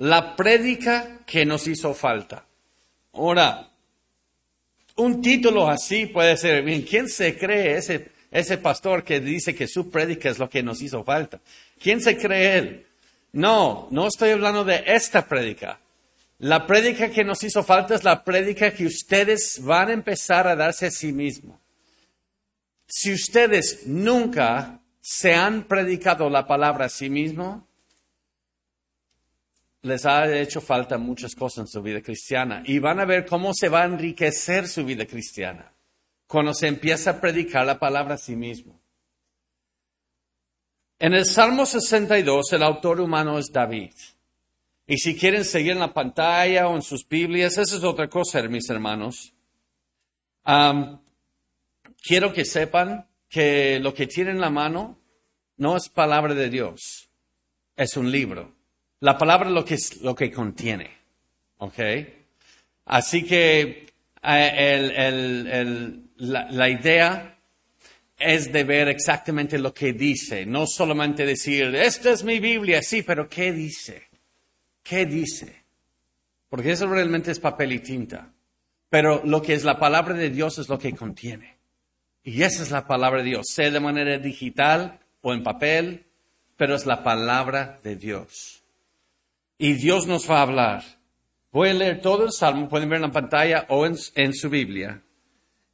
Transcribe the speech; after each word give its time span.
la 0.00 0.34
prédica 0.34 1.18
que 1.26 1.44
nos 1.44 1.66
hizo 1.66 1.92
falta. 1.92 2.46
Ahora, 3.12 3.68
un 4.96 5.20
título 5.20 5.68
así 5.68 6.06
puede 6.06 6.38
ser, 6.38 6.64
¿quién 6.86 7.06
se 7.06 7.36
cree 7.36 7.76
ese, 7.76 8.10
ese 8.30 8.56
pastor 8.56 9.04
que 9.04 9.20
dice 9.20 9.54
que 9.54 9.68
su 9.68 9.90
prédica 9.90 10.30
es 10.30 10.38
lo 10.38 10.48
que 10.48 10.62
nos 10.62 10.80
hizo 10.80 11.04
falta? 11.04 11.40
¿Quién 11.78 12.00
se 12.00 12.16
cree 12.16 12.58
él? 12.58 12.86
No, 13.32 13.88
no 13.90 14.06
estoy 14.06 14.30
hablando 14.30 14.64
de 14.64 14.82
esta 14.86 15.28
prédica. 15.28 15.78
La 16.38 16.66
prédica 16.66 17.10
que 17.10 17.22
nos 17.22 17.44
hizo 17.44 17.62
falta 17.62 17.94
es 17.94 18.02
la 18.02 18.24
prédica 18.24 18.72
que 18.72 18.86
ustedes 18.86 19.62
van 19.62 19.90
a 19.90 19.92
empezar 19.92 20.48
a 20.48 20.56
darse 20.56 20.86
a 20.86 20.90
sí 20.90 21.12
mismos. 21.12 21.58
Si 22.86 23.12
ustedes 23.12 23.86
nunca 23.86 24.80
se 25.02 25.34
han 25.34 25.64
predicado 25.64 26.30
la 26.30 26.46
palabra 26.46 26.86
a 26.86 26.88
sí 26.88 27.10
mismos, 27.10 27.64
les 29.82 30.04
ha 30.04 30.30
hecho 30.36 30.60
falta 30.60 30.98
muchas 30.98 31.34
cosas 31.34 31.58
en 31.58 31.68
su 31.68 31.82
vida 31.82 32.02
cristiana 32.02 32.62
y 32.66 32.78
van 32.78 33.00
a 33.00 33.04
ver 33.04 33.26
cómo 33.26 33.54
se 33.54 33.68
va 33.68 33.82
a 33.82 33.86
enriquecer 33.86 34.68
su 34.68 34.84
vida 34.84 35.06
cristiana 35.06 35.72
cuando 36.26 36.54
se 36.54 36.68
empieza 36.68 37.10
a 37.10 37.20
predicar 37.20 37.66
la 37.66 37.78
palabra 37.78 38.14
a 38.14 38.18
sí 38.18 38.36
mismo. 38.36 38.80
En 40.98 41.14
el 41.14 41.24
Salmo 41.24 41.64
62 41.64 42.52
el 42.52 42.62
autor 42.62 43.00
humano 43.00 43.38
es 43.38 43.50
David. 43.50 43.94
Y 44.86 44.98
si 44.98 45.16
quieren 45.16 45.44
seguir 45.44 45.72
en 45.72 45.78
la 45.78 45.94
pantalla 45.94 46.68
o 46.68 46.76
en 46.76 46.82
sus 46.82 47.08
Biblias, 47.08 47.56
esa 47.56 47.76
es 47.76 47.84
otra 47.84 48.08
cosa, 48.08 48.42
mis 48.42 48.68
hermanos. 48.68 49.32
quiero 52.02 52.32
que 52.32 52.44
sepan 52.44 53.08
que 53.28 53.78
lo 53.80 53.94
que 53.94 54.06
tienen 54.06 54.36
en 54.36 54.40
la 54.40 54.50
mano 54.50 54.98
no 55.56 55.76
es 55.76 55.88
palabra 55.88 56.34
de 56.34 56.50
Dios, 56.50 57.08
es 57.76 57.96
un 57.96 58.10
libro. 58.10 58.59
La 59.00 59.16
palabra 59.16 59.48
lo 59.48 59.64
que, 59.64 59.74
es, 59.74 60.02
lo 60.02 60.14
que 60.14 60.30
contiene. 60.30 60.90
¿Ok? 61.58 61.78
Así 62.86 63.24
que 63.24 63.86
eh, 64.22 66.02
la, 66.16 66.68
idea 66.68 67.38
es 68.18 68.52
de 68.52 68.64
ver 68.64 68.88
exactamente 68.88 69.58
lo 69.58 69.72
que 69.72 69.92
dice, 69.92 70.44
no 70.44 70.66
solamente 70.66 71.24
decir, 71.24 71.74
esta 71.74 72.10
es 72.10 72.24
mi 72.24 72.40
Biblia, 72.40 72.82
sí, 72.82 73.02
pero 73.02 73.28
¿qué 73.28 73.52
dice? 73.52 74.08
¿Qué 74.82 75.06
dice? 75.06 75.62
Porque 76.48 76.72
eso 76.72 76.86
realmente 76.86 77.30
es 77.30 77.40
papel 77.40 77.72
y 77.72 77.78
tinta. 77.78 78.32
Pero 78.90 79.22
lo 79.24 79.40
que 79.40 79.54
es 79.54 79.64
la 79.64 79.78
palabra 79.78 80.14
de 80.14 80.30
Dios 80.30 80.58
es 80.58 80.68
lo 80.68 80.78
que 80.78 80.94
contiene. 80.94 81.56
Y 82.24 82.42
esa 82.42 82.62
es 82.62 82.70
la 82.70 82.86
palabra 82.86 83.22
de 83.22 83.30
Dios, 83.30 83.46
sea 83.48 83.70
de 83.70 83.80
manera 83.80 84.18
digital 84.18 84.98
o 85.22 85.32
en 85.32 85.42
papel, 85.42 86.04
pero 86.56 86.74
es 86.74 86.84
la 86.84 87.02
palabra 87.02 87.78
de 87.82 87.96
Dios 87.96 88.59
y 89.60 89.74
Dios 89.74 90.06
nos 90.06 90.28
va 90.28 90.38
a 90.38 90.42
hablar. 90.42 90.84
Voy 91.52 91.68
a 91.68 91.74
leer 91.74 92.00
todo 92.00 92.24
el 92.24 92.32
salmo, 92.32 92.66
pueden 92.66 92.88
ver 92.88 92.96
en 92.96 93.02
la 93.02 93.12
pantalla 93.12 93.66
o 93.68 93.84
en, 93.84 94.32
su 94.34 94.48
Biblia. 94.48 95.02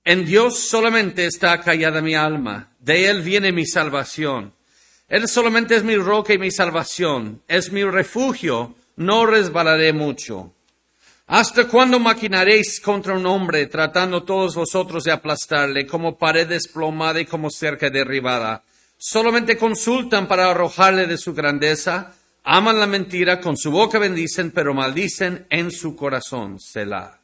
En 0.04 0.26
Dios 0.26 0.58
solamente 0.68 1.24
está 1.24 1.60
callada 1.60 2.02
mi 2.02 2.16
alma, 2.16 2.72
de 2.80 3.08
Él 3.08 3.22
viene 3.22 3.52
mi 3.52 3.64
salvación. 3.64 4.52
Él 5.08 5.28
solamente 5.28 5.76
es 5.76 5.84
mi 5.84 5.94
roca 5.94 6.34
y 6.34 6.38
mi 6.38 6.50
salvación, 6.50 7.42
es 7.46 7.70
mi 7.70 7.84
refugio, 7.84 8.74
no 8.96 9.24
resbalaré 9.24 9.92
mucho. 9.92 10.52
¿Hasta 11.28 11.68
cuándo 11.68 12.00
maquinaréis 12.00 12.80
contra 12.80 13.14
un 13.14 13.24
hombre, 13.26 13.66
tratando 13.66 14.24
todos 14.24 14.56
vosotros 14.56 15.04
de 15.04 15.12
aplastarle 15.12 15.86
como 15.86 16.18
pared 16.18 16.48
desplomada 16.48 17.20
y 17.20 17.24
como 17.24 17.50
cerca 17.50 17.88
derribada? 17.88 18.64
Solamente 18.98 19.56
consultan 19.56 20.26
para 20.26 20.50
arrojarle 20.50 21.06
de 21.06 21.18
su 21.18 21.34
grandeza 21.34 22.15
Aman 22.48 22.78
la 22.78 22.86
mentira, 22.86 23.40
con 23.40 23.56
su 23.56 23.72
boca 23.72 23.98
bendicen, 23.98 24.52
pero 24.52 24.72
maldicen 24.72 25.46
en 25.50 25.72
su 25.72 25.96
corazón. 25.96 26.60
Selah. 26.60 27.18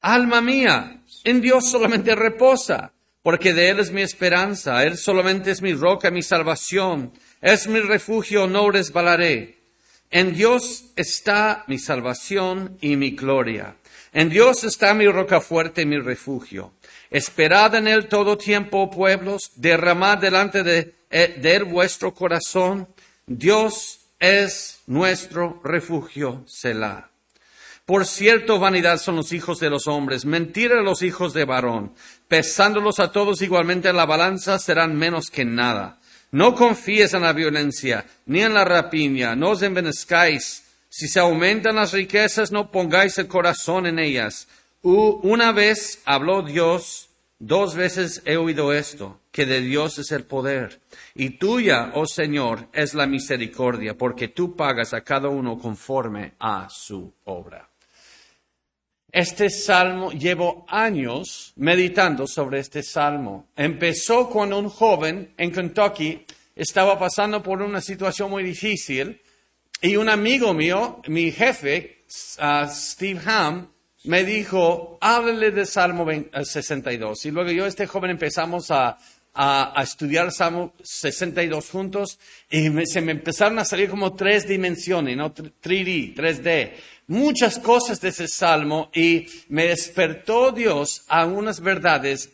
Alma 0.00 0.40
mía, 0.40 1.02
en 1.22 1.42
Dios 1.42 1.70
solamente 1.70 2.14
reposa, 2.14 2.92
porque 3.22 3.52
de 3.52 3.68
Él 3.68 3.80
es 3.80 3.90
mi 3.90 4.00
esperanza, 4.00 4.82
Él 4.84 4.96
solamente 4.96 5.50
es 5.50 5.60
mi 5.60 5.74
roca, 5.74 6.10
mi 6.10 6.22
salvación, 6.22 7.12
es 7.42 7.68
mi 7.68 7.78
refugio, 7.80 8.46
no 8.46 8.70
resbalaré. 8.70 9.58
En 10.10 10.32
Dios 10.32 10.86
está 10.96 11.64
mi 11.66 11.78
salvación 11.78 12.78
y 12.80 12.96
mi 12.96 13.10
gloria. 13.10 13.76
En 14.14 14.30
Dios 14.30 14.64
está 14.64 14.94
mi 14.94 15.06
roca 15.08 15.42
fuerte 15.42 15.82
y 15.82 15.86
mi 15.86 15.98
refugio. 15.98 16.72
Esperad 17.10 17.74
en 17.74 17.86
Él 17.86 18.08
todo 18.08 18.38
tiempo, 18.38 18.78
oh 18.78 18.90
pueblos, 18.90 19.50
derramad 19.56 20.16
delante 20.16 20.62
de, 20.62 20.94
eh, 21.10 21.36
de 21.38 21.54
Él 21.56 21.64
vuestro 21.64 22.14
corazón. 22.14 22.88
Dios 23.26 24.05
es 24.18 24.80
nuestro 24.86 25.60
refugio, 25.64 26.44
Selah. 26.46 27.10
Por 27.84 28.04
cierto, 28.04 28.58
vanidad 28.58 28.98
son 28.98 29.16
los 29.16 29.32
hijos 29.32 29.60
de 29.60 29.70
los 29.70 29.86
hombres, 29.86 30.24
mentira 30.24 30.82
los 30.82 31.02
hijos 31.02 31.32
de 31.32 31.44
varón. 31.44 31.92
Pesándolos 32.26 32.98
a 32.98 33.12
todos 33.12 33.42
igualmente 33.42 33.88
en 33.88 33.96
la 33.96 34.06
balanza, 34.06 34.58
serán 34.58 34.96
menos 34.96 35.30
que 35.30 35.44
nada. 35.44 36.00
No 36.32 36.56
confíes 36.56 37.14
en 37.14 37.22
la 37.22 37.32
violencia, 37.32 38.04
ni 38.26 38.42
en 38.42 38.54
la 38.54 38.64
rapiña, 38.64 39.36
no 39.36 39.50
os 39.50 39.62
envenezcáis. 39.62 40.64
Si 40.88 41.06
se 41.06 41.20
aumentan 41.20 41.76
las 41.76 41.92
riquezas, 41.92 42.50
no 42.50 42.72
pongáis 42.72 43.18
el 43.18 43.28
corazón 43.28 43.86
en 43.86 44.00
ellas. 44.00 44.48
Una 44.82 45.52
vez 45.52 46.00
habló 46.04 46.42
Dios, 46.42 47.08
dos 47.38 47.76
veces 47.76 48.22
he 48.24 48.36
oído 48.36 48.72
esto, 48.72 49.20
que 49.30 49.46
de 49.46 49.60
Dios 49.60 49.98
es 49.98 50.10
el 50.10 50.24
poder. 50.24 50.80
Y 51.18 51.30
tuya, 51.30 51.92
oh 51.94 52.06
Señor, 52.06 52.68
es 52.74 52.92
la 52.92 53.06
misericordia, 53.06 53.96
porque 53.96 54.28
tú 54.28 54.54
pagas 54.54 54.92
a 54.92 55.00
cada 55.00 55.30
uno 55.30 55.58
conforme 55.58 56.34
a 56.38 56.68
su 56.70 57.10
obra. 57.24 57.70
Este 59.10 59.48
salmo, 59.48 60.12
llevo 60.12 60.66
años 60.68 61.54
meditando 61.56 62.26
sobre 62.26 62.58
este 62.58 62.82
salmo. 62.82 63.48
Empezó 63.56 64.28
cuando 64.28 64.58
un 64.58 64.68
joven 64.68 65.32
en 65.38 65.50
Kentucky 65.50 66.26
estaba 66.54 66.98
pasando 66.98 67.42
por 67.42 67.62
una 67.62 67.80
situación 67.80 68.30
muy 68.30 68.42
difícil 68.42 69.18
y 69.80 69.96
un 69.96 70.10
amigo 70.10 70.52
mío, 70.52 71.00
mi 71.06 71.32
jefe, 71.32 72.04
uh, 72.38 72.68
Steve 72.68 73.20
Ham, 73.24 73.70
me 74.04 74.22
dijo, 74.22 74.98
háblele 75.00 75.50
del 75.50 75.66
Salmo 75.66 76.06
62. 76.06 77.24
Y 77.24 77.30
luego 77.30 77.50
yo, 77.50 77.66
este 77.66 77.86
joven, 77.86 78.10
empezamos 78.10 78.70
a, 78.70 78.98
a, 79.36 79.82
estudiar 79.82 80.26
el 80.26 80.32
Salmo 80.32 80.74
62 80.82 81.70
juntos 81.70 82.18
y 82.50 82.68
se 82.86 83.00
me 83.00 83.12
empezaron 83.12 83.58
a 83.58 83.64
salir 83.64 83.90
como 83.90 84.14
tres 84.14 84.48
dimensiones, 84.48 85.16
¿no? 85.16 85.34
3D, 85.34 86.14
3D. 86.14 86.72
Muchas 87.08 87.58
cosas 87.58 88.00
de 88.00 88.08
ese 88.08 88.26
Salmo 88.26 88.90
y 88.94 89.26
me 89.48 89.66
despertó 89.66 90.50
Dios 90.50 91.02
a 91.08 91.26
unas 91.26 91.60
verdades 91.60 92.30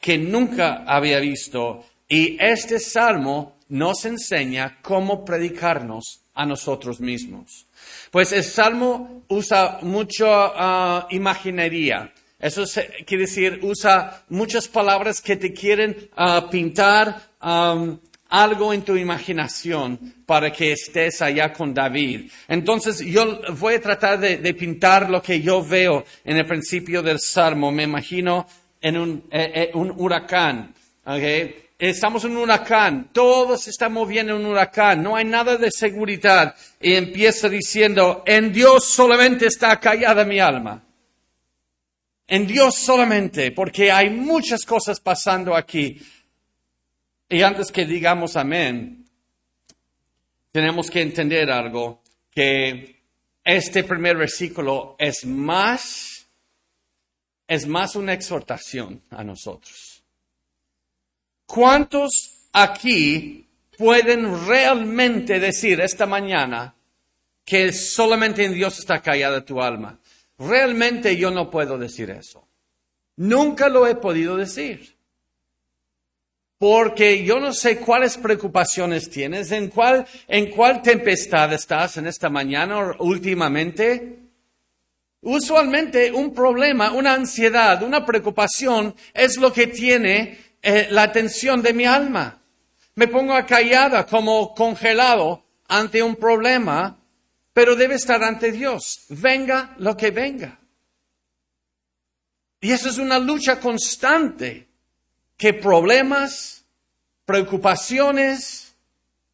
que 0.00 0.18
nunca 0.18 0.84
había 0.86 1.20
visto. 1.20 1.84
Y 2.08 2.36
este 2.40 2.78
Salmo 2.78 3.56
nos 3.68 4.04
enseña 4.04 4.78
cómo 4.82 5.24
predicarnos 5.24 6.22
a 6.34 6.46
nosotros 6.46 7.00
mismos. 7.00 7.66
Pues 8.10 8.32
el 8.32 8.44
Salmo 8.44 9.24
usa 9.28 9.78
mucho 9.82 10.26
uh, 10.26 11.06
imaginería. 11.10 12.12
Eso 12.38 12.64
quiere 13.06 13.24
decir, 13.24 13.60
usa 13.62 14.24
muchas 14.28 14.68
palabras 14.68 15.22
que 15.22 15.36
te 15.36 15.52
quieren 15.52 16.10
ah, 16.16 16.48
pintar 16.50 17.30
algo 18.28 18.72
en 18.72 18.82
tu 18.82 18.96
imaginación 18.96 19.98
para 20.26 20.52
que 20.52 20.72
estés 20.72 21.22
allá 21.22 21.52
con 21.52 21.72
David. 21.72 22.30
Entonces 22.48 22.98
yo 23.00 23.40
voy 23.58 23.74
a 23.74 23.80
tratar 23.80 24.18
de, 24.18 24.54
pintar 24.54 25.08
lo 25.08 25.22
que 25.22 25.40
yo 25.40 25.64
veo 25.64 26.04
en 26.24 26.36
el 26.36 26.46
principio 26.46 27.02
del 27.02 27.20
Salmo. 27.20 27.70
Me 27.70 27.84
imagino 27.84 28.46
en 28.80 28.98
un, 28.98 29.24
eh, 29.30 29.52
eh, 29.54 29.70
huracán. 29.74 30.74
Estamos 31.78 32.24
en 32.24 32.32
un 32.32 32.38
huracán, 32.38 33.10
todo 33.12 33.56
se 33.58 33.68
está 33.68 33.90
moviendo 33.90 34.34
en 34.34 34.44
un 34.44 34.52
huracán, 34.52 35.02
no 35.02 35.14
hay 35.14 35.26
nada 35.26 35.56
de 35.56 35.70
seguridad. 35.70 36.54
Y 36.80 36.94
empieza 36.94 37.48
diciendo, 37.48 38.24
en 38.26 38.52
Dios 38.52 38.88
solamente 38.88 39.46
está 39.46 39.78
callada 39.78 40.24
mi 40.24 40.40
alma. 40.40 40.85
En 42.28 42.46
Dios 42.46 42.74
solamente, 42.78 43.52
porque 43.52 43.92
hay 43.92 44.10
muchas 44.10 44.64
cosas 44.64 45.00
pasando 45.00 45.54
aquí. 45.54 46.00
Y 47.28 47.42
antes 47.42 47.70
que 47.70 47.84
digamos 47.84 48.36
amén, 48.36 49.04
tenemos 50.50 50.90
que 50.90 51.02
entender 51.02 51.50
algo, 51.50 52.02
que 52.30 52.96
este 53.44 53.84
primer 53.84 54.16
versículo 54.16 54.96
es 54.98 55.24
más, 55.24 56.26
es 57.46 57.66
más 57.66 57.94
una 57.94 58.12
exhortación 58.12 59.02
a 59.10 59.22
nosotros. 59.22 60.02
¿Cuántos 61.46 62.48
aquí 62.52 63.46
pueden 63.78 64.46
realmente 64.46 65.38
decir 65.38 65.80
esta 65.80 66.06
mañana 66.06 66.74
que 67.44 67.72
solamente 67.72 68.44
en 68.44 68.52
Dios 68.52 68.80
está 68.80 69.00
callada 69.00 69.44
tu 69.44 69.62
alma? 69.62 70.00
Realmente 70.38 71.16
yo 71.16 71.30
no 71.30 71.50
puedo 71.50 71.78
decir 71.78 72.10
eso. 72.10 72.46
Nunca 73.16 73.68
lo 73.68 73.86
he 73.86 73.94
podido 73.94 74.36
decir. 74.36 74.96
porque 76.58 77.22
yo 77.22 77.38
no 77.38 77.52
sé 77.52 77.78
cuáles 77.78 78.16
preocupaciones 78.16 79.10
tienes, 79.10 79.52
en 79.52 79.68
cuál, 79.68 80.06
en 80.26 80.50
cuál 80.50 80.80
tempestad 80.80 81.52
estás 81.52 81.98
en 81.98 82.06
esta 82.06 82.30
mañana 82.30 82.78
o 82.78 83.04
últimamente. 83.04 84.20
Usualmente 85.20 86.12
un 86.12 86.32
problema, 86.32 86.92
una 86.92 87.12
ansiedad, 87.12 87.82
una 87.82 88.06
preocupación 88.06 88.94
es 89.12 89.36
lo 89.36 89.52
que 89.52 89.66
tiene 89.66 90.38
eh, 90.62 90.88
la 90.90 91.02
atención 91.02 91.60
de 91.60 91.74
mi 91.74 91.84
alma. 91.84 92.40
Me 92.94 93.08
pongo 93.08 93.34
callada 93.46 94.06
como 94.06 94.54
congelado 94.54 95.44
ante 95.68 96.02
un 96.02 96.16
problema, 96.16 96.96
pero 97.56 97.74
debe 97.74 97.94
estar 97.94 98.22
ante 98.22 98.52
Dios, 98.52 99.06
venga 99.08 99.74
lo 99.78 99.96
que 99.96 100.10
venga. 100.10 100.60
Y 102.60 102.70
eso 102.70 102.90
es 102.90 102.98
una 102.98 103.18
lucha 103.18 103.60
constante 103.60 104.68
que 105.38 105.54
problemas, 105.54 106.66
preocupaciones, 107.24 108.76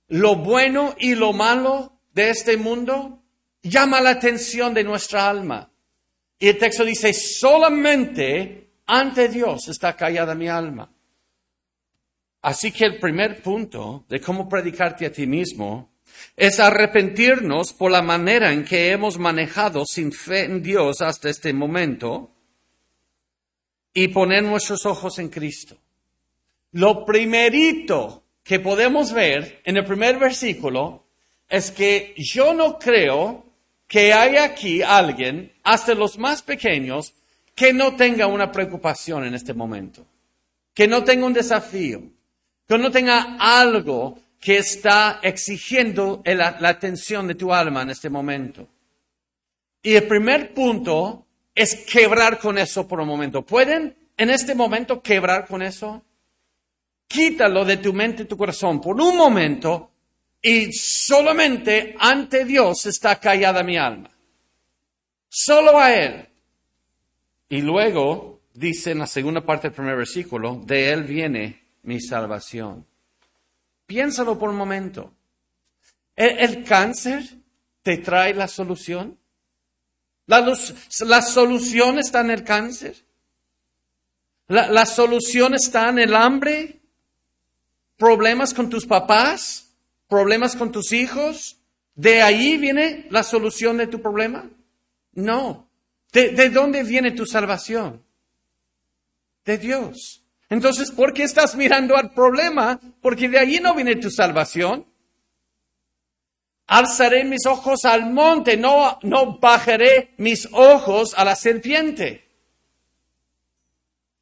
lo 0.06 0.36
bueno 0.36 0.94
y 1.00 1.16
lo 1.16 1.32
malo 1.32 1.98
de 2.14 2.30
este 2.30 2.56
mundo 2.56 3.24
llama 3.60 4.00
la 4.00 4.10
atención 4.10 4.72
de 4.72 4.84
nuestra 4.84 5.28
alma. 5.28 5.72
Y 6.38 6.46
el 6.46 6.58
texto 6.58 6.84
dice, 6.84 7.12
solamente 7.12 8.70
ante 8.86 9.28
Dios 9.30 9.66
está 9.66 9.96
callada 9.96 10.36
mi 10.36 10.46
alma. 10.46 10.94
Así 12.40 12.70
que 12.70 12.84
el 12.84 13.00
primer 13.00 13.42
punto 13.42 14.04
de 14.08 14.20
cómo 14.20 14.48
predicarte 14.48 15.06
a 15.06 15.12
ti 15.12 15.26
mismo 15.26 15.91
es 16.36 16.60
arrepentirnos 16.60 17.72
por 17.72 17.90
la 17.90 18.02
manera 18.02 18.52
en 18.52 18.64
que 18.64 18.90
hemos 18.90 19.18
manejado 19.18 19.84
sin 19.86 20.12
fe 20.12 20.44
en 20.44 20.62
Dios 20.62 21.00
hasta 21.00 21.28
este 21.28 21.52
momento 21.52 22.30
y 23.94 24.08
poner 24.08 24.42
nuestros 24.42 24.86
ojos 24.86 25.18
en 25.18 25.28
Cristo. 25.28 25.76
Lo 26.72 27.04
primerito 27.04 28.24
que 28.42 28.60
podemos 28.60 29.12
ver 29.12 29.60
en 29.64 29.76
el 29.76 29.84
primer 29.84 30.18
versículo 30.18 31.04
es 31.48 31.70
que 31.70 32.14
yo 32.16 32.54
no 32.54 32.78
creo 32.78 33.44
que 33.86 34.12
haya 34.14 34.44
aquí 34.44 34.80
alguien, 34.80 35.52
hasta 35.62 35.94
los 35.94 36.18
más 36.18 36.40
pequeños, 36.42 37.12
que 37.54 37.74
no 37.74 37.94
tenga 37.94 38.26
una 38.26 38.50
preocupación 38.50 39.24
en 39.24 39.34
este 39.34 39.52
momento, 39.52 40.06
que 40.72 40.88
no 40.88 41.04
tenga 41.04 41.26
un 41.26 41.34
desafío, 41.34 42.02
que 42.66 42.78
no 42.78 42.90
tenga 42.90 43.36
algo 43.38 44.18
que 44.42 44.58
está 44.58 45.20
exigiendo 45.22 46.20
la, 46.24 46.58
atención 46.68 47.28
de 47.28 47.36
tu 47.36 47.54
alma 47.54 47.82
en 47.82 47.90
este 47.90 48.10
momento. 48.10 48.68
Y 49.80 49.94
el 49.94 50.08
primer 50.08 50.52
punto 50.52 51.24
es 51.54 51.84
quebrar 51.84 52.40
con 52.40 52.58
eso 52.58 52.88
por 52.88 53.00
un 53.00 53.06
momento. 53.06 53.46
¿Pueden 53.46 53.96
en 54.16 54.30
este 54.30 54.56
momento 54.56 55.00
quebrar 55.00 55.46
con 55.46 55.62
eso? 55.62 56.02
Quítalo 57.06 57.64
de 57.64 57.76
tu 57.76 57.92
mente 57.92 58.24
y 58.24 58.26
tu 58.26 58.36
corazón 58.36 58.80
por 58.80 59.00
un 59.00 59.16
momento 59.16 59.92
y 60.42 60.72
solamente 60.72 61.94
ante 62.00 62.44
Dios 62.44 62.86
está 62.86 63.20
callada 63.20 63.62
mi 63.62 63.76
alma. 63.76 64.10
Solo 65.28 65.78
a 65.78 65.94
Él. 65.94 66.28
Y 67.48 67.62
luego 67.62 68.40
dice 68.54 68.90
en 68.90 68.98
la 68.98 69.06
segunda 69.06 69.42
parte 69.42 69.68
del 69.68 69.76
primer 69.76 69.96
versículo, 69.96 70.60
de 70.64 70.90
Él 70.90 71.04
viene 71.04 71.62
mi 71.84 72.00
salvación. 72.00 72.86
Piénsalo 73.92 74.38
por 74.38 74.48
un 74.48 74.56
momento. 74.56 75.12
¿El, 76.16 76.64
cáncer 76.64 77.24
te 77.82 77.98
trae 77.98 78.32
la 78.32 78.48
solución? 78.48 79.18
¿La, 80.24 80.40
la 81.00 81.20
solución 81.20 81.98
está 81.98 82.22
en 82.22 82.30
el 82.30 82.42
cáncer? 82.42 82.96
¿La, 84.48 84.86
solución 84.86 85.52
está 85.52 85.90
en 85.90 85.98
el 85.98 86.14
hambre? 86.14 86.80
¿Problemas 87.98 88.54
con 88.54 88.70
tus 88.70 88.86
papás? 88.86 89.74
¿Problemas 90.08 90.56
con 90.56 90.72
tus 90.72 90.92
hijos? 90.92 91.58
¿De 91.94 92.22
ahí 92.22 92.56
viene 92.56 93.06
la 93.10 93.22
solución 93.22 93.76
de 93.76 93.88
tu 93.88 94.00
problema? 94.00 94.48
No. 95.12 95.68
¿De, 96.12 96.30
de 96.30 96.48
dónde 96.48 96.82
viene 96.82 97.10
tu 97.10 97.26
salvación? 97.26 98.02
De 99.44 99.58
Dios. 99.58 100.21
Entonces, 100.52 100.90
¿por 100.90 101.14
qué 101.14 101.22
estás 101.22 101.54
mirando 101.54 101.96
al 101.96 102.10
problema? 102.10 102.78
Porque 103.00 103.26
de 103.26 103.38
ahí 103.38 103.58
no 103.58 103.74
viene 103.74 103.96
tu 103.96 104.10
salvación. 104.10 104.84
Alzaré 106.66 107.24
mis 107.24 107.46
ojos 107.46 107.86
al 107.86 108.10
monte, 108.12 108.58
no, 108.58 108.98
no 109.02 109.38
bajaré 109.38 110.12
mis 110.18 110.46
ojos 110.52 111.14
a 111.16 111.24
la 111.24 111.36
serpiente. 111.36 112.28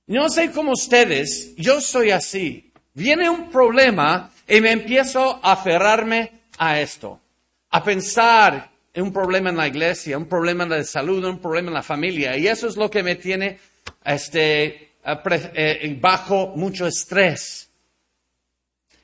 No 0.07 0.29
sé 0.29 0.53
cómo 0.53 0.71
ustedes, 0.71 1.57
yo 1.57 1.81
soy 1.81 2.13
así. 2.13 2.73
Viene 2.95 3.29
un 3.29 3.51
problema 3.51 4.31
y 4.47 4.61
me 4.61 4.71
empiezo 4.71 5.41
a 5.43 5.55
aferrarme 5.55 6.43
a 6.59 6.81
esto, 6.81 7.19
a 7.71 7.83
pensar 7.83 8.71
en 8.95 9.03
un 9.03 9.13
problema 9.13 9.51
en 9.51 9.57
la 9.57 9.67
iglesia, 9.67 10.17
un 10.17 10.29
problema 10.29 10.65
de 10.67 10.85
salud, 10.85 11.25
un 11.25 11.41
problema 11.41 11.71
en 11.71 11.75
la 11.75 11.83
familia. 11.83 12.37
Y 12.37 12.47
eso 12.47 12.69
es 12.69 12.77
lo 12.77 12.89
que 12.89 13.03
me 13.03 13.17
tiene 13.17 13.59
este, 14.05 14.90
bajo 16.01 16.55
mucho 16.57 16.87
estrés. 16.87 17.71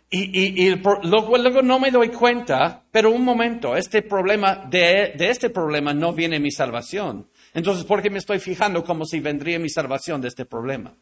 Y, 0.08 0.70
luego, 1.02 1.62
no 1.62 1.80
me 1.80 1.90
doy 1.90 2.08
cuenta, 2.10 2.84
pero 2.90 3.10
un 3.10 3.24
momento, 3.24 3.76
este 3.76 4.02
problema, 4.02 4.66
de, 4.70 5.14
de 5.16 5.28
este 5.30 5.50
problema 5.50 5.92
no 5.92 6.12
viene 6.12 6.38
mi 6.38 6.50
salvación. 6.50 7.28
Entonces, 7.52 7.84
¿por 7.84 8.02
qué 8.02 8.10
me 8.10 8.18
estoy 8.18 8.38
fijando 8.38 8.84
como 8.84 9.04
si 9.04 9.18
vendría 9.20 9.58
mi 9.58 9.68
salvación 9.68 10.20
de 10.20 10.28
este 10.28 10.44
problema? 10.44 10.94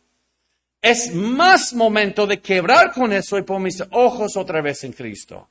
Es 0.81 1.14
más 1.14 1.75
momento 1.75 2.26
de 2.26 2.40
quebrar 2.40 2.93
con 2.93 3.12
eso 3.12 3.38
y 3.38 3.43
poner 3.43 3.62
mis 3.62 3.82
ojos 3.90 4.37
otra 4.37 4.61
vez 4.61 4.85
en 4.85 4.93
Cristo. 4.93 5.49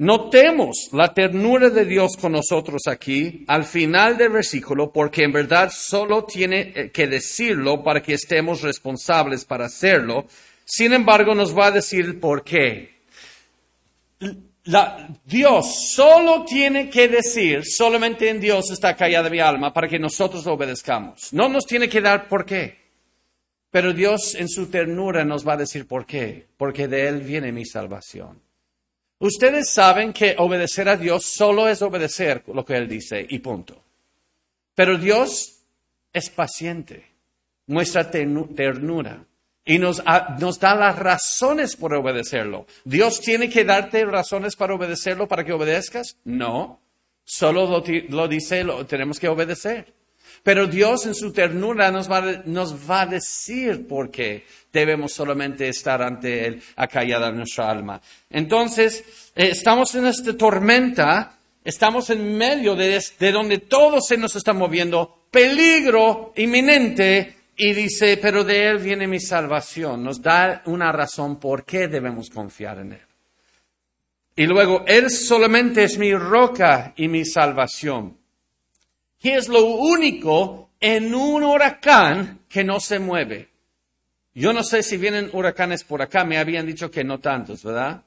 Notemos 0.00 0.88
la 0.92 1.12
ternura 1.12 1.68
de 1.68 1.84
Dios 1.84 2.16
con 2.16 2.32
nosotros 2.32 2.84
aquí 2.86 3.44
al 3.46 3.64
final 3.64 4.16
del 4.16 4.30
versículo, 4.30 4.90
porque 4.90 5.24
en 5.24 5.32
verdad 5.32 5.70
solo 5.70 6.24
tiene 6.24 6.72
eh, 6.74 6.90
que 6.90 7.06
decirlo 7.06 7.84
para 7.84 8.00
que 8.00 8.14
estemos 8.14 8.62
responsables 8.62 9.44
para 9.44 9.66
hacerlo. 9.66 10.24
Sin 10.64 10.94
embargo, 10.94 11.34
nos 11.34 11.54
va 11.54 11.66
a 11.66 11.70
decir 11.70 12.18
por 12.18 12.42
qué 12.42 13.00
la, 14.64 15.06
Dios 15.26 15.92
solo 15.92 16.46
tiene 16.46 16.88
que 16.88 17.06
decir, 17.08 17.66
solamente 17.66 18.30
en 18.30 18.40
Dios 18.40 18.70
está 18.70 18.96
callada 18.96 19.28
mi 19.28 19.40
alma 19.40 19.70
para 19.74 19.86
que 19.86 19.98
nosotros 19.98 20.46
obedezcamos. 20.46 21.30
No 21.34 21.50
nos 21.50 21.66
tiene 21.66 21.90
que 21.90 22.00
dar 22.00 22.26
por 22.26 22.46
qué. 22.46 22.78
Pero 23.70 23.92
Dios 23.92 24.34
en 24.34 24.48
su 24.48 24.70
ternura 24.70 25.26
nos 25.26 25.46
va 25.46 25.52
a 25.52 25.58
decir 25.58 25.86
por 25.86 26.06
qué. 26.06 26.46
Porque 26.56 26.88
de 26.88 27.06
Él 27.06 27.20
viene 27.20 27.52
mi 27.52 27.66
salvación. 27.66 28.49
Ustedes 29.20 29.70
saben 29.70 30.14
que 30.14 30.34
obedecer 30.38 30.88
a 30.88 30.96
Dios 30.96 31.26
solo 31.26 31.68
es 31.68 31.82
obedecer 31.82 32.42
lo 32.46 32.64
que 32.64 32.74
Él 32.74 32.88
dice 32.88 33.24
y 33.28 33.38
punto. 33.38 33.82
Pero 34.74 34.96
Dios 34.96 35.60
es 36.10 36.30
paciente, 36.30 37.04
muestra 37.66 38.10
ternura 38.10 39.26
y 39.64 39.78
nos, 39.78 40.02
da 40.02 40.74
las 40.74 40.98
razones 40.98 41.76
por 41.76 41.92
obedecerlo. 41.94 42.66
¿Dios 42.84 43.20
tiene 43.20 43.50
que 43.50 43.64
darte 43.64 44.06
razones 44.06 44.56
para 44.56 44.74
obedecerlo 44.74 45.28
para 45.28 45.44
que 45.44 45.52
obedezcas? 45.52 46.16
No, 46.24 46.80
solo 47.22 47.66
lo, 47.66 47.84
lo 48.08 48.26
dice, 48.26 48.64
lo 48.64 48.86
tenemos 48.86 49.20
que 49.20 49.28
obedecer. 49.28 49.99
Pero 50.42 50.66
Dios 50.66 51.06
en 51.06 51.14
su 51.14 51.32
ternura 51.32 51.90
nos 51.90 52.10
va, 52.10 52.42
nos 52.46 52.90
va 52.90 53.02
a 53.02 53.06
decir 53.06 53.86
por 53.86 54.10
qué 54.10 54.44
debemos 54.72 55.12
solamente 55.12 55.68
estar 55.68 56.02
ante 56.02 56.46
Él 56.46 56.62
acallada 56.76 57.30
nuestra 57.30 57.70
alma. 57.70 58.00
Entonces, 58.30 59.04
eh, 59.34 59.50
estamos 59.50 59.94
en 59.94 60.06
esta 60.06 60.36
tormenta, 60.36 61.38
estamos 61.64 62.10
en 62.10 62.36
medio 62.36 62.74
de, 62.74 63.02
de 63.18 63.32
donde 63.32 63.58
todo 63.58 64.00
se 64.00 64.16
nos 64.16 64.34
está 64.36 64.52
moviendo, 64.52 65.26
peligro 65.30 66.32
inminente, 66.36 67.36
y 67.60 67.74
dice, 67.74 68.16
pero 68.16 68.42
de 68.42 68.68
Él 68.68 68.78
viene 68.78 69.06
mi 69.06 69.20
salvación. 69.20 70.02
Nos 70.02 70.22
da 70.22 70.62
una 70.64 70.90
razón 70.92 71.38
por 71.38 71.64
qué 71.64 71.88
debemos 71.88 72.30
confiar 72.30 72.78
en 72.78 72.92
Él. 72.92 73.06
Y 74.34 74.46
luego, 74.46 74.84
Él 74.86 75.10
solamente 75.10 75.84
es 75.84 75.98
mi 75.98 76.14
roca 76.14 76.94
y 76.96 77.08
mi 77.08 77.26
salvación. 77.26 78.16
Y 79.22 79.30
es 79.30 79.48
lo 79.48 79.64
único 79.64 80.70
en 80.80 81.14
un 81.14 81.42
huracán 81.42 82.40
que 82.48 82.64
no 82.64 82.80
se 82.80 82.98
mueve. 82.98 83.48
Yo 84.34 84.52
no 84.52 84.62
sé 84.62 84.82
si 84.82 84.96
vienen 84.96 85.30
huracanes 85.32 85.84
por 85.84 86.02
acá, 86.02 86.24
me 86.24 86.38
habían 86.38 86.66
dicho 86.66 86.90
que 86.90 87.04
no 87.04 87.18
tantos, 87.18 87.62
¿verdad? 87.62 88.02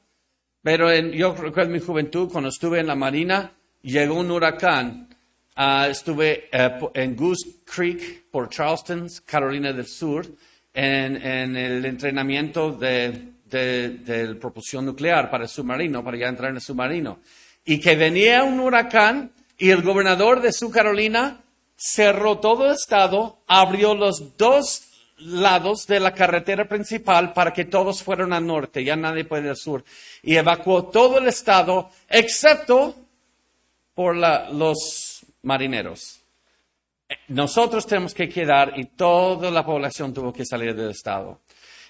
Pero 0.61 0.93
yo 0.93 1.35
recuerdo 1.35 1.71
mi 1.71 1.79
juventud, 1.79 2.31
cuando 2.31 2.49
estuve 2.49 2.79
en 2.79 2.87
la 2.87 2.95
Marina, 2.95 3.51
llegó 3.81 4.15
un 4.15 4.31
huracán 4.31 5.09
Ah, 5.55 5.87
estuve 5.87 6.49
eh, 6.51 6.79
en 6.95 7.15
Goose 7.15 7.61
Creek 7.63 8.25
por 8.31 8.49
Charleston, 8.49 9.07
Carolina 9.23 9.71
del 9.71 9.85
Sur, 9.85 10.25
en, 10.73 11.55
el 11.55 11.85
entrenamiento 11.85 12.71
de, 12.71 13.33
de, 13.45 14.35
propulsión 14.41 14.83
nuclear 14.83 15.29
para 15.29 15.43
el 15.43 15.49
submarino, 15.49 16.03
para 16.03 16.17
ya 16.17 16.27
entrar 16.27 16.49
en 16.49 16.55
el 16.55 16.61
submarino. 16.61 17.19
Y 17.65 17.79
que 17.79 17.95
venía 17.95 18.43
un 18.43 18.59
huracán 18.59 19.31
y 19.63 19.71
el 19.71 19.81
gobernador 19.81 20.41
de 20.41 20.51
su 20.51 20.69
Carolina 20.69 21.41
cerró 21.77 22.39
todo 22.39 22.65
el 22.65 22.73
estado, 22.73 23.37
abrió 23.47 23.95
los 23.95 24.35
dos, 24.35 24.89
lados 25.19 25.87
de 25.87 26.01
la 26.01 26.13
carretera 26.13 26.67
principal 26.67 27.31
para 27.31 27.53
que 27.53 27.63
todos 27.63 28.03
fueran 28.03 28.33
al 28.33 28.45
norte, 28.45 28.83
ya 28.83 28.97
nadie 28.97 29.23
puede 29.23 29.47
al 29.47 29.55
sur. 29.55 29.85
Y 30.21 30.35
evacuó 30.35 30.87
todo 30.87 31.17
el 31.17 31.29
estado, 31.29 31.89
excepto 32.09 32.93
por 33.95 34.17
los 34.17 35.25
marineros. 35.43 36.19
Nosotros 37.29 37.87
tenemos 37.87 38.13
que 38.13 38.27
quedar 38.27 38.73
y 38.75 38.83
toda 38.83 39.49
la 39.49 39.65
población 39.65 40.13
tuvo 40.13 40.33
que 40.33 40.45
salir 40.45 40.75
del 40.75 40.89
estado. 40.89 41.39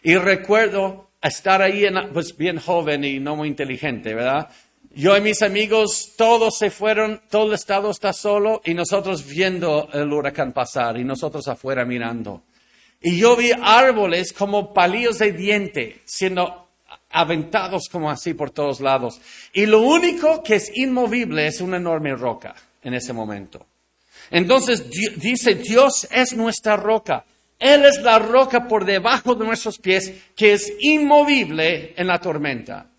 Y 0.04 0.16
recuerdo 0.18 1.10
estar 1.20 1.64
ahí, 1.64 1.88
pues 2.14 2.38
bien 2.38 2.60
joven 2.60 3.04
y 3.04 3.20
no 3.20 3.36
muy 3.36 3.48
inteligente, 3.48 4.14
¿verdad? 4.14 4.48
Yo 4.96 5.18
y 5.18 5.22
mis 5.22 5.42
amigos, 5.42 6.12
todos 6.16 6.56
se 6.60 6.70
fueron, 6.70 7.20
todo 7.32 7.48
el 7.48 7.54
estado 7.54 7.90
está 7.90 8.14
solo 8.14 8.62
y 8.64 8.76
nosotros 8.76 9.26
viendo 9.28 9.90
el 9.92 10.14
huracán 10.14 10.54
pasar 10.54 10.98
y 11.00 11.04
nosotros 11.04 11.48
afuera 11.48 11.84
mirando. 11.84 12.44
Y 13.02 13.18
yo 13.18 13.36
vi 13.36 13.52
árboles 13.60 14.34
como 14.34 14.72
palillos 14.72 15.18
de 15.18 15.32
diente 15.32 16.02
siendo 16.06 16.68
aventados 17.10 17.90
como 17.92 18.12
así 18.12 18.36
por 18.36 18.52
todos 18.52 18.82
lados. 18.82 19.20
Y 19.52 19.66
lo 19.66 19.82
único 19.82 20.44
que 20.44 20.56
es 20.56 20.72
inmovible 20.78 21.48
es 21.48 21.60
una 21.60 21.78
enorme 21.78 22.14
roca 22.16 22.54
en 22.84 22.94
ese 22.94 23.14
momento. 23.14 23.66
Entonces 24.30 24.86
dice, 25.18 25.56
Dios 25.56 26.08
es 26.12 26.36
nuestra 26.36 26.78
roca. 26.78 27.26
Él 27.58 27.84
es 27.86 28.00
la 28.04 28.20
roca 28.20 28.68
por 28.68 28.86
debajo 28.86 29.34
de 29.34 29.46
nuestros 29.46 29.80
pies 29.80 30.14
que 30.36 30.54
es 30.54 30.72
inmovible 30.82 31.94
en 31.98 32.08
la 32.08 32.20
tormenta. 32.20 32.93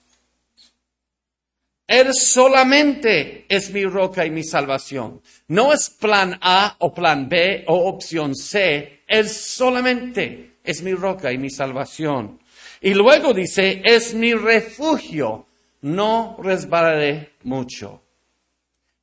Él 1.86 2.14
solamente 2.14 3.44
es 3.48 3.70
mi 3.70 3.84
roca 3.84 4.24
y 4.24 4.30
mi 4.30 4.42
salvación. 4.42 5.20
No 5.48 5.72
es 5.72 5.90
plan 5.90 6.38
A 6.40 6.76
o 6.78 6.94
plan 6.94 7.28
B 7.28 7.64
o 7.66 7.88
opción 7.88 8.34
C. 8.34 9.02
Él 9.06 9.28
solamente 9.28 10.56
es 10.64 10.82
mi 10.82 10.94
roca 10.94 11.32
y 11.32 11.38
mi 11.38 11.50
salvación. 11.50 12.40
Y 12.80 12.94
luego 12.94 13.34
dice, 13.34 13.82
es 13.84 14.14
mi 14.14 14.32
refugio. 14.34 15.46
No 15.82 16.38
resbalaré 16.42 17.32
mucho 17.42 18.04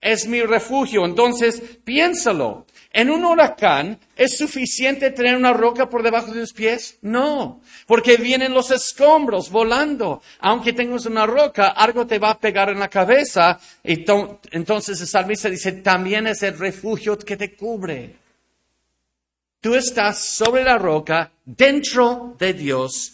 es 0.02 0.28
mi 0.28 0.42
refugio. 0.42 1.06
Entonces, 1.06 1.62
piénsalo. 1.84 2.66
¿En 2.94 3.10
un 3.10 3.24
huracán 3.24 3.98
es 4.18 4.38
suficiente 4.38 5.12
tener 5.12 5.38
una 5.38 5.54
roca 5.54 5.90
por 5.90 6.04
debajo 6.04 6.34
de 6.34 6.42
tus 6.42 6.52
pies? 6.52 6.98
No, 7.02 7.62
porque 7.88 8.18
vienen 8.18 8.54
los 8.54 8.70
escombros 8.70 9.50
volando. 9.50 10.22
Aunque 10.40 10.74
tengas 10.74 11.06
una 11.06 11.26
roca, 11.26 11.70
algo 11.70 12.06
te 12.06 12.20
va 12.20 12.32
a 12.32 12.40
pegar 12.40 12.70
en 12.70 12.80
la 12.80 12.90
cabeza. 12.90 13.58
Y 13.82 14.04
entonces 14.52 15.00
el 15.00 15.08
salmista 15.08 15.50
dice, 15.50 15.72
también 15.74 16.28
es 16.28 16.44
el 16.44 16.58
refugio 16.58 17.18
que 17.18 17.38
te 17.38 17.56
cubre. 17.56 18.18
Tú 19.62 19.74
estás 19.76 20.20
sobre 20.20 20.64
la 20.64 20.78
roca, 20.78 21.32
dentro 21.46 22.36
de 22.38 22.54
Dios, 22.54 23.14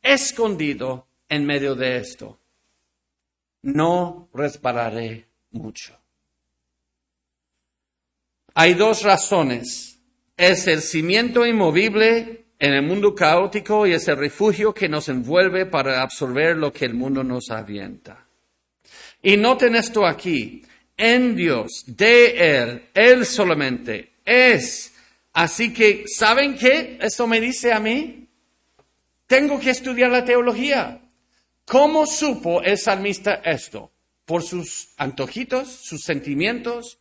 escondido 0.00 1.06
en 1.28 1.44
medio 1.44 1.74
de 1.74 1.98
esto. 1.98 2.38
No 3.62 4.30
resbalaré 4.32 5.26
mucho. 5.50 5.98
Hay 8.60 8.74
dos 8.74 9.04
razones. 9.04 10.00
Es 10.36 10.66
el 10.66 10.82
cimiento 10.82 11.46
inmovible 11.46 12.46
en 12.58 12.72
el 12.72 12.82
mundo 12.82 13.14
caótico 13.14 13.86
y 13.86 13.92
es 13.92 14.08
el 14.08 14.16
refugio 14.16 14.74
que 14.74 14.88
nos 14.88 15.08
envuelve 15.08 15.64
para 15.64 16.02
absorber 16.02 16.56
lo 16.56 16.72
que 16.72 16.86
el 16.86 16.94
mundo 16.94 17.22
nos 17.22 17.52
avienta. 17.52 18.26
Y 19.22 19.36
noten 19.36 19.76
esto 19.76 20.04
aquí. 20.04 20.64
En 20.96 21.36
Dios, 21.36 21.84
de 21.86 22.56
Él, 22.56 22.88
Él 22.94 23.26
solamente 23.26 24.14
es. 24.24 24.92
Así 25.34 25.72
que, 25.72 26.02
¿saben 26.08 26.58
qué? 26.58 26.98
Esto 27.00 27.28
me 27.28 27.40
dice 27.40 27.72
a 27.72 27.78
mí. 27.78 28.26
Tengo 29.28 29.60
que 29.60 29.70
estudiar 29.70 30.10
la 30.10 30.24
teología. 30.24 31.00
¿Cómo 31.64 32.06
supo 32.06 32.60
el 32.60 32.76
salmista 32.76 33.34
esto? 33.34 33.92
¿Por 34.24 34.42
sus 34.42 34.94
antojitos, 34.96 35.68
sus 35.68 36.02
sentimientos, 36.02 36.98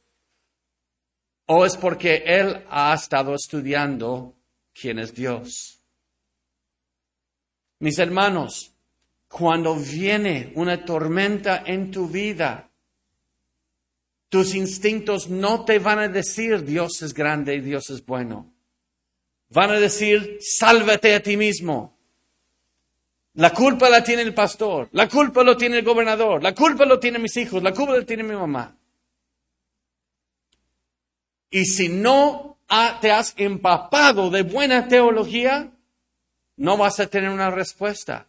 ¿O 1.47 1.65
es 1.65 1.77
porque 1.77 2.23
Él 2.25 2.63
ha 2.69 2.93
estado 2.93 3.33
estudiando 3.33 4.35
quién 4.73 4.99
es 4.99 5.13
Dios? 5.13 5.79
Mis 7.79 7.97
hermanos, 7.99 8.73
cuando 9.29 9.75
viene 9.75 10.51
una 10.55 10.83
tormenta 10.83 11.63
en 11.65 11.91
tu 11.91 12.07
vida, 12.07 12.69
tus 14.29 14.55
instintos 14.55 15.29
no 15.29 15.63
te 15.63 15.79
van 15.79 15.99
a 15.99 16.07
decir 16.09 16.63
Dios 16.65 17.01
es 17.01 17.13
grande 17.13 17.55
y 17.55 17.61
Dios 17.61 17.89
es 17.91 18.05
bueno. 18.05 18.51
Van 19.49 19.71
a 19.71 19.79
decir, 19.79 20.39
sálvate 20.41 21.15
a 21.15 21.23
ti 21.23 21.37
mismo. 21.37 21.97
La 23.35 23.53
culpa 23.53 23.89
la 23.89 24.03
tiene 24.03 24.23
el 24.23 24.33
pastor, 24.33 24.89
la 24.91 25.07
culpa 25.07 25.43
lo 25.43 25.55
tiene 25.55 25.77
el 25.77 25.85
gobernador, 25.85 26.41
la 26.43 26.53
culpa 26.53 26.85
lo 26.85 26.99
tiene 26.99 27.19
mis 27.19 27.37
hijos, 27.37 27.61
la 27.63 27.71
culpa 27.71 27.95
la 27.95 28.03
tiene 28.03 28.23
mi 28.23 28.35
mamá. 28.35 28.75
Y 31.57 31.65
si 31.65 31.89
no 31.89 32.59
te 33.01 33.09
has 33.09 33.33
empapado 33.35 34.29
de 34.29 34.43
buena 34.43 34.87
teología, 34.87 35.71
no 36.55 36.77
vas 36.77 36.99
a 36.99 37.07
tener 37.07 37.31
una 37.31 37.49
respuesta. 37.49 38.27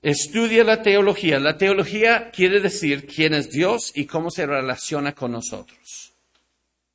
Estudia 0.00 0.64
la 0.64 0.80
teología. 0.80 1.38
La 1.38 1.58
teología 1.58 2.30
quiere 2.30 2.60
decir 2.60 3.06
quién 3.06 3.34
es 3.34 3.50
Dios 3.50 3.92
y 3.94 4.06
cómo 4.06 4.30
se 4.30 4.46
relaciona 4.46 5.14
con 5.14 5.32
nosotros. 5.32 6.14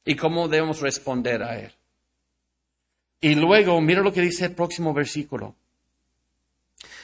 Y 0.05 0.15
cómo 0.15 0.47
debemos 0.47 0.81
responder 0.81 1.43
a 1.43 1.59
Él. 1.59 1.71
Y 3.21 3.35
luego, 3.35 3.79
mira 3.81 4.01
lo 4.01 4.11
que 4.11 4.21
dice 4.21 4.45
el 4.45 4.53
próximo 4.53 4.91
versículo. 4.91 5.53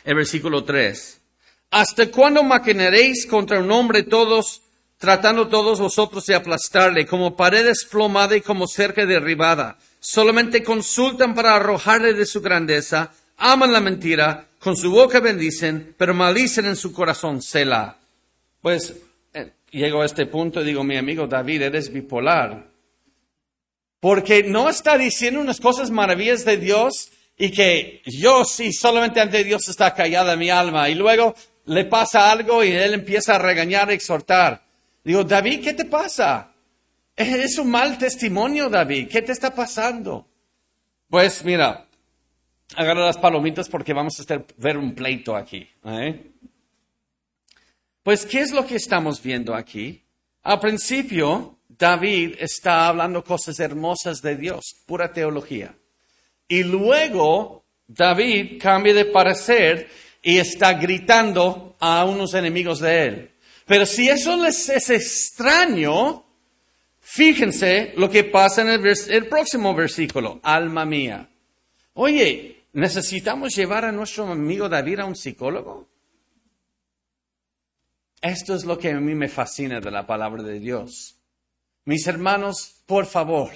El 0.03 0.15
versículo 0.15 0.63
3. 0.63 1.21
¿Hasta 1.69 2.09
cuándo 2.09 2.41
maquinaréis 2.41 3.27
contra 3.27 3.59
un 3.59 3.71
hombre 3.71 4.01
todos 4.01 4.63
tratando 4.97 5.47
todos 5.47 5.79
vosotros 5.79 6.25
de 6.25 6.35
aplastarle, 6.35 7.05
como 7.05 7.35
pared 7.35 7.65
desplomada 7.65 8.35
y 8.35 8.41
como 8.41 8.67
cerca 8.67 9.05
derribada. 9.05 9.77
Solamente 9.99 10.63
consultan 10.63 11.33
para 11.35 11.55
arrojarle 11.55 12.13
de 12.13 12.25
su 12.25 12.41
grandeza, 12.41 13.11
aman 13.37 13.73
la 13.73 13.81
mentira, 13.81 14.47
con 14.59 14.75
su 14.75 14.91
boca 14.91 15.19
bendicen, 15.19 15.93
pero 15.97 16.13
malicen 16.13 16.65
en 16.65 16.75
su 16.75 16.91
corazón, 16.91 17.41
Selah. 17.41 17.97
Pues 18.61 18.95
eh, 19.33 19.51
llego 19.71 20.01
a 20.01 20.05
este 20.05 20.25
punto 20.25 20.61
y 20.61 20.65
digo, 20.65 20.83
mi 20.83 20.97
amigo 20.97 21.27
David, 21.27 21.63
eres 21.63 21.91
bipolar. 21.91 22.67
Porque 23.99 24.43
no 24.43 24.69
está 24.69 24.97
diciendo 24.97 25.39
unas 25.39 25.59
cosas 25.59 25.91
maravillas 25.91 26.45
de 26.45 26.57
Dios 26.57 27.11
y 27.37 27.51
que 27.51 28.01
yo 28.05 28.45
sí, 28.45 28.71
solamente 28.71 29.19
ante 29.19 29.43
Dios 29.43 29.67
está 29.67 29.93
callada 29.93 30.35
mi 30.35 30.49
alma. 30.49 30.89
Y 30.89 30.95
luego 30.95 31.35
le 31.65 31.85
pasa 31.85 32.31
algo 32.31 32.63
y 32.63 32.71
él 32.71 32.93
empieza 32.93 33.35
a 33.35 33.39
regañar, 33.39 33.91
y 33.91 33.95
exhortar. 33.95 34.64
Digo, 35.05 35.23
David, 35.23 35.63
¿qué 35.63 35.73
te 35.75 35.85
pasa? 35.85 36.51
Es 37.15 37.59
un 37.59 37.69
mal 37.69 37.95
testimonio, 37.99 38.69
David. 38.69 39.07
¿Qué 39.07 39.21
te 39.21 39.31
está 39.31 39.53
pasando? 39.53 40.27
Pues 41.07 41.45
mira, 41.45 41.85
agarra 42.75 43.05
las 43.05 43.17
palomitas 43.19 43.69
porque 43.69 43.93
vamos 43.93 44.19
a 44.19 44.43
ver 44.57 44.77
un 44.77 44.95
pleito 44.95 45.35
aquí. 45.35 45.69
¿eh? 45.85 46.31
Pues, 48.01 48.25
¿qué 48.25 48.41
es 48.41 48.51
lo 48.51 48.65
que 48.65 48.77
estamos 48.77 49.21
viendo 49.21 49.53
aquí? 49.53 50.03
Al 50.41 50.59
principio, 50.59 51.59
David 51.69 52.37
está 52.39 52.87
hablando 52.87 53.23
cosas 53.23 53.59
hermosas 53.59 54.23
de 54.23 54.35
Dios, 54.35 54.75
pura 54.87 55.13
teología. 55.13 55.75
Y 56.47 56.63
luego, 56.63 57.63
David 57.85 58.59
cambia 58.59 58.95
de 58.95 59.05
parecer 59.05 59.87
y 60.23 60.39
está 60.39 60.73
gritando 60.73 61.75
a 61.79 62.05
unos 62.05 62.33
enemigos 62.33 62.79
de 62.79 63.05
él. 63.05 63.34
Pero 63.65 63.85
si 63.85 64.07
eso 64.07 64.37
les 64.37 64.69
es 64.69 64.89
extraño, 64.91 66.23
fíjense 66.99 67.93
lo 67.97 68.09
que 68.09 68.23
pasa 68.23 68.61
en 68.61 68.69
el, 68.69 69.27
próximo 69.27 69.73
versículo, 69.73 70.39
alma 70.43 70.85
mía. 70.85 71.27
Oye, 71.93 72.67
¿necesitamos 72.73 73.55
llevar 73.55 73.85
a 73.85 73.91
nuestro 73.91 74.27
amigo 74.27 74.69
David 74.69 74.99
a 74.99 75.05
un 75.05 75.15
psicólogo? 75.15 75.89
Esto 78.21 78.53
es 78.53 78.65
lo 78.65 78.77
que 78.77 78.91
a 78.91 78.99
mí 78.99 79.15
me 79.15 79.29
fascina 79.29 79.79
de 79.79 79.91
la 79.91 80.05
palabra 80.05 80.43
de 80.43 80.59
Dios. 80.59 81.17
Mis 81.85 82.05
hermanos, 82.05 82.83
por 82.85 83.07
favor, 83.07 83.51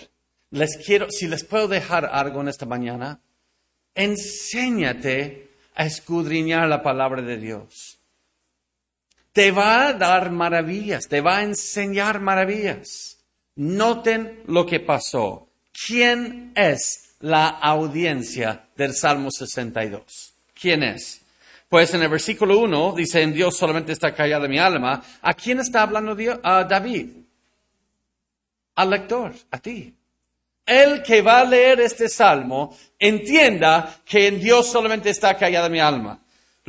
les 0.50 0.78
quiero, 0.78 1.08
si 1.12 1.28
les 1.28 1.44
puedo 1.44 1.68
dejar 1.68 2.10
algo 2.12 2.42
en 2.42 2.48
esta 2.48 2.66
mañana, 2.66 3.22
enséñate 3.94 5.52
a 5.76 5.86
escudriñar 5.86 6.68
la 6.68 6.82
palabra 6.82 7.22
de 7.22 7.38
Dios 7.38 7.89
te 9.40 9.52
va 9.52 9.88
a 9.88 9.94
dar 9.94 10.32
maravillas, 10.32 11.08
te 11.08 11.22
va 11.22 11.38
a 11.38 11.44
enseñar 11.44 12.20
maravillas. 12.20 13.20
Noten 13.56 14.44
lo 14.48 14.66
que 14.66 14.82
pasó. 14.82 15.48
¿Quién 15.72 16.52
es 16.58 17.16
la 17.22 17.48
audiencia 17.48 18.66
del 18.76 18.94
Salmo 18.94 19.32
62? 19.32 20.34
¿Quién 20.54 20.84
es? 20.84 21.22
Pues 21.70 21.94
en 21.94 22.02
el 22.02 22.10
versículo 22.10 22.60
1 22.60 22.96
dice, 22.98 23.22
en 23.22 23.32
Dios 23.32 23.56
solamente 23.56 23.94
está 23.94 24.14
callada 24.14 24.46
mi 24.50 24.60
alma. 24.60 25.02
¿A 25.22 25.34
quién 25.34 25.62
está 25.62 25.84
hablando 25.84 26.16
Dios? 26.16 26.38
A 26.44 26.66
David. 26.66 27.08
Al 28.76 28.90
lector, 28.90 29.34
a 29.52 29.58
ti. 29.60 29.96
el 30.66 31.02
que 31.02 31.22
va 31.22 31.40
a 31.40 31.46
leer 31.46 31.80
este 31.80 32.10
salmo 32.10 32.78
entienda 33.00 34.02
que 34.04 34.28
en 34.28 34.42
Dios 34.42 34.68
solamente 34.68 35.10
está 35.10 35.38
callada 35.38 35.70
mi 35.70 35.80
alma. 35.80 36.20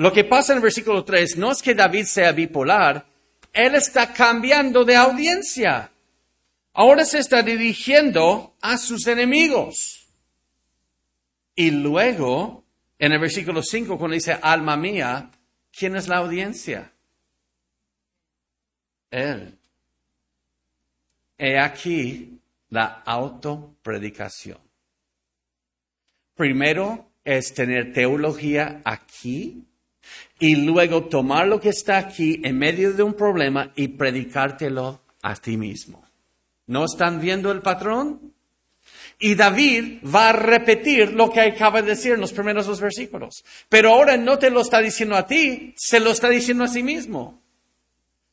Lo 0.01 0.15
que 0.15 0.25
pasa 0.25 0.55
en 0.55 0.57
el 0.57 0.63
versículo 0.63 1.05
3 1.05 1.37
no 1.37 1.53
es 1.53 1.61
que 1.61 1.75
David 1.75 2.07
sea 2.07 2.33
bipolar, 2.33 3.05
él 3.53 3.75
está 3.75 4.15
cambiando 4.15 4.83
de 4.83 4.97
audiencia. 4.97 5.93
Ahora 6.73 7.05
se 7.05 7.19
está 7.19 7.43
dirigiendo 7.43 8.57
a 8.63 8.79
sus 8.79 9.07
enemigos. 9.09 10.09
Y 11.55 11.71
luego, 11.71 12.65
en 12.99 13.13
el 13.13 13.19
versículo 13.19 13.63
5, 13.63 13.99
cuando 13.99 14.15
dice, 14.15 14.39
alma 14.41 14.75
mía, 14.75 15.31
¿quién 15.71 15.95
es 15.97 16.09
la 16.09 16.17
audiencia? 16.17 16.91
Él. 19.11 19.59
He 21.37 21.59
aquí 21.59 22.41
la 22.71 23.03
autopredicación. 23.05 24.61
Primero 26.35 27.11
es 27.23 27.53
tener 27.53 27.93
teología 27.93 28.81
aquí 28.83 29.67
y 30.41 30.57
luego 30.57 31.05
tomar 31.05 31.47
lo 31.47 31.61
que 31.61 31.69
está 31.69 31.99
aquí 31.99 32.41
en 32.43 32.59
medio 32.59 32.93
de 32.95 33.03
un 33.03 33.15
problema 33.15 33.71
y 33.77 33.89
predicártelo 33.89 35.03
a 35.23 35.37
ti 35.37 35.57
mismo. 35.57 36.03
¿No 36.67 36.87
están 36.87 37.21
viendo 37.21 37.53
el 37.53 37.61
patrón? 37.61 38.33
Y 39.19 39.35
David 39.35 39.99
va 40.03 40.31
a 40.31 40.33
repetir 40.33 41.13
lo 41.13 41.31
que 41.31 41.43
acaba 41.43 41.83
de 41.83 41.91
decir 41.91 42.13
en 42.13 42.21
los 42.21 42.33
primeros 42.33 42.67
dos 42.67 42.81
versículos. 42.81 43.45
Pero 43.69 43.93
ahora 43.93 44.17
no 44.17 44.39
te 44.39 44.51
lo 44.51 44.63
está 44.63 44.81
diciendo 44.81 45.15
a 45.15 45.27
ti, 45.27 45.75
se 45.77 46.01
lo 46.01 46.11
está 46.11 46.31
diciendo 46.31 46.65
a 46.65 46.69
sí 46.69 46.83
mismo. 46.83 47.43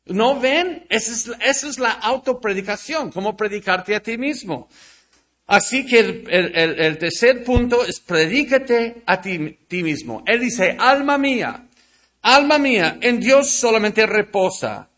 ¿No 0.05 0.39
ven? 0.39 0.85
Esa 0.89 1.35
es, 1.41 1.79
la 1.79 1.91
autopredicación, 1.91 3.11
cómo 3.11 3.35
predicarte 3.35 3.95
a 3.95 3.99
ti 3.99 4.17
mismo. 4.17 4.69
Así 5.47 5.85
que 5.85 5.99
el, 5.99 6.97
tercer 6.97 7.43
punto 7.43 7.85
es 7.85 7.99
predícate 7.99 9.01
a 9.05 9.21
ti, 9.21 9.57
mismo. 9.69 10.23
Él 10.25 10.39
dice, 10.39 10.77
alma 10.79 11.17
mía, 11.17 11.66
alma 12.35 12.57
mía, 12.57 12.97
en 13.01 13.19
Dios 13.19 13.51
solamente 13.51 14.05
reposa. 14.05 14.89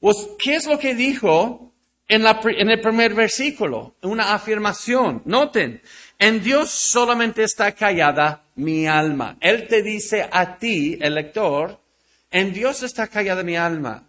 Pues, 0.00 0.16
¿qué 0.38 0.56
es 0.56 0.66
lo 0.66 0.78
que 0.78 0.94
dijo 0.94 1.72
en, 2.12 2.70
el 2.70 2.80
primer 2.80 3.14
versículo, 3.14 3.96
una 4.02 4.34
afirmación. 4.34 5.22
Noten, 5.24 5.80
en 6.18 6.42
Dios 6.42 6.70
solamente 6.70 7.42
está 7.42 7.72
callada 7.72 8.44
mi 8.56 8.86
alma. 8.86 9.38
Él 9.40 9.66
te 9.66 9.82
dice 9.82 10.28
a 10.30 10.58
ti, 10.58 10.98
el 11.00 11.14
lector, 11.14 11.80
en 12.30 12.52
Dios 12.52 12.82
está 12.82 13.06
callada 13.08 13.42
mi 13.42 13.56
alma. 13.56 14.08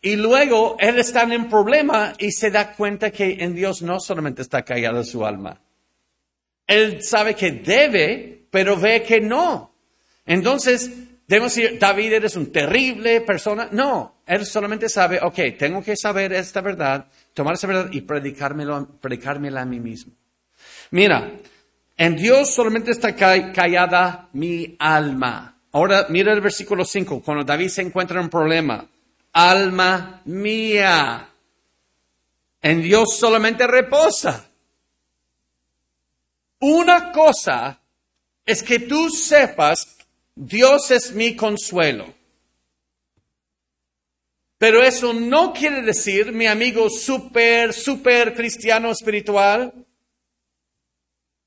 Y 0.00 0.14
luego 0.14 0.76
él 0.78 0.98
está 0.98 1.22
en 1.22 1.48
problema 1.48 2.12
y 2.18 2.30
se 2.30 2.50
da 2.52 2.72
cuenta 2.72 3.10
que 3.10 3.38
en 3.40 3.54
Dios 3.54 3.82
no 3.82 3.98
solamente 3.98 4.42
está 4.42 4.62
callada 4.62 5.02
su 5.02 5.26
alma. 5.26 5.60
Él 6.68 7.02
sabe 7.02 7.34
que 7.34 7.50
debe, 7.50 8.46
pero 8.50 8.76
ve 8.76 9.02
que 9.02 9.20
no. 9.20 9.74
Entonces, 10.24 10.92
Debemos 11.28 11.54
decir, 11.54 11.78
David 11.78 12.14
eres 12.14 12.36
un 12.36 12.50
terrible 12.50 13.20
persona. 13.20 13.68
No, 13.70 14.22
él 14.26 14.46
solamente 14.46 14.88
sabe, 14.88 15.20
ok, 15.22 15.38
tengo 15.58 15.82
que 15.82 15.94
saber 15.94 16.32
esta 16.32 16.62
verdad, 16.62 17.06
tomar 17.34 17.54
esa 17.54 17.66
verdad 17.66 17.90
y 17.92 18.00
predicármela 18.00 19.60
a 19.60 19.64
mí 19.66 19.78
mismo. 19.78 20.14
Mira, 20.90 21.32
en 21.98 22.16
Dios 22.16 22.54
solamente 22.54 22.92
está 22.92 23.14
callada 23.14 24.30
mi 24.32 24.74
alma. 24.78 25.60
Ahora 25.72 26.06
mira 26.08 26.32
el 26.32 26.40
versículo 26.40 26.82
5, 26.82 27.20
cuando 27.22 27.44
David 27.44 27.68
se 27.68 27.82
encuentra 27.82 28.18
en 28.18 28.24
un 28.24 28.30
problema. 28.30 28.88
Alma 29.32 30.22
mía, 30.24 31.28
en 32.62 32.82
Dios 32.82 33.18
solamente 33.18 33.66
reposa. 33.66 34.48
Una 36.60 37.12
cosa 37.12 37.78
es 38.46 38.62
que 38.62 38.78
tú 38.80 39.10
sepas 39.10 39.97
Dios 40.40 40.92
es 40.92 41.12
mi 41.14 41.34
consuelo. 41.34 42.14
Pero 44.56 44.82
eso 44.82 45.12
no 45.12 45.52
quiere 45.52 45.82
decir, 45.82 46.32
mi 46.32 46.46
amigo 46.46 46.88
súper, 46.88 47.72
súper 47.72 48.34
cristiano 48.34 48.90
espiritual, 48.90 49.72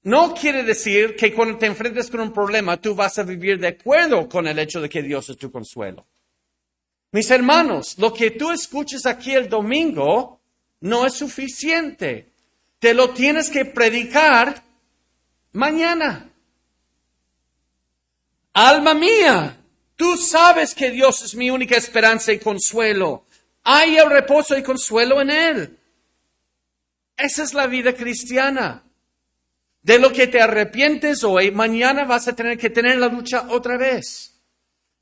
no 0.03 0.33
quiere 0.33 0.63
decir 0.63 1.15
que 1.15 1.33
cuando 1.33 1.57
te 1.57 1.67
enfrentes 1.67 2.09
con 2.09 2.19
un 2.19 2.33
problema 2.33 2.77
tú 2.77 2.93
vas 2.93 3.17
a 3.17 3.23
vivir 3.23 3.59
de 3.59 3.67
acuerdo 3.67 4.27
con 4.27 4.47
el 4.47 4.59
hecho 4.59 4.81
de 4.81 4.89
que 4.89 5.03
Dios 5.03 5.29
es 5.29 5.37
tu 5.37 5.51
consuelo. 5.51 6.05
Mis 7.11 7.29
hermanos, 7.31 7.97
lo 7.97 8.13
que 8.13 8.31
tú 8.31 8.51
escuches 8.51 9.05
aquí 9.05 9.33
el 9.33 9.47
domingo 9.47 10.41
no 10.81 11.05
es 11.05 11.13
suficiente. 11.13 12.31
Te 12.79 12.93
lo 12.93 13.11
tienes 13.11 13.49
que 13.49 13.63
predicar 13.65 14.63
mañana. 15.53 16.30
Alma 18.53 18.93
mía, 18.93 19.57
tú 19.95 20.17
sabes 20.17 20.75
que 20.75 20.91
Dios 20.91 21.21
es 21.23 21.35
mi 21.35 21.49
única 21.49 21.77
esperanza 21.77 22.33
y 22.33 22.39
consuelo. 22.39 23.25
Hay 23.63 23.97
el 23.97 24.09
reposo 24.09 24.57
y 24.57 24.63
consuelo 24.63 25.21
en 25.21 25.29
Él. 25.29 25.77
Esa 27.15 27.43
es 27.43 27.53
la 27.53 27.67
vida 27.67 27.93
cristiana. 27.93 28.83
De 29.81 29.99
lo 29.99 30.11
que 30.11 30.27
te 30.27 30.41
arrepientes 30.41 31.23
hoy, 31.23 31.51
mañana 31.51 32.05
vas 32.05 32.27
a 32.27 32.35
tener 32.35 32.57
que 32.57 32.69
tener 32.69 32.97
la 32.97 33.07
lucha 33.07 33.47
otra 33.49 33.77
vez. 33.77 34.41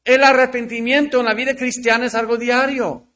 El 0.04 0.24
arrepentimiento 0.24 1.20
en 1.20 1.26
la 1.26 1.34
vida 1.34 1.56
cristiana 1.56 2.06
es 2.06 2.16
algo 2.16 2.38
diario. 2.38 3.09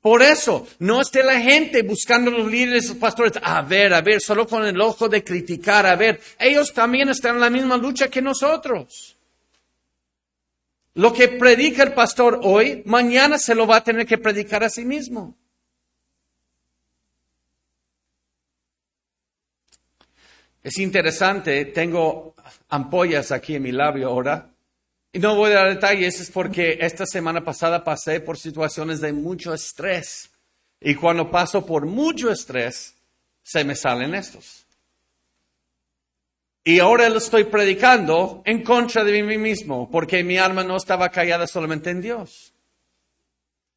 Por 0.00 0.22
eso, 0.22 0.66
no 0.78 1.02
esté 1.02 1.22
la 1.22 1.38
gente 1.40 1.82
buscando 1.82 2.30
los 2.30 2.50
líderes, 2.50 2.88
los 2.88 2.96
pastores, 2.96 3.34
a 3.42 3.60
ver, 3.60 3.92
a 3.92 4.00
ver, 4.00 4.20
solo 4.20 4.46
con 4.46 4.64
el 4.64 4.80
ojo 4.80 5.08
de 5.10 5.22
criticar, 5.22 5.84
a 5.84 5.94
ver, 5.94 6.20
ellos 6.38 6.72
también 6.72 7.10
están 7.10 7.34
en 7.34 7.40
la 7.42 7.50
misma 7.50 7.76
lucha 7.76 8.08
que 8.08 8.22
nosotros. 8.22 9.18
Lo 10.94 11.12
que 11.12 11.28
predica 11.28 11.82
el 11.82 11.92
pastor 11.92 12.40
hoy, 12.42 12.82
mañana 12.86 13.38
se 13.38 13.54
lo 13.54 13.66
va 13.66 13.76
a 13.76 13.84
tener 13.84 14.06
que 14.06 14.16
predicar 14.16 14.64
a 14.64 14.70
sí 14.70 14.86
mismo. 14.86 15.36
Es 20.62 20.78
interesante, 20.78 21.66
tengo 21.66 22.34
ampollas 22.68 23.32
aquí 23.32 23.54
en 23.54 23.62
mi 23.62 23.72
labio 23.72 24.08
ahora. 24.08 24.49
No 25.12 25.34
voy 25.34 25.50
a 25.50 25.56
dar 25.56 25.74
detalles, 25.74 26.20
es 26.20 26.30
porque 26.30 26.78
esta 26.80 27.04
semana 27.04 27.44
pasada 27.44 27.82
pasé 27.82 28.20
por 28.20 28.38
situaciones 28.38 29.00
de 29.00 29.12
mucho 29.12 29.52
estrés. 29.52 30.30
Y 30.80 30.94
cuando 30.94 31.30
paso 31.30 31.66
por 31.66 31.84
mucho 31.84 32.30
estrés, 32.30 32.94
se 33.42 33.64
me 33.64 33.74
salen 33.74 34.14
estos. 34.14 34.64
Y 36.62 36.78
ahora 36.78 37.08
lo 37.08 37.18
estoy 37.18 37.44
predicando 37.44 38.42
en 38.44 38.62
contra 38.62 39.02
de 39.02 39.22
mí 39.22 39.36
mismo, 39.36 39.90
porque 39.90 40.22
mi 40.22 40.38
alma 40.38 40.62
no 40.62 40.76
estaba 40.76 41.08
callada 41.08 41.48
solamente 41.48 41.90
en 41.90 42.00
Dios. 42.00 42.52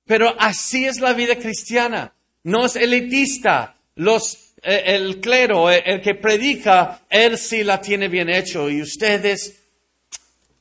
Pero 0.05 0.35
así 0.37 0.85
es 0.85 0.99
la 0.99 1.13
vida 1.13 1.35
cristiana. 1.37 2.13
No 2.43 2.65
es 2.65 2.75
elitista. 2.75 3.75
Los, 3.95 4.53
eh, 4.61 4.83
el 4.85 5.19
clero, 5.19 5.71
el, 5.71 5.81
el 5.85 6.01
que 6.01 6.13
predica, 6.13 7.01
él 7.09 7.37
sí 7.37 7.63
la 7.63 7.81
tiene 7.81 8.07
bien 8.07 8.29
hecho. 8.29 8.69
Y 8.69 8.81
ustedes 8.81 9.62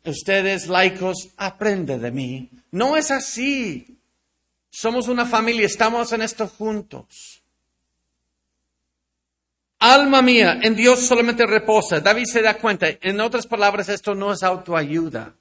ustedes 0.05 0.67
laicos, 0.69 1.31
aprende 1.37 1.99
de 1.99 2.11
mí. 2.11 2.51
No 2.71 2.97
es 2.97 3.11
así. 3.11 3.99
Somos 4.71 5.09
una 5.09 5.27
familia, 5.27 5.67
estamos 5.67 6.13
en 6.13 6.23
esto 6.23 6.49
juntos. 6.49 7.43
Alma 9.79 10.23
mía, 10.23 10.61
en 10.63 10.77
Dios 10.77 11.01
solamente 11.01 11.47
reposa. 11.47 12.01
David 12.01 12.27
se 12.27 12.43
da 12.43 12.59
cuenta. 12.59 12.87
En 13.01 13.21
otras 13.21 13.47
palabras, 13.47 13.89
esto 13.89 14.15
no 14.15 14.33
es 14.33 14.43
autoayuda 14.43 15.35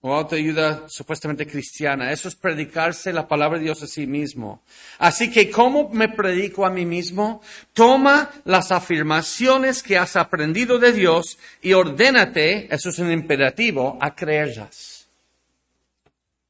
o 0.00 0.14
autoayuda 0.14 0.84
supuestamente 0.88 1.46
cristiana. 1.46 2.12
Eso 2.12 2.28
es 2.28 2.34
predicarse 2.34 3.12
la 3.12 3.26
palabra 3.26 3.58
de 3.58 3.64
Dios 3.64 3.82
a 3.82 3.86
sí 3.86 4.06
mismo. 4.06 4.62
Así 4.98 5.30
que, 5.30 5.50
¿cómo 5.50 5.88
me 5.88 6.08
predico 6.08 6.64
a 6.64 6.70
mí 6.70 6.84
mismo? 6.84 7.40
Toma 7.72 8.30
las 8.44 8.70
afirmaciones 8.70 9.82
que 9.82 9.98
has 9.98 10.16
aprendido 10.16 10.78
de 10.78 10.92
Dios 10.92 11.38
y 11.62 11.72
ordénate, 11.72 12.72
eso 12.72 12.90
es 12.90 12.98
un 12.98 13.10
imperativo, 13.10 13.98
a 14.00 14.14
creerlas. 14.14 15.08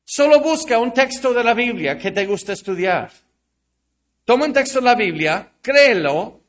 Solo 0.04 0.40
busca 0.40 0.78
un 0.78 0.92
texto 0.92 1.32
de 1.32 1.42
la 1.42 1.54
Biblia 1.54 1.98
que 1.98 2.12
te 2.12 2.26
guste 2.26 2.52
estudiar. 2.52 3.10
Toma 4.24 4.46
un 4.46 4.52
texto 4.52 4.80
de 4.80 4.84
la 4.84 4.94
Biblia, 4.94 5.50
créelo 5.62 6.40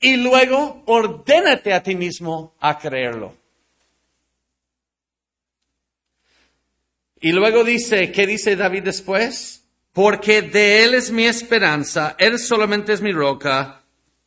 y 0.00 0.16
luego 0.16 0.82
ordénate 0.86 1.72
a 1.72 1.82
ti 1.82 1.94
mismo 1.94 2.54
a 2.60 2.78
creerlo. 2.78 3.41
Y 7.24 7.30
luego 7.30 7.62
dice, 7.62 8.10
¿qué 8.10 8.26
dice 8.26 8.56
David 8.56 8.82
después? 8.82 9.62
Porque 9.92 10.42
de 10.42 10.82
Él 10.82 10.94
es 10.94 11.12
mi 11.12 11.24
esperanza, 11.24 12.16
Él 12.18 12.36
solamente 12.40 12.92
es 12.92 13.00
mi 13.00 13.12
roca 13.12 13.84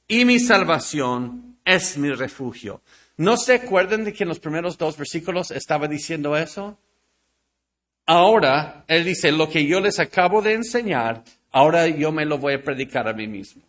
y 0.07 0.23
mi 0.23 0.39
salvación 0.39 1.57
es 1.65 1.97
mi 1.97 2.13
refugio. 2.13 2.81
¿No 3.17 3.35
se 3.35 3.55
acuerdan 3.55 4.05
de 4.05 4.13
que 4.13 4.23
en 4.23 4.29
los 4.29 4.39
primeros 4.39 4.77
dos 4.77 4.95
versículos 4.95 5.51
estaba 5.51 5.89
diciendo 5.89 6.37
eso? 6.37 6.79
Ahora, 8.05 8.85
Él 8.87 9.03
dice, 9.03 9.29
lo 9.33 9.49
que 9.49 9.65
yo 9.65 9.81
les 9.81 9.99
acabo 9.99 10.41
de 10.41 10.53
enseñar, 10.53 11.21
ahora 11.51 11.87
yo 11.87 12.13
me 12.13 12.25
lo 12.25 12.37
voy 12.37 12.53
a 12.53 12.63
predicar 12.63 13.09
a 13.09 13.13
mí 13.13 13.27
mismo. 13.27 13.61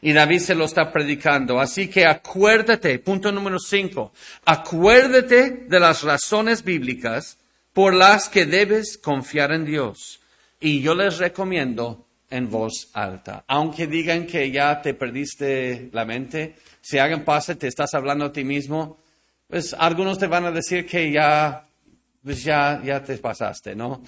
Y 0.00 0.12
David 0.12 0.40
se 0.40 0.56
lo 0.56 0.64
está 0.64 0.90
predicando. 0.90 1.60
Así 1.60 1.86
que 1.86 2.06
acuérdate, 2.06 2.98
punto 2.98 3.30
número 3.30 3.60
cinco, 3.60 4.12
acuérdate 4.44 5.66
de 5.68 5.78
las 5.78 6.02
razones 6.02 6.64
bíblicas 6.64 7.36
por 7.72 7.94
las 7.94 8.28
que 8.28 8.46
debes 8.46 8.98
confiar 8.98 9.52
en 9.52 9.64
Dios. 9.64 10.20
Y 10.60 10.82
yo 10.82 10.94
les 10.94 11.18
recomiendo 11.18 12.06
en 12.28 12.50
voz 12.50 12.90
alta. 12.92 13.44
Aunque 13.48 13.86
digan 13.86 14.26
que 14.26 14.50
ya 14.50 14.80
te 14.80 14.94
perdiste 14.94 15.90
la 15.92 16.04
mente, 16.04 16.56
si 16.80 16.98
alguien 16.98 17.24
pasa, 17.24 17.54
te 17.54 17.66
estás 17.66 17.94
hablando 17.94 18.26
a 18.26 18.32
ti 18.32 18.44
mismo, 18.44 18.98
pues 19.48 19.74
algunos 19.78 20.18
te 20.18 20.28
van 20.28 20.44
a 20.44 20.52
decir 20.52 20.86
que 20.86 21.10
ya, 21.10 21.66
pues 22.22 22.44
ya, 22.44 22.80
ya 22.84 23.02
te 23.02 23.18
pasaste, 23.18 23.74
¿no? 23.74 24.02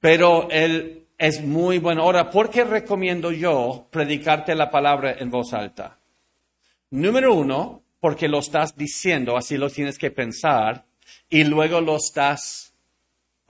Pero 0.00 0.48
él 0.50 1.06
es 1.16 1.42
muy 1.42 1.78
bueno. 1.78 2.02
Ahora, 2.02 2.30
¿por 2.30 2.50
qué 2.50 2.64
recomiendo 2.64 3.30
yo 3.30 3.86
predicarte 3.90 4.54
la 4.54 4.70
palabra 4.70 5.16
en 5.18 5.30
voz 5.30 5.52
alta? 5.52 5.98
Número 6.90 7.34
uno, 7.34 7.82
porque 8.00 8.26
lo 8.26 8.40
estás 8.40 8.76
diciendo, 8.76 9.36
así 9.36 9.56
lo 9.56 9.70
tienes 9.70 9.98
que 9.98 10.10
pensar, 10.10 10.84
y 11.28 11.44
luego 11.44 11.80
lo 11.80 11.96
estás 11.96 12.69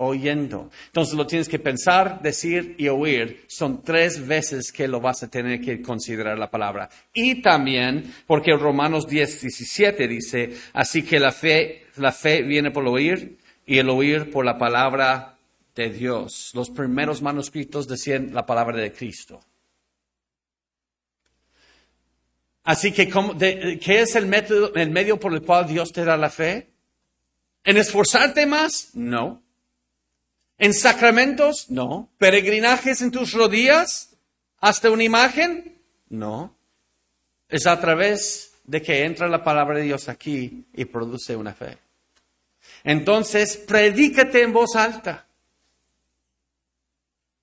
oyendo. 0.03 0.71
Entonces 0.87 1.15
lo 1.15 1.27
tienes 1.27 1.49
que 1.49 1.59
pensar, 1.59 2.23
decir 2.23 2.75
y 2.79 2.89
oír. 2.89 3.45
Son 3.49 3.83
tres 3.83 4.27
veces 4.27 4.73
que 4.73 4.89
lo 4.89 5.01
vas 5.01 5.23
a 5.23 5.29
tener 5.29 5.61
que 5.61 5.83
considerar 5.83 6.39
la 6.39 6.51
palabra. 6.51 6.89
Y 7.13 7.43
también 7.43 8.15
porque 8.27 8.57
Romanos 8.57 9.07
10, 9.07 9.43
17 9.43 10.09
dice, 10.09 10.57
así 10.73 11.03
que 11.03 11.21
la 11.21 11.33
fe, 11.33 11.87
la 11.97 12.13
fe 12.13 12.43
viene 12.43 12.71
por 12.71 12.87
oír 12.89 13.37
y 13.67 13.79
el 13.79 13.91
oír 13.91 14.31
por 14.31 14.45
la 14.45 14.57
palabra 14.57 15.37
de 15.75 15.91
Dios. 15.91 16.53
Los 16.55 16.71
primeros 16.71 17.21
manuscritos 17.21 17.87
decían 17.87 18.33
la 18.33 18.47
palabra 18.47 18.79
de 18.79 18.93
Cristo. 18.93 19.41
Así 22.65 22.93
que, 22.93 23.09
¿qué 23.09 24.01
es 24.01 24.17
el, 24.17 24.27
método, 24.27 24.75
el 24.75 24.91
medio 24.91 25.21
por 25.21 25.35
el 25.35 25.43
cual 25.43 25.67
Dios 25.67 25.93
te 25.93 26.05
da 26.05 26.17
la 26.17 26.31
fe? 26.31 26.71
¿En 27.65 27.77
esforzarte 27.77 28.47
más? 28.47 28.95
No. 28.95 29.43
¿En 30.61 30.75
sacramentos? 30.75 31.71
No. 31.71 32.11
¿Peregrinajes 32.19 33.01
en 33.01 33.11
tus 33.11 33.33
rodillas? 33.33 34.11
¿Hasta 34.59 34.91
una 34.91 35.03
imagen? 35.03 35.81
No. 36.11 36.55
Es 37.49 37.67
a 37.67 37.81
través 37.81 38.53
de 38.65 38.83
que 38.83 39.07
entra 39.07 39.27
la 39.27 39.43
palabra 39.43 39.79
de 39.79 39.85
Dios 39.85 40.11
aquí 40.11 40.67
y 40.75 40.85
produce 40.85 41.35
una 41.35 41.55
fe. 41.55 41.79
Entonces, 42.85 43.57
predícate 43.57 44.43
en 44.43 44.53
voz 44.53 44.77
alta. 44.77 45.27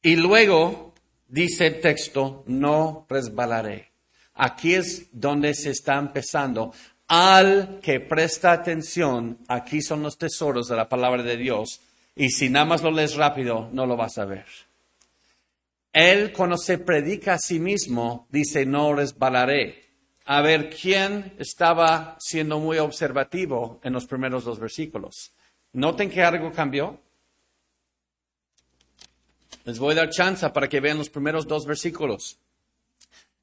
Y 0.03 0.15
luego 0.15 0.93
dice 1.27 1.65
el 1.65 1.82
texto, 1.82 2.43
no 2.45 3.08
resbalaré. 3.10 3.93
Aquí 4.36 4.75
es 4.75 5.08
donde 5.12 5.56
se 5.56 5.71
está 5.71 5.95
empezando. 5.97 6.71
Al 7.08 7.80
que 7.82 7.99
presta 7.99 8.51
atención, 8.51 9.39
aquí 9.47 9.82
son 9.82 10.03
los 10.03 10.19
tesoros 10.19 10.67
de 10.67 10.75
la 10.75 10.88
palabra 10.88 11.23
de 11.23 11.36
Dios 11.36 11.82
y 12.17 12.30
si 12.30 12.49
nada 12.49 12.65
más 12.65 12.82
lo 12.82 12.91
lees 12.91 13.15
rápido, 13.15 13.69
no 13.71 13.86
lo 13.86 13.95
vas 13.95 14.17
a 14.17 14.25
ver. 14.25 14.45
Él 15.93 16.32
cuando 16.32 16.58
se 16.58 16.77
predica 16.77 17.36
a 17.36 17.39
sí 17.39 17.60
mismo, 17.60 18.27
dice, 18.30 18.65
no 18.65 18.93
resbalaré. 18.93 19.86
A 20.25 20.41
ver, 20.41 20.69
¿quién 20.69 21.34
estaba 21.39 22.17
siendo 22.19 22.60
muy 22.60 22.80
observativo 22.80 23.80
en 23.84 23.93
los 23.93 24.06
primeros 24.06 24.43
dos 24.43 24.60
versículos? 24.60 25.32
¿Noten 25.73 26.10
que 26.10 26.23
algo 26.23 26.51
cambió? 26.51 26.99
Les 29.63 29.80
voy 29.80 29.93
a 29.93 29.97
dar 29.97 30.10
chance 30.10 30.49
para 30.49 30.67
que 30.67 30.80
vean 30.80 30.97
los 30.97 31.10
primeros 31.10 31.47
dos 31.47 31.65
versículos. 31.65 32.38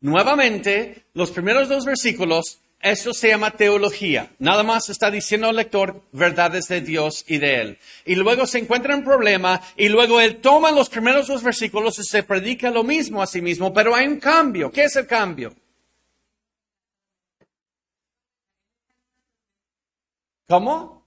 Nuevamente, 0.01 1.07
los 1.15 1.31
primeros 1.31 1.69
dos 1.69 1.85
versículos 1.85 2.61
eso 2.85 3.14
se 3.14 3.29
llama 3.29 3.51
teología. 3.53 4.31
Nada 4.38 4.62
más 4.62 4.90
está 4.90 5.11
diciendo 5.11 5.49
al 5.49 5.57
lector 5.57 6.03
verdades 6.12 6.68
de 6.68 6.83
Dios 6.83 7.25
y 7.27 7.38
de 7.38 7.61
Él. 7.62 7.79
Y 8.05 8.14
luego 8.14 8.47
se 8.47 8.59
encuentra 8.59 8.94
un 8.94 9.03
problema 9.03 9.62
y 9.75 9.88
luego 9.88 10.20
Él 10.20 10.42
toma 10.42 10.70
los 10.70 10.90
primeros 10.90 11.27
dos 11.27 11.42
versículos 11.42 11.99
y 11.99 12.05
se 12.05 12.23
predica 12.23 12.70
lo 12.70 12.85
mismo 12.85 13.23
a 13.23 13.27
sí 13.27 13.40
mismo, 13.40 13.73
pero 13.73 13.94
hay 13.94 14.07
un 14.07 14.20
cambio. 14.20 14.70
¿Qué 14.70 14.85
es 14.85 14.97
el 14.97 15.07
cambio? 15.07 15.55
¿Cómo? 20.47 21.07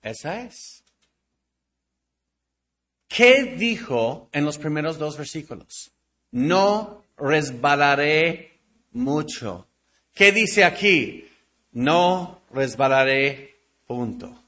Esa 0.00 0.42
es. 0.42 0.84
¿Qué 3.08 3.56
dijo 3.58 4.28
en 4.30 4.44
los 4.44 4.58
primeros 4.58 4.96
dos 4.96 5.18
versículos? 5.18 5.90
No 6.30 7.05
resbalaré 7.16 8.58
mucho. 8.92 9.66
¿Qué 10.14 10.32
dice 10.32 10.64
aquí? 10.64 11.28
No 11.72 12.42
resbalaré, 12.52 13.56
punto. 13.86 14.42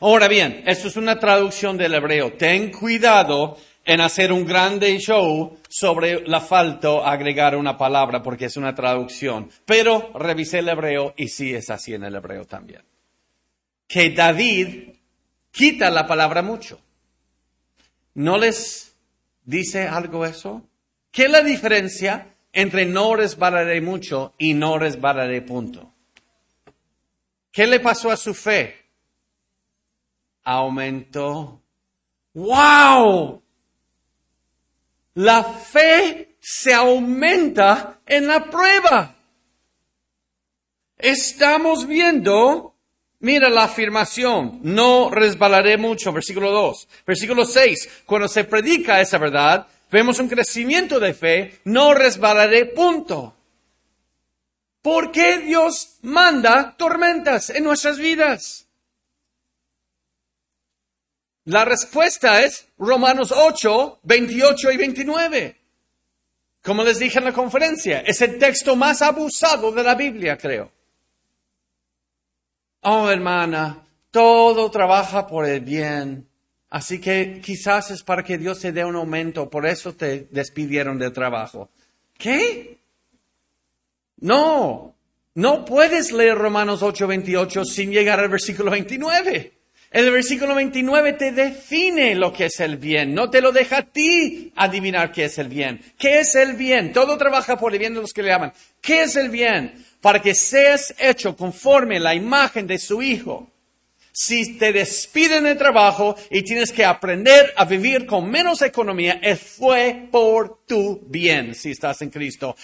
Ahora 0.00 0.28
bien, 0.28 0.62
esto 0.66 0.88
es 0.88 0.96
una 0.96 1.18
traducción 1.18 1.76
del 1.76 1.94
hebreo. 1.94 2.32
Ten 2.34 2.70
cuidado 2.70 3.56
en 3.84 4.00
hacer 4.00 4.32
un 4.32 4.44
grande 4.44 4.98
show 4.98 5.58
sobre 5.68 6.26
la 6.26 6.40
falta 6.40 7.08
agregar 7.08 7.56
una 7.56 7.78
palabra 7.78 8.22
porque 8.22 8.46
es 8.46 8.56
una 8.56 8.74
traducción. 8.74 9.48
Pero 9.64 10.10
revisé 10.14 10.58
el 10.58 10.68
hebreo 10.68 11.14
y 11.16 11.28
sí 11.28 11.54
es 11.54 11.70
así 11.70 11.94
en 11.94 12.04
el 12.04 12.16
hebreo 12.16 12.44
también. 12.44 12.82
Que 13.86 14.10
David 14.10 14.90
quita 15.52 15.88
la 15.90 16.06
palabra 16.06 16.42
mucho. 16.42 16.80
¿No 18.14 18.36
les 18.36 18.94
dice 19.44 19.86
algo 19.86 20.26
eso? 20.26 20.68
¿Qué 21.16 21.24
es 21.24 21.30
la 21.30 21.40
diferencia 21.40 22.36
entre 22.52 22.84
no 22.84 23.16
resbalaré 23.16 23.80
mucho 23.80 24.34
y 24.36 24.52
no 24.52 24.78
resbalaré 24.78 25.40
punto? 25.40 25.94
¿Qué 27.50 27.66
le 27.66 27.80
pasó 27.80 28.10
a 28.10 28.18
su 28.18 28.34
fe? 28.34 28.76
Aumentó. 30.44 31.62
¡Wow! 32.34 33.42
La 35.14 35.42
fe 35.42 36.36
se 36.38 36.74
aumenta 36.74 38.02
en 38.04 38.26
la 38.26 38.50
prueba. 38.50 39.16
Estamos 40.98 41.86
viendo, 41.86 42.76
mira 43.20 43.48
la 43.48 43.64
afirmación, 43.64 44.60
no 44.64 45.08
resbalaré 45.08 45.78
mucho, 45.78 46.12
versículo 46.12 46.50
2. 46.50 46.88
Versículo 47.06 47.46
6, 47.46 48.02
cuando 48.04 48.28
se 48.28 48.44
predica 48.44 49.00
esa 49.00 49.16
verdad, 49.16 49.66
vemos 49.90 50.18
un 50.18 50.28
crecimiento 50.28 51.00
de 51.00 51.14
fe, 51.14 51.60
no 51.64 51.94
resbalaré, 51.94 52.66
punto. 52.66 53.34
¿Por 54.82 55.10
qué 55.10 55.38
Dios 55.38 55.98
manda 56.02 56.76
tormentas 56.76 57.50
en 57.50 57.64
nuestras 57.64 57.98
vidas? 57.98 58.66
La 61.44 61.64
respuesta 61.64 62.42
es 62.42 62.68
Romanos 62.78 63.32
8, 63.32 64.00
28 64.02 64.72
y 64.72 64.76
29. 64.76 65.56
Como 66.62 66.82
les 66.82 66.98
dije 66.98 67.18
en 67.18 67.24
la 67.24 67.32
conferencia, 67.32 68.00
es 68.00 68.20
el 68.22 68.38
texto 68.38 68.74
más 68.74 69.00
abusado 69.00 69.70
de 69.70 69.84
la 69.84 69.94
Biblia, 69.94 70.36
creo. 70.36 70.72
Oh, 72.80 73.08
hermana, 73.08 73.86
todo 74.10 74.70
trabaja 74.70 75.26
por 75.26 75.46
el 75.46 75.60
bien 75.60 76.25
Así 76.76 77.00
que 77.00 77.40
quizás 77.42 77.90
es 77.90 78.02
para 78.02 78.22
que 78.22 78.36
Dios 78.36 78.60
te 78.60 78.70
dé 78.70 78.84
un 78.84 78.96
aumento, 78.96 79.48
por 79.48 79.64
eso 79.64 79.94
te 79.94 80.28
despidieron 80.30 80.98
del 80.98 81.10
trabajo. 81.10 81.70
¿Qué? 82.18 82.76
No, 84.18 84.94
no 85.32 85.64
puedes 85.64 86.12
leer 86.12 86.36
Romanos 86.36 86.82
8:28 86.82 87.64
sin 87.64 87.92
llegar 87.92 88.20
al 88.20 88.28
versículo 88.28 88.70
29. 88.72 89.54
El 89.90 90.10
versículo 90.10 90.54
29 90.54 91.14
te 91.14 91.32
define 91.32 92.14
lo 92.14 92.30
que 92.30 92.44
es 92.44 92.60
el 92.60 92.76
bien, 92.76 93.14
no 93.14 93.30
te 93.30 93.40
lo 93.40 93.52
deja 93.52 93.78
a 93.78 93.82
ti 93.82 94.52
adivinar 94.54 95.12
qué 95.12 95.24
es 95.24 95.38
el 95.38 95.48
bien. 95.48 95.80
¿Qué 95.96 96.18
es 96.18 96.34
el 96.34 96.56
bien? 96.56 96.92
Todo 96.92 97.16
trabaja 97.16 97.56
por 97.56 97.72
el 97.72 97.78
bien 97.78 97.94
de 97.94 98.02
los 98.02 98.12
que 98.12 98.22
le 98.22 98.34
aman. 98.34 98.52
¿Qué 98.82 99.04
es 99.04 99.16
el 99.16 99.30
bien? 99.30 99.82
Para 100.02 100.20
que 100.20 100.34
seas 100.34 100.94
hecho 100.98 101.34
conforme 101.38 101.98
la 101.98 102.14
imagen 102.14 102.66
de 102.66 102.78
su 102.78 103.00
Hijo 103.00 103.50
si 104.18 104.56
te 104.56 104.72
despiden 104.72 105.44
de 105.44 105.56
trabajo 105.56 106.16
y 106.30 106.40
tienes 106.40 106.72
que 106.72 106.86
aprender 106.86 107.52
a 107.54 107.66
vivir 107.66 108.06
con 108.06 108.30
menos 108.30 108.62
economía, 108.62 109.20
fue 109.36 110.08
por 110.10 110.64
tu 110.64 111.02
bien 111.06 111.54
si 111.54 111.72
estás 111.72 112.00
en 112.00 112.08
Cristo. 112.08 112.56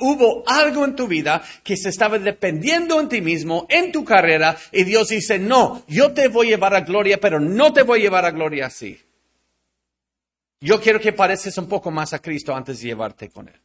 Hubo 0.00 0.44
algo 0.46 0.84
en 0.84 0.94
tu 0.94 1.08
vida 1.08 1.42
que 1.64 1.78
se 1.78 1.88
estaba 1.88 2.18
dependiendo 2.18 3.00
en 3.00 3.08
ti 3.08 3.22
mismo, 3.22 3.66
en 3.70 3.90
tu 3.90 4.04
carrera, 4.04 4.54
y 4.70 4.84
Dios 4.84 5.08
dice, 5.08 5.38
no, 5.38 5.82
yo 5.88 6.12
te 6.12 6.28
voy 6.28 6.48
a 6.48 6.50
llevar 6.50 6.74
a 6.74 6.82
gloria, 6.82 7.18
pero 7.18 7.40
no 7.40 7.72
te 7.72 7.82
voy 7.82 8.00
a 8.00 8.02
llevar 8.02 8.26
a 8.26 8.30
gloria 8.32 8.66
así. 8.66 9.00
Yo 10.60 10.78
quiero 10.78 11.00
que 11.00 11.14
pareces 11.14 11.56
un 11.56 11.70
poco 11.70 11.90
más 11.90 12.12
a 12.12 12.18
Cristo 12.18 12.54
antes 12.54 12.80
de 12.80 12.88
llevarte 12.88 13.30
con 13.30 13.48
Él. 13.48 13.58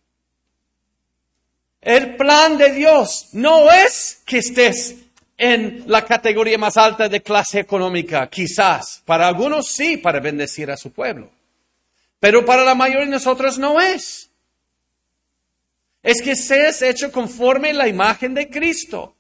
El 1.82 2.16
plan 2.16 2.58
de 2.58 2.72
Dios 2.72 3.32
no 3.34 3.70
es 3.70 4.22
que 4.26 4.38
estés 4.38 4.96
en 5.44 5.86
la 5.88 6.06
categoría 6.06 6.60
más 6.60 6.78
alta 6.78 7.10
de 7.10 7.24
clase 7.24 7.60
económica, 7.60 8.30
quizás. 8.30 9.02
Para 9.06 9.28
algunos 9.28 9.70
sí, 9.70 9.98
para 9.98 10.20
bendecir 10.20 10.70
a 10.70 10.78
su 10.78 10.92
pueblo. 10.92 11.32
Pero 12.20 12.46
para 12.46 12.64
la 12.64 12.76
mayoría 12.76 13.06
de 13.06 13.12
nosotros 13.12 13.58
no 13.58 13.82
es. 13.82 14.30
Es 16.04 16.22
que 16.22 16.36
seas 16.36 16.84
hecho 16.84 17.12
conforme 17.12 17.74
la 17.74 17.88
imagen 17.88 18.36
de 18.36 18.52
Cristo. 18.52 19.16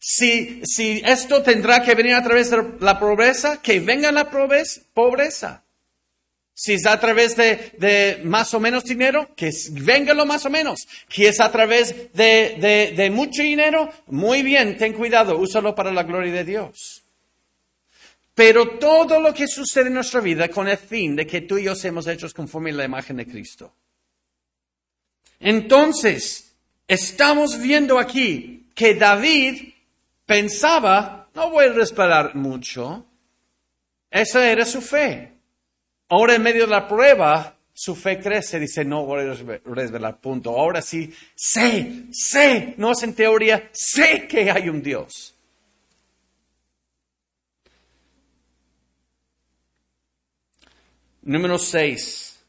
Si, 0.00 0.62
si 0.64 1.00
esto 1.04 1.44
tendrá 1.44 1.80
que 1.84 1.94
venir 1.94 2.14
a 2.14 2.24
través 2.24 2.50
de 2.50 2.64
la 2.80 2.98
pobreza, 2.98 3.62
que 3.62 3.78
venga 3.78 4.10
la 4.10 4.30
pobreza. 4.30 5.61
Si 6.54 6.74
es 6.74 6.86
a 6.86 7.00
través 7.00 7.36
de, 7.36 8.20
más 8.24 8.52
o 8.54 8.60
menos 8.60 8.84
dinero, 8.84 9.34
que 9.34 9.50
venga 9.72 10.14
lo 10.14 10.26
más 10.26 10.44
o 10.46 10.50
menos. 10.50 10.86
Que 11.08 11.28
es 11.28 11.40
a 11.40 11.50
través 11.50 12.12
de 12.12 13.10
mucho 13.12 13.42
dinero, 13.42 13.90
muy 14.06 14.42
bien, 14.42 14.76
ten 14.76 14.92
cuidado, 14.92 15.38
úsalo 15.38 15.74
para 15.74 15.90
la 15.90 16.02
gloria 16.02 16.32
de 16.32 16.44
Dios. 16.44 17.02
Pero 18.34 18.78
todo 18.78 19.20
lo 19.20 19.34
que 19.34 19.46
sucede 19.46 19.88
en 19.88 19.94
nuestra 19.94 20.20
vida 20.20 20.48
con 20.48 20.68
el 20.68 20.78
fin 20.78 21.14
de 21.16 21.26
que 21.26 21.42
tú 21.42 21.58
y 21.58 21.64
yo 21.64 21.74
seamos 21.74 22.06
hechos 22.06 22.32
conforme 22.32 22.70
a 22.70 22.74
la 22.74 22.84
imagen 22.84 23.16
de 23.16 23.26
Cristo. 23.26 23.74
Entonces, 25.38 26.54
estamos 26.88 27.60
viendo 27.60 27.98
aquí 27.98 28.70
que 28.74 28.94
David 28.94 29.74
pensaba, 30.24 31.28
no 31.34 31.50
voy 31.50 31.66
a 31.66 31.72
respetar 31.72 32.34
mucho. 32.34 33.04
Esa 34.10 34.50
era 34.50 34.64
su 34.64 34.80
fe. 34.80 35.31
Ahora 36.12 36.34
en 36.34 36.42
medio 36.42 36.66
de 36.66 36.70
la 36.70 36.86
prueba, 36.86 37.56
su 37.72 37.96
fe 37.96 38.20
crece, 38.20 38.60
dice, 38.60 38.84
no 38.84 39.06
voy 39.06 39.22
a 39.22 39.32
respetar 39.64 40.20
punto. 40.20 40.50
Ahora 40.50 40.82
sí, 40.82 41.10
sé, 41.34 42.04
sé, 42.12 42.74
no 42.76 42.92
es 42.92 43.02
en 43.02 43.14
teoría, 43.14 43.70
sé 43.72 44.28
que 44.28 44.50
hay 44.50 44.68
un 44.68 44.82
Dios. 44.82 45.34
Número 51.22 51.56
seis. 51.56 52.44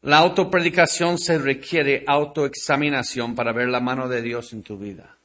La 0.00 0.16
autopredicación 0.20 1.18
se 1.18 1.36
requiere 1.36 2.04
autoexaminación 2.06 3.34
para 3.34 3.52
ver 3.52 3.68
la 3.68 3.80
mano 3.80 4.08
de 4.08 4.22
Dios 4.22 4.54
en 4.54 4.62
tu 4.62 4.78
vida. 4.78 5.18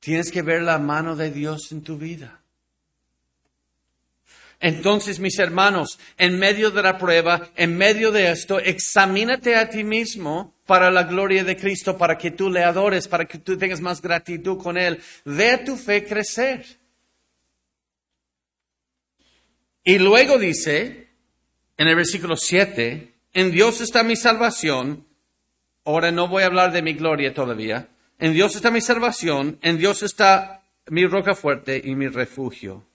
Tienes 0.00 0.32
que 0.32 0.42
ver 0.42 0.62
la 0.62 0.80
mano 0.80 1.14
de 1.14 1.30
Dios 1.30 1.70
en 1.70 1.84
tu 1.84 1.96
vida. 1.96 2.40
Entonces, 4.64 5.20
mis 5.20 5.38
hermanos, 5.38 5.98
en 6.16 6.38
medio 6.38 6.70
de 6.70 6.82
la 6.82 6.96
prueba, 6.96 7.50
en 7.54 7.76
medio 7.76 8.10
de 8.10 8.30
esto, 8.30 8.58
examínate 8.58 9.56
a 9.56 9.68
ti 9.68 9.84
mismo 9.84 10.54
para 10.64 10.90
la 10.90 11.02
gloria 11.02 11.44
de 11.44 11.54
Cristo, 11.54 11.98
para 11.98 12.16
que 12.16 12.30
tú 12.30 12.48
le 12.48 12.64
adores, 12.64 13.06
para 13.06 13.26
que 13.26 13.36
tú 13.36 13.58
tengas 13.58 13.82
más 13.82 14.00
gratitud 14.00 14.56
con 14.56 14.78
Él. 14.78 15.02
Ve 15.26 15.58
tu 15.58 15.76
fe 15.76 16.06
crecer. 16.06 16.64
Y 19.84 19.98
luego 19.98 20.38
dice, 20.38 21.08
en 21.76 21.86
el 21.86 21.96
versículo 21.96 22.34
7, 22.34 23.12
en 23.34 23.50
Dios 23.50 23.82
está 23.82 24.02
mi 24.02 24.16
salvación. 24.16 25.04
Ahora 25.84 26.10
no 26.10 26.26
voy 26.26 26.42
a 26.42 26.46
hablar 26.46 26.72
de 26.72 26.80
mi 26.80 26.94
gloria 26.94 27.34
todavía. 27.34 27.88
En 28.18 28.32
Dios 28.32 28.56
está 28.56 28.70
mi 28.70 28.80
salvación, 28.80 29.58
en 29.60 29.76
Dios 29.76 30.02
está 30.02 30.62
mi 30.86 31.06
roca 31.06 31.34
fuerte 31.34 31.82
y 31.84 31.94
mi 31.94 32.08
refugio. 32.08 32.86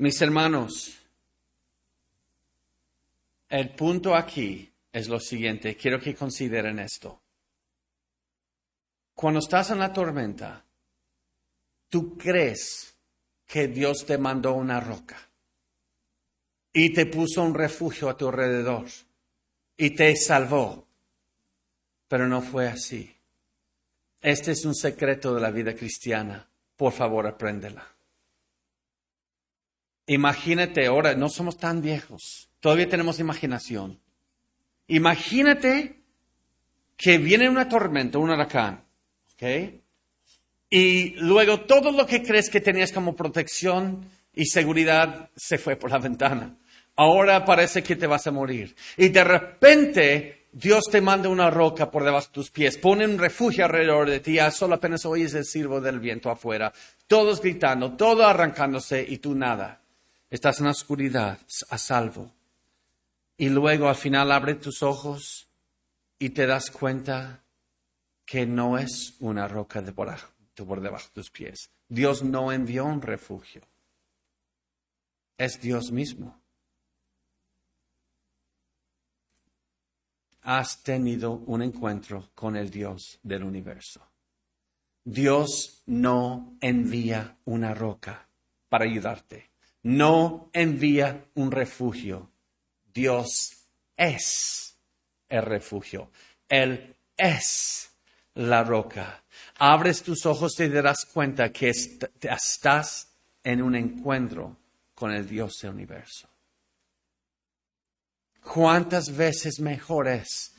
Mis 0.00 0.18
hermanos, 0.22 0.98
el 3.50 3.68
punto 3.74 4.16
aquí 4.16 4.72
es 4.90 5.08
lo 5.08 5.20
siguiente, 5.20 5.76
quiero 5.76 6.00
que 6.00 6.14
consideren 6.14 6.78
esto. 6.78 7.20
Cuando 9.14 9.40
estás 9.40 9.68
en 9.72 9.78
la 9.78 9.92
tormenta, 9.92 10.64
tú 11.90 12.16
crees 12.16 12.96
que 13.46 13.68
Dios 13.68 14.06
te 14.06 14.16
mandó 14.16 14.54
una 14.54 14.80
roca 14.80 15.18
y 16.72 16.94
te 16.94 17.04
puso 17.04 17.42
un 17.42 17.52
refugio 17.52 18.08
a 18.08 18.16
tu 18.16 18.28
alrededor 18.28 18.86
y 19.76 19.90
te 19.90 20.16
salvó. 20.16 20.86
Pero 22.08 22.26
no 22.26 22.40
fue 22.40 22.68
así. 22.68 23.14
Este 24.22 24.52
es 24.52 24.64
un 24.64 24.74
secreto 24.74 25.34
de 25.34 25.42
la 25.42 25.50
vida 25.50 25.74
cristiana. 25.74 26.48
Por 26.74 26.94
favor, 26.94 27.26
apréndela. 27.26 27.99
Imagínate 30.10 30.86
ahora, 30.86 31.14
no 31.14 31.28
somos 31.28 31.56
tan 31.56 31.82
viejos, 31.82 32.50
todavía 32.58 32.88
tenemos 32.88 33.20
imaginación. 33.20 34.00
Imagínate 34.88 36.00
que 36.96 37.18
viene 37.18 37.48
una 37.48 37.68
tormenta, 37.68 38.18
un 38.18 38.30
huracán, 38.30 38.82
¿ok? 39.34 39.72
Y 40.68 41.10
luego 41.10 41.60
todo 41.60 41.92
lo 41.92 42.06
que 42.06 42.24
crees 42.24 42.50
que 42.50 42.60
tenías 42.60 42.90
como 42.90 43.14
protección 43.14 44.04
y 44.34 44.46
seguridad 44.46 45.30
se 45.36 45.58
fue 45.58 45.76
por 45.76 45.92
la 45.92 45.98
ventana. 45.98 46.56
Ahora 46.96 47.44
parece 47.44 47.84
que 47.84 47.94
te 47.94 48.08
vas 48.08 48.26
a 48.26 48.32
morir. 48.32 48.74
Y 48.96 49.10
de 49.10 49.22
repente 49.22 50.46
Dios 50.50 50.86
te 50.90 51.00
manda 51.00 51.28
una 51.28 51.50
roca 51.50 51.88
por 51.88 52.02
debajo 52.02 52.26
de 52.26 52.32
tus 52.32 52.50
pies, 52.50 52.78
pone 52.78 53.04
un 53.04 53.16
refugio 53.16 53.64
alrededor 53.64 54.10
de 54.10 54.18
ti, 54.18 54.38
solo 54.50 54.74
apenas 54.74 55.06
oyes 55.06 55.34
el 55.34 55.44
silbo 55.44 55.80
del 55.80 56.00
viento 56.00 56.30
afuera, 56.30 56.72
todos 57.06 57.40
gritando, 57.40 57.92
todo 57.92 58.26
arrancándose 58.26 59.06
y 59.08 59.18
tú 59.18 59.36
nada. 59.36 59.79
Estás 60.30 60.60
en 60.60 60.66
la 60.66 60.70
oscuridad, 60.70 61.40
a 61.70 61.78
salvo. 61.78 62.32
Y 63.36 63.48
luego 63.48 63.88
al 63.88 63.96
final 63.96 64.30
abre 64.30 64.54
tus 64.54 64.82
ojos 64.82 65.48
y 66.18 66.30
te 66.30 66.46
das 66.46 66.70
cuenta 66.70 67.42
que 68.24 68.46
no 68.46 68.78
es 68.78 69.16
una 69.18 69.48
roca 69.48 69.82
de 69.82 69.92
por 69.92 70.08
por 70.64 70.80
debajo 70.80 71.06
de 71.08 71.14
tus 71.14 71.30
pies. 71.30 71.70
Dios 71.88 72.22
no 72.22 72.52
envió 72.52 72.84
un 72.84 73.02
refugio. 73.02 73.62
Es 75.36 75.60
Dios 75.60 75.90
mismo. 75.90 76.40
Has 80.42 80.82
tenido 80.82 81.32
un 81.32 81.62
encuentro 81.62 82.30
con 82.34 82.56
el 82.56 82.70
Dios 82.70 83.18
del 83.22 83.44
universo. 83.44 84.06
Dios 85.02 85.82
no 85.86 86.56
envía 86.60 87.38
una 87.44 87.74
roca 87.74 88.28
para 88.68 88.84
ayudarte. 88.84 89.49
No 89.82 90.50
envía 90.52 91.24
un 91.34 91.50
refugio. 91.50 92.30
Dios 92.92 93.66
es 93.96 94.76
el 95.28 95.42
refugio. 95.42 96.10
Él 96.48 96.96
es 97.16 97.90
la 98.34 98.62
roca 98.64 99.22
abres 99.60 100.02
tus 100.02 100.24
ojos 100.24 100.54
y 100.54 100.56
te 100.56 100.70
darás 100.70 101.04
cuenta 101.04 101.52
que 101.52 101.70
estás 101.70 103.08
en 103.44 103.62
un 103.62 103.76
encuentro 103.76 104.56
con 104.94 105.12
el 105.12 105.28
Dios 105.28 105.52
del 105.62 105.72
universo. 105.72 106.28
¿Cuántas 108.42 109.14
veces 109.14 109.60
mejor 109.60 110.08
es 110.08 110.54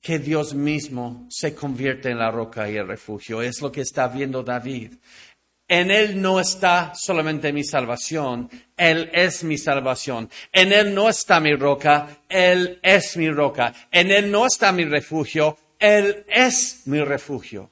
que 0.00 0.20
Dios 0.20 0.54
mismo 0.54 1.26
se 1.28 1.54
convierte 1.54 2.10
en 2.10 2.18
la 2.18 2.30
roca 2.30 2.70
y 2.70 2.76
el 2.76 2.86
refugio? 2.86 3.42
Es 3.42 3.60
lo 3.60 3.72
que 3.72 3.80
está 3.80 4.06
viendo 4.06 4.44
David. 4.44 4.94
En 5.70 5.92
Él 5.92 6.20
no 6.20 6.40
está 6.40 6.92
solamente 6.96 7.52
mi 7.52 7.62
salvación, 7.62 8.50
Él 8.76 9.08
es 9.12 9.44
mi 9.44 9.56
salvación. 9.56 10.28
En 10.52 10.72
Él 10.72 10.92
no 10.92 11.08
está 11.08 11.38
mi 11.38 11.54
roca, 11.54 12.08
Él 12.28 12.80
es 12.82 13.16
mi 13.16 13.30
roca. 13.30 13.72
En 13.92 14.10
Él 14.10 14.32
no 14.32 14.46
está 14.46 14.72
mi 14.72 14.84
refugio, 14.84 15.56
Él 15.78 16.24
es 16.26 16.82
mi 16.86 17.00
refugio. 17.04 17.70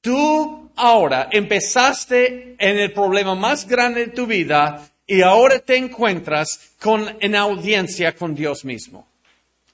Tú 0.00 0.72
ahora 0.74 1.28
empezaste 1.30 2.56
en 2.58 2.78
el 2.80 2.92
problema 2.92 3.36
más 3.36 3.68
grande 3.68 4.06
de 4.06 4.12
tu 4.12 4.26
vida 4.26 4.84
y 5.06 5.22
ahora 5.22 5.60
te 5.60 5.76
encuentras 5.76 6.72
con, 6.80 7.18
en 7.20 7.36
audiencia 7.36 8.16
con 8.16 8.34
Dios 8.34 8.64
mismo. 8.64 9.06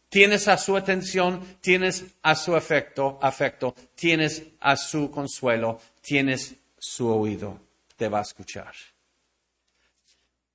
Tienes 0.09 0.49
a 0.49 0.57
su 0.57 0.77
atención, 0.77 1.59
tienes 1.61 2.05
a 2.23 2.35
su 2.35 2.55
afecto, 2.55 3.19
afecto, 3.21 3.75
tienes 3.95 4.43
a 4.61 4.77
su 4.77 5.11
consuelo, 5.11 5.81
tienes 6.01 6.55
su 6.79 7.09
oído. 7.09 7.61
Te 7.97 8.09
va 8.09 8.19
a 8.19 8.23
escuchar. 8.23 8.75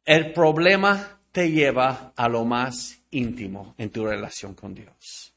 El 0.05 0.33
problema 0.33 1.19
te 1.31 1.51
lleva 1.51 2.13
a 2.15 2.27
lo 2.27 2.45
más 2.45 2.99
íntimo 3.11 3.75
en 3.77 3.89
tu 3.89 4.05
relación 4.05 4.53
con 4.53 4.73
Dios. 4.73 5.33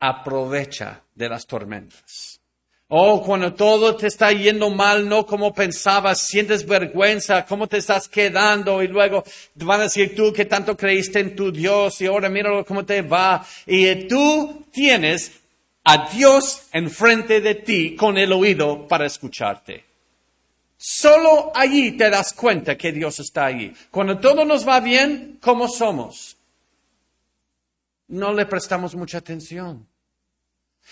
Aprovecha 0.00 1.02
de 1.14 1.28
las 1.28 1.46
tormentas. 1.46 2.40
Oh, 2.88 3.22
cuando 3.22 3.52
todo 3.52 3.96
te 3.96 4.06
está 4.06 4.30
yendo 4.30 4.70
mal, 4.70 5.08
no 5.08 5.26
como 5.26 5.52
pensabas, 5.52 6.26
sientes 6.26 6.64
vergüenza, 6.64 7.44
cómo 7.44 7.66
te 7.66 7.78
estás 7.78 8.08
quedando 8.08 8.80
y 8.82 8.88
luego 8.88 9.24
van 9.56 9.80
a 9.80 9.84
decir 9.84 10.14
tú 10.14 10.32
que 10.32 10.44
tanto 10.44 10.76
creíste 10.76 11.18
en 11.18 11.34
tu 11.34 11.50
Dios 11.50 12.00
y 12.00 12.06
ahora 12.06 12.28
míralo 12.28 12.64
cómo 12.64 12.84
te 12.84 13.02
va. 13.02 13.44
Y 13.66 14.06
tú 14.06 14.66
tienes 14.72 15.32
a 15.82 16.08
Dios 16.10 16.68
enfrente 16.72 17.40
de 17.40 17.56
ti 17.56 17.96
con 17.96 18.16
el 18.18 18.32
oído 18.32 18.86
para 18.86 19.06
escucharte. 19.06 19.84
Solo 20.76 21.50
allí 21.54 21.92
te 21.92 22.08
das 22.08 22.32
cuenta 22.32 22.76
que 22.76 22.92
Dios 22.92 23.18
está 23.18 23.46
allí. 23.46 23.72
Cuando 23.90 24.18
todo 24.18 24.44
nos 24.44 24.66
va 24.66 24.78
bien, 24.78 25.38
¿cómo 25.40 25.68
somos? 25.68 26.36
no 28.08 28.32
le 28.32 28.46
prestamos 28.46 28.94
mucha 28.94 29.18
atención. 29.18 29.86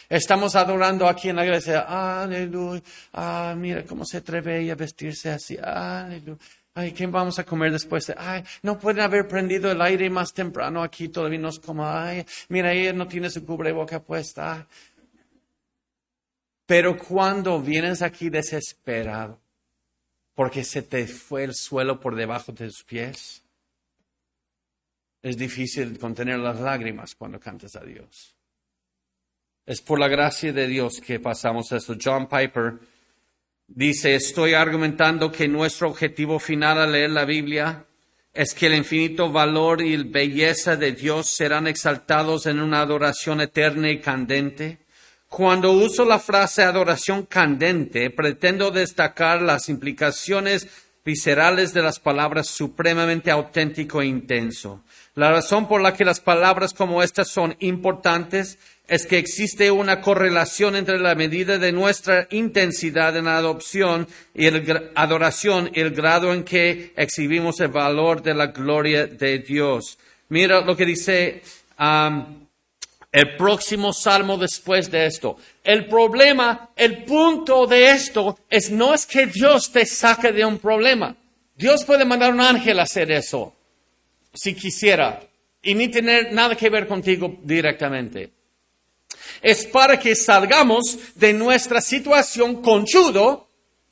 Estamos 0.08 0.54
adorando 0.56 1.08
aquí 1.08 1.28
en 1.28 1.36
la 1.36 1.44
iglesia. 1.44 2.22
Aleluya. 2.22 2.82
Ah, 3.12 3.54
mira 3.56 3.84
cómo 3.84 4.04
se 4.04 4.18
atreve 4.18 4.70
a 4.70 4.74
vestirse 4.74 5.30
así. 5.30 5.56
Aleluya. 5.62 6.38
Ay, 6.76 6.92
¿qué 6.92 7.06
vamos 7.06 7.38
a 7.38 7.44
comer 7.44 7.70
después? 7.70 8.12
Ay, 8.16 8.42
no 8.62 8.78
pueden 8.78 9.02
haber 9.02 9.28
prendido 9.28 9.70
el 9.70 9.80
aire 9.80 10.10
más 10.10 10.32
temprano 10.32 10.82
aquí, 10.82 11.08
todavía 11.08 11.38
nos 11.38 11.60
como, 11.60 11.86
ay, 11.86 12.26
mira, 12.48 12.72
ella 12.72 12.92
no 12.92 13.06
tiene 13.06 13.30
su 13.30 13.46
cubreboca 13.46 14.02
puesta. 14.02 14.66
Pero 16.66 16.98
cuando 16.98 17.60
vienes 17.60 18.02
aquí 18.02 18.28
desesperado, 18.28 19.40
porque 20.34 20.64
se 20.64 20.82
te 20.82 21.06
fue 21.06 21.44
el 21.44 21.54
suelo 21.54 22.00
por 22.00 22.16
debajo 22.16 22.50
de 22.50 22.66
tus 22.66 22.82
pies, 22.82 23.44
es 25.22 25.36
difícil 25.36 25.96
contener 25.98 26.40
las 26.40 26.58
lágrimas 26.58 27.14
cuando 27.14 27.38
cantas 27.38 27.76
a 27.76 27.84
Dios. 27.84 28.34
Es 29.66 29.80
por 29.80 29.98
la 29.98 30.08
gracia 30.08 30.52
de 30.52 30.66
Dios 30.66 31.00
que 31.00 31.20
pasamos 31.20 31.72
esto. 31.72 31.94
John 32.02 32.28
Piper 32.28 32.74
dice, 33.66 34.14
estoy 34.14 34.52
argumentando 34.52 35.32
que 35.32 35.48
nuestro 35.48 35.88
objetivo 35.88 36.38
final 36.38 36.78
al 36.78 36.92
leer 36.92 37.10
la 37.10 37.24
Biblia 37.24 37.86
es 38.34 38.52
que 38.52 38.66
el 38.66 38.74
infinito 38.74 39.32
valor 39.32 39.80
y 39.80 39.96
la 39.96 40.04
belleza 40.06 40.76
de 40.76 40.92
Dios 40.92 41.30
serán 41.30 41.66
exaltados 41.66 42.44
en 42.44 42.60
una 42.60 42.82
adoración 42.82 43.40
eterna 43.40 43.90
y 43.90 44.00
candente. 44.00 44.80
Cuando 45.28 45.72
uso 45.72 46.04
la 46.04 46.18
frase 46.18 46.62
adoración 46.62 47.24
candente, 47.24 48.10
pretendo 48.10 48.70
destacar 48.70 49.40
las 49.40 49.70
implicaciones 49.70 50.68
viscerales 51.04 51.72
de 51.72 51.82
las 51.82 52.00
palabras 52.00 52.48
supremamente 52.48 53.30
auténtico 53.30 54.02
e 54.02 54.06
intenso. 54.06 54.82
La 55.14 55.30
razón 55.30 55.68
por 55.68 55.80
la 55.80 55.94
que 55.94 56.04
las 56.04 56.20
palabras 56.20 56.74
como 56.74 57.02
estas 57.02 57.28
son 57.28 57.56
importantes 57.60 58.58
es 58.86 59.06
que 59.06 59.18
existe 59.18 59.70
una 59.70 60.00
correlación 60.00 60.76
entre 60.76 60.98
la 60.98 61.14
medida 61.14 61.58
de 61.58 61.72
nuestra 61.72 62.26
intensidad 62.30 63.16
en 63.16 63.24
la 63.24 63.38
adopción 63.38 64.06
y 64.34 64.50
la 64.50 64.90
adoración 64.94 65.70
y 65.72 65.80
el 65.80 65.90
grado 65.90 66.34
en 66.34 66.44
que 66.44 66.92
exhibimos 66.96 67.60
el 67.60 67.68
valor 67.68 68.22
de 68.22 68.34
la 68.34 68.48
gloria 68.48 69.06
de 69.06 69.38
Dios. 69.38 69.98
Mira 70.28 70.60
lo 70.60 70.76
que 70.76 70.84
dice 70.84 71.42
el 71.78 73.36
próximo 73.36 73.92
salmo 73.94 74.36
después 74.36 74.90
de 74.90 75.06
esto. 75.06 75.38
El 75.62 75.86
problema, 75.86 76.70
el 76.76 77.04
punto 77.04 77.66
de 77.66 77.90
esto 77.90 78.38
es 78.50 78.70
no 78.70 78.92
es 78.92 79.06
que 79.06 79.26
Dios 79.26 79.72
te 79.72 79.86
saque 79.86 80.30
de 80.30 80.44
un 80.44 80.58
problema. 80.58 81.16
Dios 81.56 81.84
puede 81.84 82.04
mandar 82.04 82.34
un 82.34 82.40
ángel 82.40 82.80
a 82.80 82.82
hacer 82.82 83.10
eso, 83.12 83.54
si 84.34 84.54
quisiera, 84.54 85.22
y 85.62 85.74
ni 85.74 85.88
tener 85.88 86.34
nada 86.34 86.54
que 86.54 86.68
ver 86.68 86.86
contigo 86.86 87.38
directamente 87.42 88.43
es 89.44 89.66
para 89.66 89.98
que 89.98 90.16
salgamos 90.16 90.98
de 91.16 91.34
nuestra 91.34 91.82
situación 91.82 92.62
conchudo, 92.62 93.46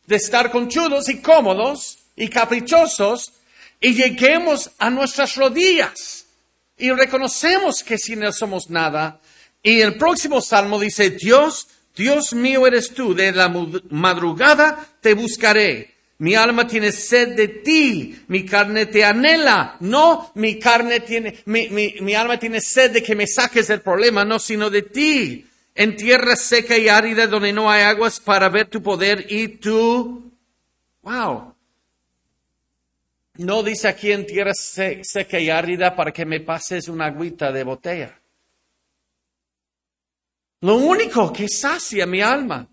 de 0.07 0.17
estar 0.17 0.51
conchudos 0.51 1.11
y 1.11 1.21
cómodos 1.21 1.99
y 2.17 2.29
caprichosos, 2.29 3.35
y 3.79 3.93
lleguemos 3.93 4.71
a 4.79 4.89
nuestras 4.89 5.37
rodillas 5.37 6.25
y 6.79 6.91
reconocemos 6.91 7.83
que 7.83 7.99
sin 7.99 8.23
Él 8.23 8.33
somos 8.33 8.71
nada. 8.71 9.21
Y 9.63 9.83
el 9.83 9.99
próximo 9.99 10.41
salmo 10.41 10.81
dice, 10.81 11.11
Dios, 11.11 11.69
Dios 11.95 12.33
mío 12.33 12.67
eres 12.67 12.95
tú, 12.95 13.15
de 13.15 13.33
la 13.33 13.53
madrugada 13.91 14.89
te 15.03 15.13
buscaré. 15.13 15.92
Mi 16.23 16.37
alma 16.37 16.69
tiene 16.69 16.93
sed 16.93 17.35
de 17.35 17.49
ti, 17.49 18.17
mi 18.29 18.45
carne 18.45 18.87
te 18.87 19.05
anhela. 19.05 19.77
No, 19.81 20.31
mi 20.37 20.57
carne 20.57 21.01
tiene, 21.01 21.43
mi, 21.47 21.69
mi, 21.69 22.15
alma 22.15 22.39
tiene 22.39 22.61
sed 22.61 22.93
de 22.93 23.03
que 23.03 23.17
me 23.17 23.27
saques 23.27 23.67
del 23.67 23.81
problema, 23.81 24.25
no, 24.25 24.39
sino 24.39 24.71
de 24.71 24.83
ti. 24.83 25.45
En 25.75 25.97
tierra 25.97 26.37
seca 26.37 26.79
y 26.79 26.89
árida 26.89 27.27
donde 27.27 27.53
no 27.53 27.69
hay 27.69 27.83
aguas 27.83 28.21
para 28.21 28.49
ver 28.49 28.69
tu 28.69 28.81
poder 28.81 29.27
y 29.31 29.49
tu, 29.49 30.31
wow. 31.03 31.57
No 33.39 33.65
dice 33.65 33.89
aquí 33.89 34.13
en 34.13 34.25
tierra 34.25 34.55
seca 34.55 35.41
y 35.41 35.51
árida 35.51 35.97
para 35.97 36.13
que 36.13 36.25
me 36.25 36.39
pases 36.39 36.87
una 36.87 37.07
agüita 37.07 37.51
de 37.51 37.65
botella. 37.65 38.17
Lo 40.61 40.77
único 40.77 41.33
que 41.33 41.49
sacia 41.49 42.07
mi 42.07 42.21
alma 42.21 42.69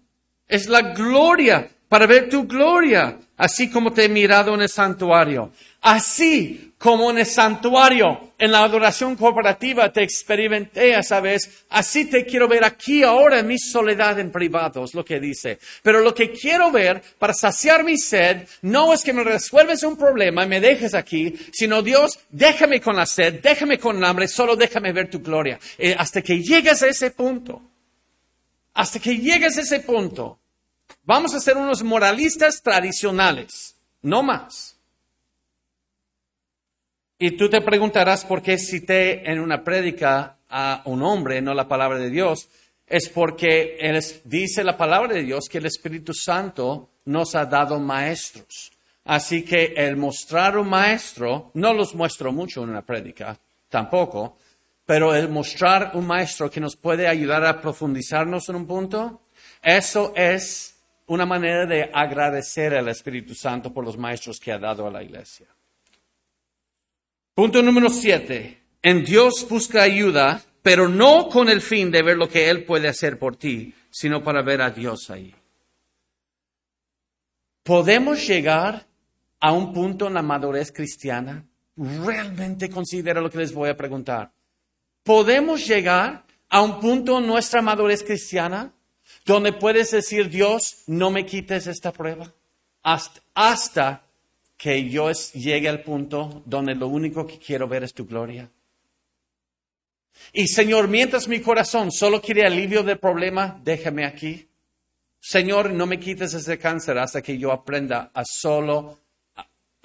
es 0.48 0.68
la 0.68 0.94
gloria 0.94 1.68
para 1.90 2.06
ver 2.06 2.30
tu 2.30 2.46
gloria, 2.46 3.18
así 3.36 3.70
como 3.70 3.92
te 3.92 4.06
he 4.06 4.10
mirado 4.10 4.54
en 4.54 4.62
el 4.62 4.70
santuario. 4.70 5.52
Así 5.82 6.74
como 6.78 7.10
en 7.10 7.18
el 7.18 7.26
santuario, 7.26 8.32
en 8.38 8.52
la 8.52 8.64
adoración 8.64 9.16
cooperativa 9.16 9.92
te 9.92 10.02
experimenté 10.02 11.02
¿sabes? 11.04 11.66
así 11.70 12.06
te 12.06 12.26
quiero 12.26 12.48
ver 12.48 12.64
aquí 12.64 13.04
ahora 13.04 13.40
en 13.40 13.48
mi 13.48 13.58
soledad 13.58 14.20
en 14.20 14.32
privado, 14.32 14.86
es 14.86 14.94
lo 14.94 15.04
que 15.04 15.20
dice. 15.20 15.58
Pero 15.82 16.02
lo 16.02 16.14
que 16.14 16.32
quiero 16.32 16.72
ver 16.72 17.02
para 17.18 17.34
saciar 17.34 17.84
mi 17.84 17.98
sed 17.98 18.48
no 18.62 18.94
es 18.94 19.04
que 19.04 19.14
me 19.14 19.24
resuelves 19.24 19.84
un 19.84 19.98
problema 19.98 20.46
y 20.46 20.48
me 20.48 20.62
dejes 20.62 20.94
aquí, 20.94 21.34
sino 21.52 21.82
Dios, 21.82 22.20
déjame 22.30 22.80
con 22.80 22.96
la 22.96 23.06
sed, 23.06 23.42
déjame 23.42 23.80
con 23.80 23.98
el 23.98 24.04
hambre, 24.06 24.28
solo 24.28 24.56
déjame 24.56 24.94
ver 24.94 25.10
tu 25.10 25.20
gloria. 25.20 25.60
Eh, 25.78 25.96
hasta 25.98 26.22
que 26.22 26.42
llegues 26.42 26.84
a 26.84 26.88
ese 26.88 27.12
punto, 27.12 27.62
hasta 28.74 29.00
que 29.00 29.18
llegues 29.18 29.58
a 29.58 29.62
ese 29.62 29.80
punto, 29.80 30.40
Vamos 31.04 31.34
a 31.34 31.40
ser 31.40 31.58
unos 31.58 31.84
moralistas 31.84 32.62
tradicionales, 32.62 33.76
no 34.02 34.24
más. 34.24 34.78
Y 37.18 37.32
tú 37.32 37.50
te 37.50 37.62
preguntarás 37.62 38.24
por 38.24 38.42
qué 38.42 38.58
cité 38.58 39.30
en 39.30 39.40
una 39.40 39.64
prédica 39.64 40.38
a 40.50 40.82
un 40.86 41.04
hombre, 41.04 41.42
no 41.42 41.54
la 41.54 41.68
palabra 41.68 42.00
de 42.00 42.10
Dios. 42.10 42.50
Es 42.88 43.10
porque 43.10 43.78
dice 44.24 44.64
la 44.64 44.78
palabra 44.78 45.14
de 45.14 45.24
Dios 45.24 45.48
que 45.50 45.58
el 45.58 45.66
Espíritu 45.66 46.14
Santo 46.14 46.90
nos 47.06 47.36
ha 47.36 47.46
dado 47.46 47.80
maestros. 47.80 48.72
Así 49.06 49.44
que 49.44 49.74
el 49.76 49.98
mostrar 49.98 50.58
un 50.58 50.70
maestro, 50.70 51.52
no 51.56 51.74
los 51.74 51.96
muestro 51.96 52.32
mucho 52.32 52.64
en 52.64 52.70
una 52.70 52.84
prédica, 52.84 53.38
tampoco, 53.68 54.38
pero 54.86 55.16
el 55.16 55.30
mostrar 55.30 55.92
un 55.96 56.06
maestro 56.06 56.50
que 56.50 56.60
nos 56.60 56.76
puede 56.76 57.08
ayudar 57.08 57.44
a 57.46 57.60
profundizarnos 57.60 58.50
en 58.50 58.56
un 58.56 58.68
punto, 58.68 59.22
eso 59.62 60.14
es 60.16 60.69
una 61.10 61.26
manera 61.26 61.66
de 61.66 61.90
agradecer 61.92 62.76
al 62.76 62.88
Espíritu 62.88 63.34
Santo 63.34 63.74
por 63.74 63.84
los 63.84 63.98
maestros 63.98 64.40
que 64.40 64.52
ha 64.52 64.60
dado 64.60 64.88
a 64.88 64.92
la 64.92 65.04
iglesia. 65.04 65.48
Punto 67.34 67.62
número 67.62 67.90
siete. 67.90 68.62
En 68.82 69.04
Dios 69.04 69.46
busca 69.50 69.82
ayuda, 69.82 70.42
pero 70.62 70.88
no 70.88 71.28
con 71.28 71.50
el 71.50 71.62
fin 71.62 71.90
de 71.90 72.04
ver 72.04 72.16
lo 72.16 72.30
que 72.30 72.50
Él 72.50 72.64
puede 72.64 72.88
hacer 72.88 73.18
por 73.18 73.36
ti, 73.36 73.74
sino 73.90 74.24
para 74.24 74.44
ver 74.44 74.62
a 74.62 74.70
Dios 74.70 75.10
ahí. 75.10 75.34
¿Podemos 77.64 78.26
llegar 78.28 78.86
a 79.40 79.52
un 79.52 79.74
punto 79.74 80.08
en 80.08 80.14
la 80.14 80.22
madurez 80.22 80.72
cristiana? 80.72 81.44
Realmente 81.76 82.70
considera 82.70 83.20
lo 83.20 83.32
que 83.32 83.40
les 83.40 83.54
voy 83.54 83.70
a 83.70 83.78
preguntar. 83.78 84.32
¿Podemos 85.04 85.66
llegar 85.66 86.24
a 86.50 86.62
un 86.62 86.80
punto 86.80 87.18
en 87.18 87.26
nuestra 87.26 87.64
madurez 87.64 88.04
cristiana 88.04 88.72
donde 89.30 89.54
puedes 89.54 89.92
decir, 89.92 90.28
Dios, 90.28 90.78
no 90.88 91.12
me 91.12 91.24
quites 91.24 91.68
esta 91.68 91.92
prueba, 91.92 92.34
hasta, 92.82 94.02
que 94.58 94.90
yo 94.90 95.12
llegue 95.12 95.70
al 95.70 95.84
punto 95.84 96.42
donde 96.48 96.74
lo 96.74 96.88
único 96.88 97.28
que 97.28 97.38
quiero 97.38 97.68
ver 97.68 97.84
es 97.84 97.94
tu 97.94 98.08
gloria. 98.08 98.50
Y 100.34 100.48
Señor, 100.48 100.88
mientras 100.88 101.28
mi 101.28 101.42
corazón 101.42 101.92
solo 101.92 102.20
quiere 102.20 102.44
alivio 102.44 102.82
del 102.82 102.98
problema, 102.98 103.62
déjame 103.64 104.04
aquí. 104.04 104.48
Señor, 105.20 105.70
no 105.70 105.86
me 105.86 106.00
quites 106.00 106.34
ese 106.34 106.58
cáncer 106.58 106.98
hasta 106.98 107.22
que 107.22 107.38
yo 107.38 107.52
aprenda 107.52 108.10
a 108.12 108.24
solo, 108.26 108.98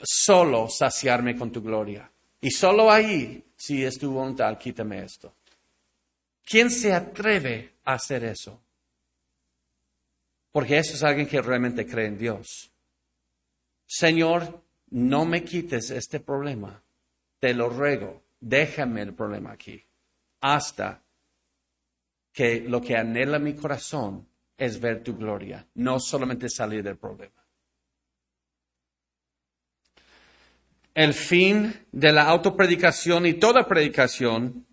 solo 0.03 0.71
saciarme 0.71 1.37
con 1.37 1.53
tu 1.53 1.61
gloria. 1.63 2.11
Y 2.41 2.51
solo 2.51 2.91
ahí, 2.91 3.45
si 3.55 3.85
es 3.85 3.99
tu 3.99 4.11
voluntad, 4.11 4.57
quítame 4.57 5.05
esto. 5.05 5.35
¿Quién 6.47 6.71
se 6.71 6.95
atreve 6.95 7.75
a 7.85 7.93
hacer 7.93 8.25
eso? 8.25 8.64
Porque 10.55 10.79
eso 10.79 10.95
es 10.95 11.03
alguien 11.03 11.27
que 11.27 11.43
realmente 11.43 11.85
cree 11.85 12.07
en 12.07 12.17
Dios. 12.17 12.71
Señor, 13.85 14.63
no 14.91 15.25
me 15.25 15.43
quites 15.43 15.91
este 15.91 16.21
problema. 16.21 16.81
Te 17.41 17.53
lo 17.53 17.69
ruego. 17.69 18.23
Déjame 18.39 19.03
el 19.03 19.15
problema 19.15 19.51
aquí. 19.51 19.85
Hasta 20.43 21.03
que 22.33 22.61
lo 22.61 22.81
que 22.81 22.97
anhela 22.97 23.41
mi 23.41 23.55
corazón 23.55 24.29
es 24.57 24.79
ver 24.79 25.03
tu 25.03 25.17
gloria, 25.17 25.67
no 25.75 25.99
solamente 25.99 26.49
salir 26.49 26.85
del 26.85 26.99
problema. 26.99 27.45
El 30.95 31.15
fin 31.15 31.87
de 31.91 32.13
la 32.13 32.29
autopredicación 32.29 33.27
y 33.27 33.35
toda 33.35 33.67
predicación 33.67 34.65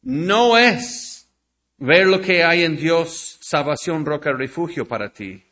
no 0.00 0.56
es 0.56 1.09
ver 1.80 2.06
lo 2.06 2.20
que 2.20 2.44
hay 2.44 2.62
en 2.62 2.76
Dios 2.76 3.38
salvación, 3.40 4.04
roca, 4.04 4.32
refugio 4.32 4.86
para 4.86 5.12
ti. 5.12 5.42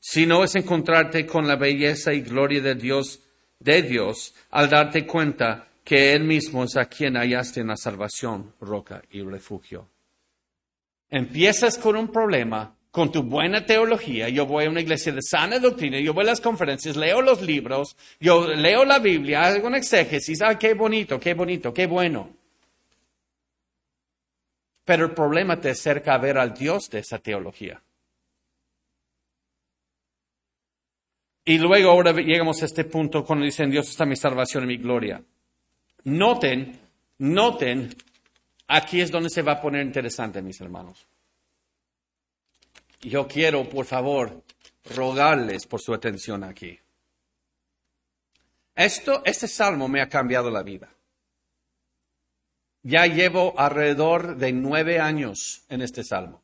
Si 0.00 0.24
no 0.24 0.44
es 0.44 0.54
encontrarte 0.54 1.26
con 1.26 1.46
la 1.46 1.56
belleza 1.56 2.14
y 2.14 2.22
gloria 2.22 2.62
de 2.62 2.74
Dios, 2.74 3.20
de 3.58 3.82
Dios, 3.82 4.34
al 4.50 4.70
darte 4.70 5.06
cuenta 5.06 5.68
que 5.84 6.14
Él 6.14 6.24
mismo 6.24 6.64
es 6.64 6.76
a 6.76 6.86
quien 6.86 7.16
hallaste 7.16 7.60
en 7.60 7.66
la 7.66 7.76
salvación, 7.76 8.54
roca 8.60 9.02
y 9.10 9.22
refugio. 9.22 9.88
Empiezas 11.10 11.76
con 11.76 11.96
un 11.96 12.08
problema, 12.08 12.74
con 12.90 13.10
tu 13.10 13.22
buena 13.22 13.66
teología. 13.66 14.28
Yo 14.28 14.46
voy 14.46 14.66
a 14.66 14.70
una 14.70 14.80
iglesia 14.80 15.12
de 15.12 15.22
sana 15.22 15.58
doctrina, 15.58 15.98
yo 15.98 16.14
voy 16.14 16.24
a 16.24 16.28
las 16.28 16.40
conferencias, 16.40 16.96
leo 16.96 17.20
los 17.20 17.42
libros, 17.42 17.96
yo 18.20 18.46
leo 18.54 18.84
la 18.84 19.00
Biblia, 19.00 19.46
hago 19.46 19.66
un 19.66 19.74
exégesis. 19.74 20.40
¡Ay, 20.40 20.56
qué 20.56 20.74
bonito, 20.74 21.18
qué 21.18 21.34
bonito, 21.34 21.74
qué 21.74 21.86
bueno! 21.86 22.37
Pero 24.88 25.04
el 25.04 25.12
problema 25.12 25.60
te 25.60 25.68
acerca 25.68 26.14
a 26.14 26.18
ver 26.18 26.38
al 26.38 26.54
Dios 26.54 26.88
de 26.88 27.00
esa 27.00 27.18
teología. 27.18 27.78
Y 31.44 31.58
luego 31.58 31.90
ahora 31.90 32.12
llegamos 32.12 32.62
a 32.62 32.64
este 32.64 32.84
punto 32.84 33.22
cuando 33.22 33.44
dicen 33.44 33.70
Dios 33.70 33.86
está 33.90 34.06
mi 34.06 34.16
salvación 34.16 34.64
y 34.64 34.66
mi 34.68 34.76
gloria. 34.78 35.22
Noten, 36.04 36.80
noten, 37.18 37.94
aquí 38.66 39.02
es 39.02 39.10
donde 39.10 39.28
se 39.28 39.42
va 39.42 39.52
a 39.52 39.60
poner 39.60 39.84
interesante, 39.84 40.40
mis 40.40 40.58
hermanos. 40.62 41.06
Yo 43.02 43.28
quiero, 43.28 43.68
por 43.68 43.84
favor, 43.84 44.42
rogarles 44.96 45.66
por 45.66 45.82
su 45.82 45.92
atención 45.92 46.44
aquí. 46.44 46.80
Esto, 48.74 49.20
este 49.22 49.48
salmo 49.48 49.86
me 49.86 50.00
ha 50.00 50.08
cambiado 50.08 50.50
la 50.50 50.62
vida. 50.62 50.88
Ya 52.82 53.06
llevo 53.06 53.58
alrededor 53.58 54.36
de 54.36 54.52
nueve 54.52 55.00
años 55.00 55.64
en 55.68 55.82
este 55.82 56.04
salmo. 56.04 56.42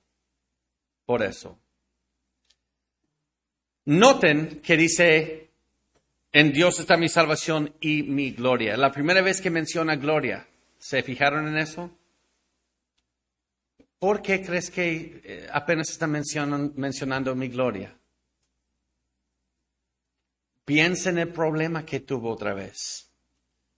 Por 1.07 1.22
eso. 1.22 1.59
Noten 3.87 4.61
que 4.61 4.76
dice, 4.76 5.51
en 6.32 6.53
Dios 6.53 6.80
está 6.80 6.97
mi 6.97 7.09
salvación 7.09 7.74
y 7.80 8.03
mi 8.03 8.32
gloria. 8.32 8.76
La 8.76 8.91
primera 8.91 9.20
vez 9.20 9.41
que 9.41 9.51
menciona 9.51 9.97
gloria, 9.97 10.47
¿se 10.78 11.03
fijaron 11.03 11.47
en 11.49 11.59
eso? 11.59 11.91
¿Por 13.99 14.20
qué 14.20 14.45
crees 14.45 14.70
que 14.70 15.22
eh, 15.24 15.49
apenas 15.53 15.91
está 15.91 16.07
mencionando, 16.07 17.35
mi 17.35 17.49
gloria? 17.49 17.97
Piensa 20.64 21.11
en 21.11 21.18
el 21.18 21.28
problema 21.28 21.87
que 21.87 22.01
tuvo 22.01 22.32
otra 22.32 22.53
vez. 22.53 23.11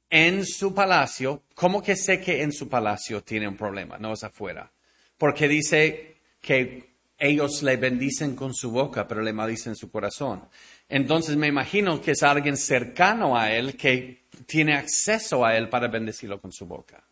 En 0.09 0.45
su 0.47 0.73
palacio, 0.73 1.43
¿cómo 1.55 1.83
que 1.83 1.97
sé 1.97 2.21
que 2.21 2.43
en 2.43 2.53
su 2.53 2.69
palacio 2.69 3.23
tiene 3.23 3.49
un 3.49 3.57
problema? 3.57 3.99
No 3.99 4.13
es 4.13 4.23
afuera. 4.23 4.71
Porque 5.19 5.49
dice 5.49 6.17
que 6.41 6.97
ellos 7.19 7.63
le 7.63 7.77
bendicen 7.77 8.37
con 8.37 8.55
su 8.55 8.71
boca, 8.71 9.09
pero 9.09 9.23
le 9.23 9.33
maldicen 9.33 9.75
su 9.75 9.91
corazón. 9.91 10.49
Entonces 10.89 11.37
me 11.37 11.49
imagino 11.49 12.01
que 12.01 12.13
es 12.13 12.23
alguien 12.23 12.57
cercano 12.57 13.37
a 13.37 13.53
él 13.53 13.77
que 13.77 14.27
tiene 14.47 14.75
acceso 14.75 15.45
a 15.45 15.57
él 15.57 15.69
para 15.69 15.89
bendecirlo 15.89 16.41
con 16.41 16.53
su 16.53 16.67
boca. 16.67 17.03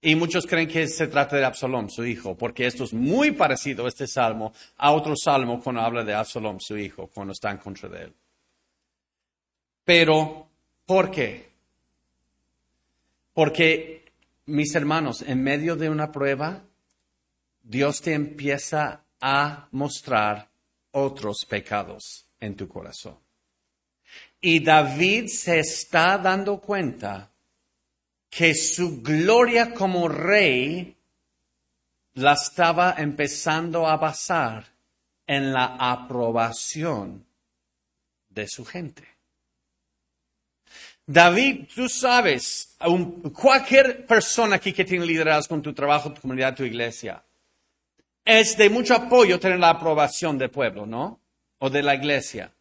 Y 0.00 0.16
muchos 0.16 0.46
creen 0.46 0.68
que 0.68 0.86
se 0.86 1.06
trata 1.06 1.36
de 1.36 1.44
Absalom, 1.44 1.88
su 1.88 2.04
hijo, 2.04 2.36
porque 2.36 2.66
esto 2.66 2.84
es 2.84 2.92
muy 2.92 3.30
parecido, 3.30 3.86
este 3.88 4.06
salmo, 4.06 4.52
a 4.76 4.92
otro 4.92 5.14
salmo 5.16 5.62
cuando 5.62 5.80
habla 5.80 6.04
de 6.04 6.12
Absalom, 6.12 6.58
su 6.60 6.76
hijo, 6.76 7.06
cuando 7.06 7.32
está 7.32 7.50
en 7.50 7.58
contra 7.58 7.88
de 7.88 8.02
él. 8.02 8.14
Pero, 9.82 10.48
¿por 10.84 11.10
qué? 11.10 11.53
Porque, 13.34 14.12
mis 14.46 14.74
hermanos, 14.74 15.22
en 15.22 15.42
medio 15.42 15.76
de 15.76 15.90
una 15.90 16.10
prueba, 16.10 16.62
Dios 17.62 18.00
te 18.00 18.14
empieza 18.14 19.04
a 19.20 19.68
mostrar 19.72 20.48
otros 20.92 21.44
pecados 21.44 22.26
en 22.40 22.56
tu 22.56 22.68
corazón. 22.68 23.18
Y 24.40 24.62
David 24.62 25.26
se 25.26 25.58
está 25.58 26.18
dando 26.18 26.60
cuenta 26.60 27.30
que 28.30 28.54
su 28.54 29.02
gloria 29.02 29.74
como 29.74 30.08
rey 30.08 30.96
la 32.14 32.34
estaba 32.34 32.94
empezando 32.98 33.88
a 33.88 33.96
basar 33.96 34.66
en 35.26 35.52
la 35.52 35.76
aprobación 35.78 37.24
de 38.28 38.46
su 38.46 38.64
gente. 38.64 39.13
David, 41.06 41.66
tú 41.74 41.88
sabes, 41.88 42.76
cualquier 43.34 44.06
persona 44.06 44.56
aquí 44.56 44.72
que 44.72 44.84
tiene 44.84 45.04
liderazgo 45.04 45.54
en 45.54 45.62
tu 45.62 45.74
trabajo, 45.74 46.12
tu 46.12 46.22
comunidad, 46.22 46.56
tu 46.56 46.64
iglesia, 46.64 47.22
es 48.24 48.56
de 48.56 48.70
mucho 48.70 48.94
apoyo 48.94 49.38
tener 49.38 49.58
la 49.58 49.70
aprobación 49.70 50.38
del 50.38 50.50
pueblo, 50.50 50.86
¿no? 50.86 51.20
O 51.58 51.68
de 51.68 51.82
la 51.82 51.94
iglesia. 51.94 52.52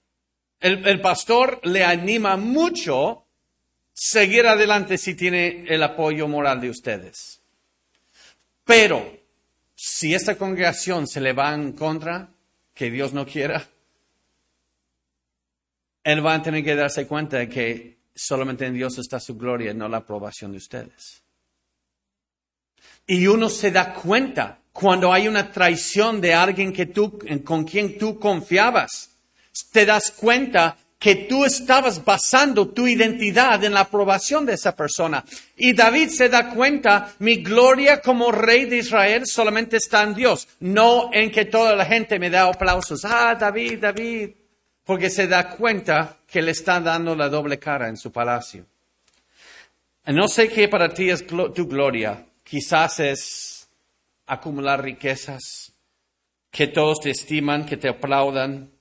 El, 0.59 1.01
pastor 1.01 1.59
le 1.63 1.83
anima 1.83 2.37
mucho 2.37 3.25
seguir 3.93 4.47
adelante 4.47 4.97
si 4.97 5.13
tiene 5.13 5.65
el 5.67 5.83
apoyo 5.83 6.27
moral 6.27 6.61
de 6.61 6.69
ustedes. 6.69 7.41
Pero 8.63 9.19
si 9.75 10.13
esta 10.13 10.37
congregación 10.37 11.07
se 11.07 11.19
le 11.19 11.33
va 11.33 11.53
en 11.53 11.73
contra, 11.73 12.29
que 12.73 12.89
Dios 12.89 13.13
no 13.13 13.25
quiera, 13.25 13.67
él 16.03 16.25
va 16.25 16.35
a 16.35 16.41
tener 16.41 16.63
que 16.63 16.75
darse 16.75 17.07
cuenta 17.07 17.37
de 17.37 17.49
que 17.49 17.97
solamente 18.15 18.65
en 18.65 18.73
Dios 18.73 18.97
está 18.97 19.19
su 19.19 19.35
gloria, 19.35 19.73
no 19.73 19.87
la 19.87 19.97
aprobación 19.97 20.51
de 20.51 20.57
ustedes. 20.57 21.23
Y 23.05 23.27
uno 23.27 23.49
se 23.49 23.71
da 23.71 23.93
cuenta 23.93 24.59
cuando 24.71 25.11
hay 25.13 25.27
una 25.27 25.51
traición 25.51 26.21
de 26.21 26.33
alguien 26.33 26.73
que 26.73 26.87
tú, 26.87 27.19
con 27.43 27.63
quien 27.63 27.97
tú 27.97 28.19
confiabas. 28.19 29.09
Te 29.71 29.85
das 29.85 30.11
cuenta 30.11 30.77
que 31.03 31.15
tú 31.15 31.43
estabas 31.43 32.03
basando 32.05 32.69
tu 32.69 32.87
identidad 32.87 33.61
en 33.65 33.73
la 33.73 33.81
aprobación 33.81 34.45
de 34.45 34.53
esa 34.53 34.73
persona. 34.73 35.23
Y 35.57 35.73
David 35.73 36.07
se 36.07 36.29
da 36.29 36.49
cuenta, 36.49 37.13
mi 37.19 37.43
gloria 37.43 37.99
como 37.99 38.31
rey 38.31 38.65
de 38.65 38.77
Israel 38.77 39.27
solamente 39.27 39.75
está 39.75 40.03
en 40.03 40.15
Dios, 40.15 40.47
no 40.61 41.09
en 41.11 41.29
que 41.29 41.43
toda 41.43 41.75
la 41.75 41.85
gente 41.85 42.17
me 42.19 42.29
da 42.29 42.47
aplausos. 42.47 43.03
Ah, 43.03 43.35
David, 43.35 43.79
David. 43.79 44.29
Porque 44.85 45.09
se 45.09 45.27
da 45.27 45.49
cuenta 45.49 46.19
que 46.33 46.41
le 46.41 46.49
están 46.49 46.83
dando 46.83 47.15
la 47.15 47.29
doble 47.29 47.59
cara 47.59 47.87
en 47.87 47.95
su 47.95 48.11
palacio. 48.11 48.65
No 50.07 50.27
sé 50.27 50.49
qué 50.49 50.67
para 50.67 50.91
ti 50.91 51.11
es 51.11 51.27
tu 51.27 51.67
gloria. 51.67 52.25
Quizás 52.43 52.99
es 52.99 53.69
acumular 54.25 54.81
riquezas, 54.81 55.73
que 56.49 56.65
todos 56.65 57.01
te 57.01 57.11
estiman, 57.11 57.67
que 57.67 57.77
te 57.77 57.87
aplaudan. 57.87 58.71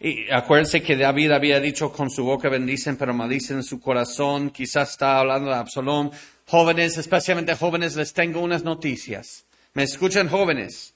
Y 0.00 0.30
acuérdense 0.30 0.82
que 0.82 0.98
David 0.98 1.30
había 1.30 1.60
dicho 1.60 1.90
con 1.90 2.10
su 2.10 2.24
boca 2.24 2.50
bendicen, 2.50 2.98
pero 2.98 3.14
maldicen 3.14 3.56
en 3.56 3.64
su 3.64 3.80
corazón. 3.80 4.50
Quizás 4.50 4.90
está 4.90 5.18
hablando 5.18 5.48
de 5.48 5.56
Absalón. 5.56 6.10
Jóvenes, 6.44 6.98
especialmente 6.98 7.56
jóvenes, 7.56 7.96
les 7.96 8.12
tengo 8.12 8.40
unas 8.40 8.64
noticias. 8.64 9.46
¿Me 9.72 9.84
escuchan 9.84 10.28
jóvenes? 10.28 10.92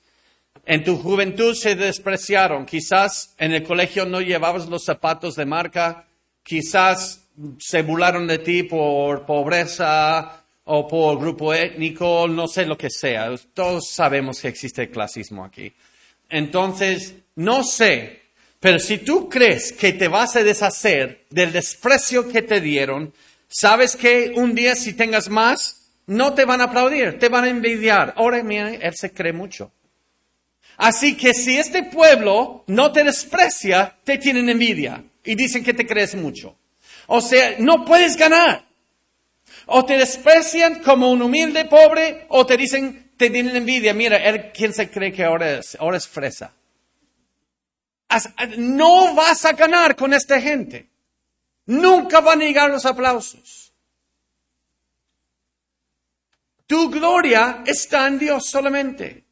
En 0.67 0.85
tu 0.85 0.97
juventud 0.99 1.55
se 1.55 1.75
despreciaron. 1.75 2.67
Quizás 2.67 3.35
en 3.39 3.53
el 3.53 3.63
colegio 3.63 4.07
no 4.07 4.21
llevabas 4.21 4.69
los 4.69 4.85
zapatos 4.85 5.35
de 5.35 5.47
marca. 5.47 6.07
Quizás 6.43 7.25
se 7.59 7.83
burlaron 7.83 8.27
de 8.27 8.39
ti 8.39 8.63
por 8.63 9.27
pobreza, 9.27 10.41
o 10.73 10.87
por 10.87 11.19
grupo 11.19 11.53
étnico, 11.53 12.29
no 12.29 12.47
sé 12.47 12.65
lo 12.65 12.79
que 12.79 12.91
sea. 12.91 13.35
Todos 13.55 13.91
sabemos 13.91 14.41
que 14.41 14.49
existe 14.49 14.83
el 14.83 14.91
clasismo 14.91 15.45
aquí. 15.45 15.73
Entonces, 16.29 17.15
no 17.35 17.65
sé, 17.65 18.21
pero 18.61 18.79
si 18.79 18.99
tú 18.99 19.29
crees 19.29 19.73
que 19.73 19.93
te 19.95 20.07
vas 20.07 20.37
a 20.37 20.45
deshacer 20.45 21.25
del 21.31 21.51
desprecio 21.51 22.29
que 22.29 22.43
te 22.43 22.61
dieron, 22.61 23.13
sabes 23.49 23.97
que 23.97 24.33
un 24.37 24.55
día 24.55 24.77
si 24.77 24.93
tengas 24.93 25.29
más, 25.29 25.89
no 26.07 26.35
te 26.35 26.45
van 26.45 26.61
a 26.61 26.65
aplaudir, 26.65 27.19
te 27.19 27.29
van 27.29 27.45
a 27.45 27.51
envidiar. 27.51 28.15
Ahora, 28.17 28.41
mira, 28.45 28.73
él 28.73 28.95
se 28.95 29.13
cree 29.13 29.33
mucho. 29.33 29.73
Así 30.81 31.15
que 31.15 31.35
si 31.35 31.59
este 31.59 31.83
pueblo 31.83 32.65
no 32.67 32.91
te 32.91 33.05
desprecia, 33.05 33.99
te 34.03 34.17
tienen 34.17 34.49
envidia 34.49 35.05
y 35.23 35.35
dicen 35.35 35.63
que 35.63 35.75
te 35.75 35.87
crees 35.87 36.15
mucho. 36.15 36.57
O 37.07 37.21
sea, 37.21 37.57
no 37.59 37.85
puedes 37.85 38.17
ganar. 38.17 38.65
O 39.67 39.85
te 39.85 39.99
desprecian 39.99 40.83
como 40.83 41.13
un 41.13 41.21
humilde 41.21 41.67
pobre, 41.67 42.25
o 42.31 42.47
te 42.47 42.57
dicen, 42.57 43.13
te 43.19 43.29
tienen 43.29 43.57
envidia. 43.57 43.93
Mira, 43.93 44.17
él, 44.17 44.53
¿quién 44.55 44.73
se 44.73 44.91
cree 44.91 45.13
que 45.13 45.23
ahora 45.23 45.59
es? 45.59 45.77
Ahora 45.79 45.99
es 45.99 46.09
fresa. 46.09 46.55
No 48.57 49.15
vas 49.15 49.45
a 49.45 49.53
ganar 49.53 49.95
con 49.95 50.15
esta 50.15 50.41
gente. 50.41 50.89
Nunca 51.67 52.21
van 52.21 52.41
a 52.41 52.45
llegar 52.47 52.71
los 52.71 52.87
aplausos. 52.87 53.75
Tu 56.67 56.89
gloria 56.89 57.65
está 57.67 58.07
en 58.07 58.19
Dios 58.19 58.47
solamente. 58.47 59.30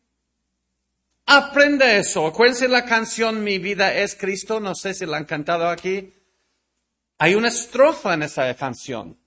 Aprende 1.30 1.98
eso. 1.98 2.26
Acuérdense 2.26 2.68
la 2.68 2.86
canción 2.86 3.44
Mi 3.44 3.58
vida 3.58 3.94
es 3.94 4.14
Cristo. 4.14 4.60
No 4.60 4.74
sé 4.74 4.94
si 4.94 5.04
la 5.04 5.18
han 5.18 5.26
cantado 5.26 5.68
aquí. 5.68 6.14
Hay 7.18 7.34
una 7.34 7.48
estrofa 7.48 8.14
en 8.14 8.22
esa 8.22 8.54
canción. 8.54 9.18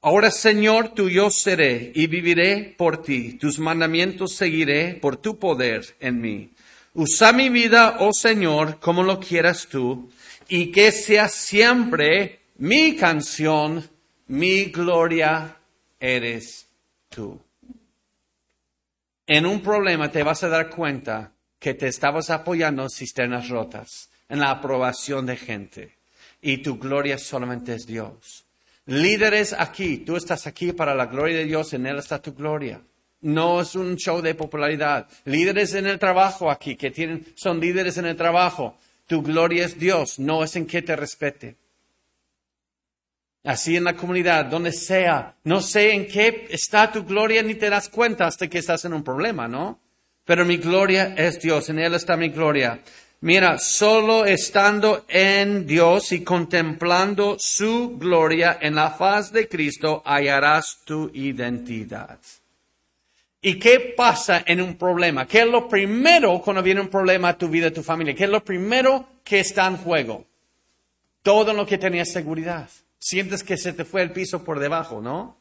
Ahora, 0.00 0.30
Señor, 0.30 0.94
tuyo 0.94 1.28
seré 1.28 1.92
y 1.94 2.06
viviré 2.06 2.74
por 2.78 3.02
ti. 3.02 3.34
Tus 3.34 3.58
mandamientos 3.58 4.34
seguiré 4.34 4.94
por 4.94 5.18
tu 5.18 5.38
poder 5.38 5.94
en 6.00 6.22
mí. 6.22 6.50
Usa 6.94 7.32
mi 7.34 7.50
vida, 7.50 7.98
oh 8.00 8.12
Señor, 8.14 8.80
como 8.80 9.02
lo 9.02 9.20
quieras 9.20 9.66
tú, 9.66 10.10
y 10.48 10.72
que 10.72 10.90
sea 10.90 11.28
siempre 11.28 12.40
mi 12.56 12.96
canción, 12.96 13.88
mi 14.26 14.64
gloria 14.66 15.58
eres 16.00 16.66
tú. 17.10 17.38
En 19.34 19.46
un 19.46 19.62
problema 19.62 20.12
te 20.12 20.22
vas 20.22 20.44
a 20.44 20.50
dar 20.50 20.68
cuenta 20.68 21.32
que 21.58 21.72
te 21.72 21.86
estabas 21.86 22.28
apoyando 22.28 22.82
en 22.82 22.90
cisternas 22.90 23.48
rotas, 23.48 24.10
en 24.28 24.40
la 24.40 24.50
aprobación 24.50 25.24
de 25.24 25.38
gente, 25.38 25.96
y 26.42 26.58
tu 26.58 26.76
gloria 26.76 27.16
solamente 27.16 27.74
es 27.74 27.86
Dios. 27.86 28.44
Líderes 28.84 29.54
aquí, 29.54 29.96
tú 29.96 30.16
estás 30.16 30.46
aquí 30.46 30.72
para 30.72 30.94
la 30.94 31.06
gloria 31.06 31.38
de 31.38 31.46
Dios, 31.46 31.72
en 31.72 31.86
Él 31.86 31.96
está 31.96 32.20
tu 32.20 32.34
gloria. 32.34 32.82
No 33.22 33.62
es 33.62 33.74
un 33.74 33.96
show 33.96 34.20
de 34.20 34.34
popularidad. 34.34 35.08
Líderes 35.24 35.72
en 35.72 35.86
el 35.86 35.98
trabajo 35.98 36.50
aquí, 36.50 36.76
que 36.76 36.90
tienen, 36.90 37.24
son 37.34 37.58
líderes 37.58 37.96
en 37.96 38.04
el 38.04 38.16
trabajo. 38.16 38.76
Tu 39.06 39.22
gloria 39.22 39.64
es 39.64 39.78
Dios, 39.78 40.18
no 40.18 40.44
es 40.44 40.56
en 40.56 40.66
que 40.66 40.82
te 40.82 40.94
respete. 40.94 41.56
Así 43.44 43.76
en 43.76 43.84
la 43.84 43.94
comunidad, 43.94 44.44
donde 44.44 44.72
sea. 44.72 45.34
No 45.44 45.60
sé 45.60 45.92
en 45.92 46.06
qué 46.06 46.46
está 46.50 46.92
tu 46.92 47.04
gloria 47.04 47.42
ni 47.42 47.54
te 47.56 47.68
das 47.68 47.88
cuenta 47.88 48.26
hasta 48.26 48.48
que 48.48 48.58
estás 48.58 48.84
en 48.84 48.94
un 48.94 49.02
problema, 49.02 49.48
¿no? 49.48 49.80
Pero 50.24 50.44
mi 50.44 50.58
gloria 50.58 51.14
es 51.16 51.40
Dios, 51.40 51.68
en 51.68 51.80
Él 51.80 51.94
está 51.94 52.16
mi 52.16 52.28
gloria. 52.28 52.78
Mira, 53.22 53.58
solo 53.58 54.24
estando 54.24 55.04
en 55.08 55.66
Dios 55.66 56.10
y 56.12 56.24
contemplando 56.24 57.36
su 57.38 57.96
gloria 57.98 58.58
en 58.60 58.74
la 58.74 58.90
faz 58.90 59.32
de 59.32 59.48
Cristo 59.48 60.02
hallarás 60.04 60.80
tu 60.84 61.10
identidad. 61.14 62.18
¿Y 63.40 63.58
qué 63.58 63.94
pasa 63.96 64.42
en 64.46 64.60
un 64.60 64.76
problema? 64.76 65.26
¿Qué 65.26 65.40
es 65.40 65.46
lo 65.46 65.68
primero 65.68 66.40
cuando 66.40 66.62
viene 66.62 66.80
un 66.80 66.88
problema 66.88 67.30
a 67.30 67.38
tu 67.38 67.48
vida, 67.48 67.68
a 67.68 67.72
tu 67.72 67.82
familia? 67.82 68.14
¿Qué 68.14 68.24
es 68.24 68.30
lo 68.30 68.44
primero 68.44 69.06
que 69.24 69.40
está 69.40 69.66
en 69.66 69.76
juego? 69.76 70.24
Todo 71.22 71.52
lo 71.52 71.66
que 71.66 71.78
tenías 71.78 72.10
seguridad. 72.10 72.68
Sientes 73.02 73.42
que 73.42 73.58
se 73.58 73.72
te 73.72 73.84
fue 73.84 74.00
el 74.02 74.12
piso 74.12 74.44
por 74.44 74.60
debajo, 74.60 75.00
¿no? 75.00 75.36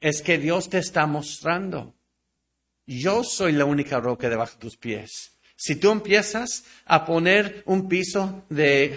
Es 0.00 0.22
que 0.22 0.38
Dios 0.38 0.68
te 0.70 0.78
está 0.78 1.04
mostrando. 1.04 1.96
Yo 2.86 3.24
soy 3.24 3.50
la 3.50 3.64
única 3.64 3.98
roca 3.98 4.28
debajo 4.28 4.52
de 4.52 4.60
tus 4.60 4.76
pies. 4.76 5.32
Si 5.56 5.74
tú 5.74 5.90
empiezas 5.90 6.64
a 6.84 7.04
poner 7.04 7.64
un 7.66 7.88
piso 7.88 8.44
de, 8.50 8.96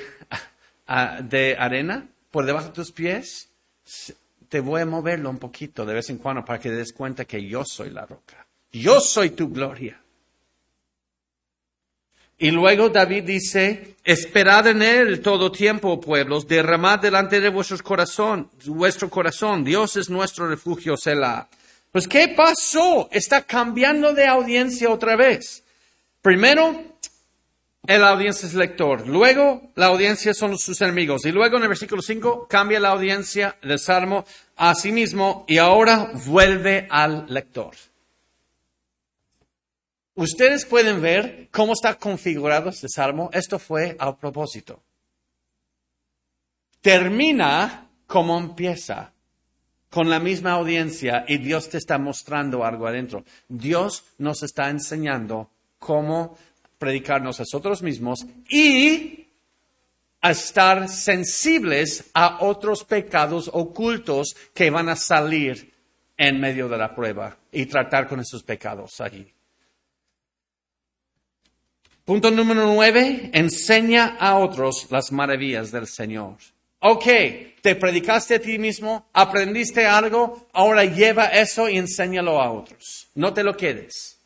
de 1.24 1.56
arena 1.58 2.08
por 2.30 2.46
debajo 2.46 2.68
de 2.68 2.74
tus 2.74 2.92
pies, 2.92 3.50
te 4.50 4.60
voy 4.60 4.82
a 4.82 4.86
moverlo 4.86 5.32
un 5.32 5.40
poquito 5.40 5.84
de 5.84 5.96
vez 5.96 6.12
en 6.12 6.20
cuando 6.20 6.46
para 6.46 6.60
que 6.60 6.70
te 6.70 6.76
des 6.76 6.94
cuenta 6.94 7.26
que 7.26 7.44
yo 7.44 7.64
soy 7.66 7.90
la 7.90 8.06
roca. 8.06 8.46
Yo 8.72 9.02
soy 9.02 9.32
tu 9.32 9.50
gloria. 9.50 10.00
Y 12.40 12.52
luego 12.52 12.90
David 12.90 13.24
dice, 13.24 13.96
esperad 14.04 14.68
en 14.68 14.84
él 14.84 15.22
todo 15.22 15.52
tiempo, 15.52 16.00
pueblos, 16.00 16.48
derramad 16.48 17.00
delante 17.00 17.42
de 17.42 17.50
vuestro 17.50 17.78
corazón, 17.80 18.52
vuestro 18.66 19.10
corazón, 19.10 19.64
Dios 19.64 19.96
es 19.96 20.10
nuestro 20.10 20.48
refugio, 20.48 20.96
Selah. 20.98 21.48
Pues, 21.92 22.08
¿qué 22.08 22.28
pasó? 22.28 23.10
Está 23.12 23.42
cambiando 23.42 24.14
de 24.14 24.28
audiencia 24.28 24.92
otra 24.92 25.16
vez. 25.16 25.64
Primero, 26.22 26.98
el 27.88 28.04
audiencia 28.04 28.48
es 28.48 28.54
lector. 28.54 29.08
Luego, 29.08 29.72
la 29.76 29.88
audiencia 29.88 30.36
son 30.36 30.60
sus 30.60 30.80
enemigos. 30.82 31.26
Y 31.26 31.32
luego, 31.32 31.58
en 31.58 31.64
el 31.64 31.70
versículo 31.70 32.04
5, 32.04 32.48
cambia 32.48 32.80
la 32.80 32.90
audiencia 32.90 33.58
del 33.64 33.80
salmo 33.80 34.26
a 34.58 34.76
sí 34.76 34.92
mismo 34.92 35.46
y 35.48 35.58
ahora 35.58 36.12
vuelve 36.26 36.86
al 36.92 37.26
lector. 37.30 37.72
Ustedes 40.18 40.66
pueden 40.66 41.00
ver 41.00 41.48
cómo 41.52 41.74
está 41.74 41.94
configurado 41.94 42.70
este 42.70 42.90
salmo. 42.90 43.30
Esto 43.32 43.60
fue 43.60 43.96
a 44.00 44.18
propósito. 44.18 44.82
Termina 46.82 47.88
como 48.08 48.40
empieza, 48.40 49.14
con 49.92 50.10
la 50.10 50.20
misma 50.20 50.54
audiencia 50.54 51.24
y 51.28 51.38
Dios 51.38 51.70
te 51.70 51.78
está 51.78 52.00
mostrando 52.00 52.66
algo 52.66 52.88
adentro. 52.88 53.24
Dios 53.48 54.06
nos 54.18 54.42
está 54.42 54.72
enseñando 54.72 55.52
cómo 55.78 56.36
predicarnos 56.80 57.40
a 57.40 57.44
nosotros 57.44 57.84
mismos 57.84 58.26
y 58.50 59.28
a 60.22 60.32
estar 60.32 60.90
sensibles 60.90 62.10
a 62.16 62.40
otros 62.42 62.84
pecados 62.84 63.52
ocultos 63.54 64.36
que 64.56 64.72
van 64.72 64.90
a 64.90 64.96
salir 64.96 65.72
en 66.18 66.40
medio 66.40 66.68
de 66.68 66.78
la 66.80 66.96
prueba 66.96 67.38
y 67.52 67.68
tratar 67.68 68.08
con 68.08 68.20
esos 68.20 68.42
pecados 68.42 69.00
allí. 69.00 69.37
Punto 72.08 72.32
número 72.32 72.66
nueve, 72.68 73.30
enseña 73.34 74.16
a 74.18 74.38
otros 74.38 74.88
las 74.90 75.12
maravillas 75.12 75.74
del 75.74 75.88
Señor. 75.88 76.38
Ok, 76.80 77.04
te 77.62 77.76
predicaste 77.76 78.36
a 78.36 78.40
ti 78.40 78.58
mismo, 78.58 79.10
aprendiste 79.12 79.86
algo, 79.86 80.48
ahora 80.54 80.86
lleva 80.86 81.26
eso 81.26 81.68
y 81.68 81.78
enséñalo 81.78 82.42
a 82.42 82.50
otros. 82.50 83.10
No 83.14 83.34
te 83.34 83.44
lo 83.44 83.58
quedes. 83.58 84.22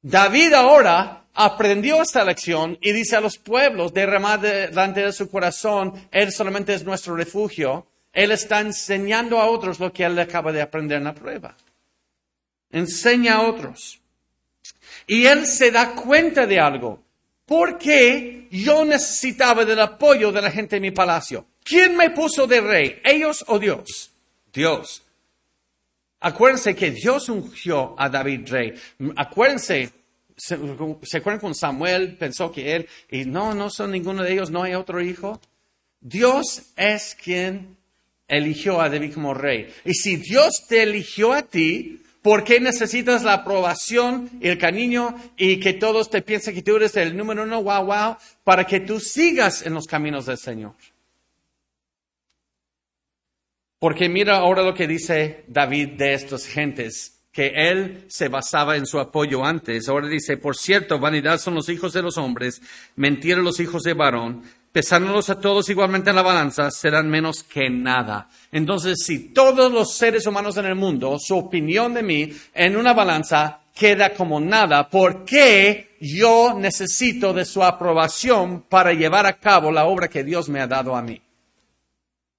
David 0.00 0.54
ahora 0.54 1.26
aprendió 1.34 2.00
esta 2.00 2.24
lección 2.24 2.78
y 2.80 2.92
dice 2.92 3.16
a 3.16 3.20
los 3.20 3.36
pueblos, 3.36 3.92
derramad 3.92 4.38
delante 4.38 5.02
de 5.02 5.12
su 5.12 5.28
corazón, 5.28 6.08
Él 6.10 6.32
solamente 6.32 6.72
es 6.72 6.82
nuestro 6.82 7.14
refugio. 7.14 7.88
Él 8.14 8.32
está 8.32 8.60
enseñando 8.60 9.38
a 9.38 9.50
otros 9.50 9.78
lo 9.80 9.92
que 9.92 10.04
Él 10.04 10.18
acaba 10.18 10.50
de 10.50 10.62
aprender 10.62 10.96
en 10.96 11.04
la 11.04 11.14
prueba. 11.14 11.54
Enseña 12.70 13.34
a 13.34 13.42
otros. 13.42 14.00
Y 15.06 15.26
Él 15.26 15.46
se 15.46 15.70
da 15.70 15.94
cuenta 15.94 16.46
de 16.46 16.58
algo. 16.58 17.02
¿Por 17.44 17.78
qué 17.78 18.48
yo 18.50 18.84
necesitaba 18.84 19.64
del 19.64 19.80
apoyo 19.80 20.32
de 20.32 20.42
la 20.42 20.50
gente 20.50 20.76
en 20.76 20.82
mi 20.82 20.90
palacio? 20.90 21.46
¿Quién 21.62 21.96
me 21.96 22.10
puso 22.10 22.46
de 22.46 22.60
rey? 22.60 23.00
¿Ellos 23.04 23.44
o 23.46 23.58
Dios? 23.58 24.10
Dios. 24.52 25.02
Acuérdense 26.20 26.74
que 26.74 26.90
Dios 26.90 27.28
ungió 27.28 27.94
a 27.98 28.08
David 28.08 28.48
rey. 28.48 28.74
Acuérdense, 29.16 29.92
se, 30.36 30.54
acuerdan 30.54 31.40
con 31.40 31.54
Samuel? 31.54 32.16
Pensó 32.16 32.50
que 32.50 32.74
él, 32.74 32.88
y 33.10 33.24
no, 33.24 33.54
no 33.54 33.70
son 33.70 33.92
ninguno 33.92 34.22
de 34.22 34.32
ellos, 34.32 34.50
no 34.50 34.62
hay 34.62 34.74
otro 34.74 35.00
hijo. 35.00 35.40
Dios 36.00 36.62
es 36.76 37.16
quien 37.22 37.76
eligió 38.28 38.80
a 38.80 38.88
David 38.88 39.14
como 39.14 39.34
rey. 39.34 39.72
Y 39.84 39.94
si 39.94 40.16
Dios 40.16 40.66
te 40.68 40.82
eligió 40.82 41.32
a 41.32 41.42
ti, 41.42 42.02
¿por 42.26 42.42
qué 42.42 42.58
necesitas 42.58 43.22
la 43.22 43.34
aprobación 43.34 44.28
y 44.40 44.48
el 44.48 44.58
cariño 44.58 45.14
y 45.36 45.60
que 45.60 45.74
todos 45.74 46.10
te 46.10 46.22
piensen 46.22 46.56
que 46.56 46.62
tú 46.62 46.74
eres 46.74 46.96
el 46.96 47.16
número 47.16 47.44
uno, 47.44 47.62
wow, 47.62 47.84
wow, 47.84 48.16
para 48.42 48.64
que 48.64 48.80
tú 48.80 48.98
sigas 48.98 49.64
en 49.64 49.74
los 49.74 49.86
caminos 49.86 50.26
del 50.26 50.36
Señor? 50.36 50.74
Porque 53.78 54.08
mira 54.08 54.38
ahora 54.38 54.64
lo 54.64 54.74
que 54.74 54.88
dice 54.88 55.44
David 55.46 55.90
de 55.90 56.14
estas 56.14 56.46
gentes, 56.46 57.22
que 57.30 57.52
él 57.54 58.06
se 58.08 58.26
basaba 58.26 58.76
en 58.76 58.86
su 58.86 58.98
apoyo 58.98 59.44
antes. 59.44 59.88
Ahora 59.88 60.08
dice, 60.08 60.36
por 60.36 60.56
cierto, 60.56 60.98
vanidad 60.98 61.38
son 61.38 61.54
los 61.54 61.68
hijos 61.68 61.92
de 61.92 62.02
los 62.02 62.18
hombres, 62.18 62.60
mentira 62.96 63.38
los 63.38 63.60
hijos 63.60 63.84
de 63.84 63.94
varón, 63.94 64.42
pesándolos 64.76 65.30
a 65.30 65.40
todos 65.40 65.70
igualmente 65.70 66.10
en 66.10 66.16
la 66.16 66.22
balanza, 66.22 66.70
serán 66.70 67.08
menos 67.08 67.42
que 67.42 67.70
nada. 67.70 68.28
Entonces, 68.52 69.06
si 69.06 69.30
todos 69.30 69.72
los 69.72 69.94
seres 69.96 70.26
humanos 70.26 70.58
en 70.58 70.66
el 70.66 70.74
mundo, 70.74 71.16
su 71.18 71.34
opinión 71.34 71.94
de 71.94 72.02
mí 72.02 72.30
en 72.52 72.76
una 72.76 72.92
balanza 72.92 73.60
queda 73.74 74.12
como 74.12 74.38
nada, 74.38 74.90
¿por 74.90 75.24
qué 75.24 75.96
yo 75.98 76.52
necesito 76.58 77.32
de 77.32 77.46
su 77.46 77.64
aprobación 77.64 78.64
para 78.68 78.92
llevar 78.92 79.24
a 79.24 79.38
cabo 79.38 79.72
la 79.72 79.86
obra 79.86 80.08
que 80.08 80.24
Dios 80.24 80.50
me 80.50 80.60
ha 80.60 80.66
dado 80.66 80.94
a 80.94 81.00
mí? 81.00 81.22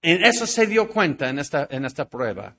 En 0.03 0.23
eso 0.23 0.45
se 0.45 0.67
dio 0.67 0.87
cuenta 0.87 1.29
en 1.29 1.39
esta, 1.39 1.67
en 1.71 1.85
esta 1.85 2.07
prueba. 2.07 2.53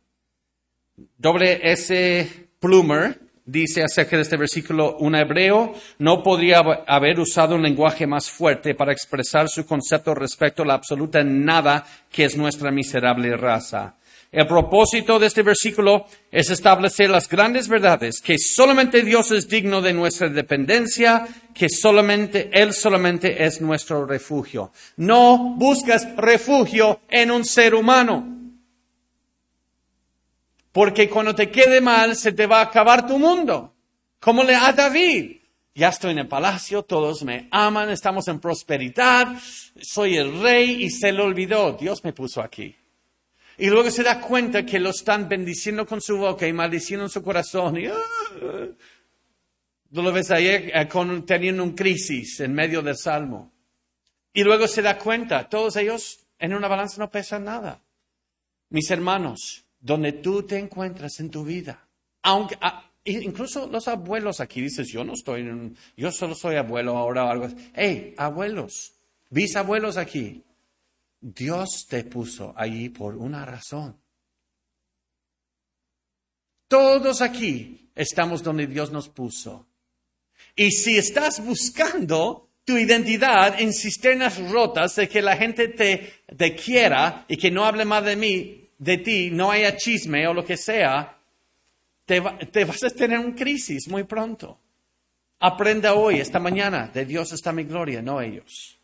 W. 1.19 1.61
S. 1.63 2.49
Plumer 2.59 3.28
dice 3.49 3.83
acerca 3.83 4.17
de 4.17 4.23
este 4.23 4.37
versículo, 4.37 4.97
un 4.99 5.15
hebreo 5.15 5.73
no 5.99 6.23
podría 6.23 6.59
haber 6.87 7.19
usado 7.19 7.55
un 7.55 7.63
lenguaje 7.63 8.07
más 8.07 8.31
fuerte 8.31 8.75
para 8.75 8.93
expresar 8.93 9.49
su 9.49 9.67
concepto 9.67 10.15
respecto 10.15 10.63
a 10.63 10.67
la 10.67 10.75
absoluta 10.75 11.25
nada 11.25 11.85
que 12.13 12.25
es 12.25 12.37
nuestra 12.37 12.71
miserable 12.71 13.37
raza. 13.37 13.95
El 14.31 14.47
propósito 14.47 15.19
de 15.19 15.27
este 15.27 15.43
versículo 15.43 16.05
es 16.31 16.51
establecer 16.51 17.09
las 17.09 17.27
grandes 17.27 17.67
verdades, 17.67 18.21
que 18.21 18.39
solamente 18.39 19.03
Dios 19.03 19.31
es 19.31 19.49
digno 19.49 19.81
de 19.81 19.95
nuestra 19.95 20.29
dependencia, 20.29 21.27
que 21.55 21.71
solamente 21.71 22.51
Él 22.53 22.75
solamente 22.75 23.43
es 23.47 23.63
nuestro 23.63 24.05
refugio. 24.05 24.71
No 24.99 25.55
buscas 25.57 26.15
refugio 26.17 27.01
en 27.09 27.31
un 27.31 27.47
ser 27.47 27.75
humano. 27.75 28.38
Porque 30.79 31.11
cuando 31.11 31.35
te 31.35 31.51
quede 31.51 31.81
mal, 31.81 32.15
se 32.15 32.31
te 32.31 32.47
va 32.47 32.61
a 32.61 32.67
acabar 32.67 33.05
tu 33.05 33.19
mundo. 33.19 33.75
Como 34.21 34.45
le 34.45 34.55
a 34.55 34.73
David. 34.73 35.39
Ya 35.75 35.89
estoy 35.89 36.13
en 36.13 36.21
el 36.21 36.29
palacio, 36.29 36.85
todos 36.85 37.25
me 37.25 37.49
aman, 37.51 37.91
estamos 37.91 38.29
en 38.29 38.39
prosperidad, 38.39 39.27
soy 39.83 40.17
el 40.17 40.41
rey 40.41 40.85
y 40.85 40.91
se 40.91 41.11
lo 41.11 41.25
olvidó. 41.25 41.73
Dios 41.73 42.05
me 42.05 42.13
puso 42.13 42.41
aquí. 42.41 42.77
Y 43.57 43.67
luego 43.67 43.91
se 43.91 44.05
da 44.05 44.21
cuenta 44.21 44.65
que 44.65 44.79
lo 44.79 44.91
están 44.91 45.29
bendiciendo 45.29 45.85
con 45.85 46.01
su 46.01 46.17
boca 46.17 46.47
y 46.47 46.53
maldiciendo 46.53 47.07
en 47.07 47.11
su 47.11 47.25
corazón. 47.25 47.77
Y, 47.77 47.89
uh, 47.89 48.77
lo 49.91 50.13
ves 50.13 50.31
ahí 50.31 50.47
eh, 50.47 50.89
teniendo 51.27 51.65
un 51.65 51.73
crisis 51.73 52.39
en 52.39 52.55
medio 52.55 52.83
del 52.83 52.97
salmo. 52.97 53.51
Y 54.33 54.45
luego 54.45 54.69
se 54.69 54.83
da 54.83 54.97
cuenta, 54.97 55.49
todos 55.49 55.75
ellos 55.75 56.21
en 56.39 56.55
una 56.55 56.69
balanza 56.69 56.99
no 57.01 57.11
pesan 57.11 57.43
nada. 57.43 57.83
Mis 58.71 58.89
hermanos, 58.93 59.65
donde 59.81 60.13
tú 60.13 60.43
te 60.43 60.59
encuentras 60.59 61.21
en 61.21 61.31
tu 61.31 61.45
vida, 61.45 61.89
aunque 62.23 62.57
incluso 63.05 63.67
los 63.69 63.89
abuelos 63.89 64.41
aquí 64.41 64.61
dices, 64.61 64.89
yo 64.93 65.05
no 65.05 65.15
estoy, 65.15 65.75
yo 65.97 66.13
solo 66.13 66.35
soy 66.35 66.57
abuelo 66.57 66.97
ahora 66.97 67.25
o 67.25 67.31
algo 67.31 67.45
así. 67.47 67.57
Hey, 67.75 68.15
abuelos, 68.17 68.95
bisabuelos 69.31 69.97
aquí, 69.97 70.45
Dios 71.21 71.87
te 71.89 72.05
puso 72.05 72.53
allí 72.57 72.89
por 72.91 73.17
una 73.17 73.45
razón. 73.45 74.01
Todos 76.69 77.23
aquí 77.23 77.91
estamos 77.95 78.43
donde 78.43 78.67
Dios 78.67 78.93
nos 78.93 79.09
puso. 79.09 79.67
Y 80.55 80.71
si 80.71 80.99
estás 80.99 81.45
buscando 81.45 82.51
tu 82.65 82.77
identidad 82.77 83.59
en 83.59 83.73
cisternas 83.73 84.39
rotas 84.51 84.95
de 84.97 85.09
que 85.09 85.23
la 85.23 85.37
gente 85.37 85.69
te, 85.69 86.23
te 86.37 86.55
quiera 86.55 87.25
y 87.27 87.39
que 87.39 87.51
no 87.51 87.65
hable 87.65 87.87
más 87.87 88.05
de 88.05 88.17
mí, 88.17 88.68
de 88.79 88.99
ti, 88.99 89.31
no 89.31 89.51
haya 89.51 89.77
chisme 89.77 90.27
o 90.27 90.35
lo 90.35 90.45
que 90.45 90.57
sea, 90.57 91.19
te, 92.07 92.21
vas 92.21 92.83
a 92.85 92.91
tener 92.91 93.19
una 93.19 93.35
crisis 93.35 93.89
muy 93.89 94.05
pronto. 94.05 94.59
Aprenda 95.41 95.95
hoy, 95.95 96.21
esta 96.21 96.39
mañana, 96.39 96.91
de 96.93 97.05
Dios 97.05 97.33
está 97.33 97.53
mi 97.53 97.65
gloria, 97.65 98.01
no 98.01 98.21
ellos. 98.21 98.79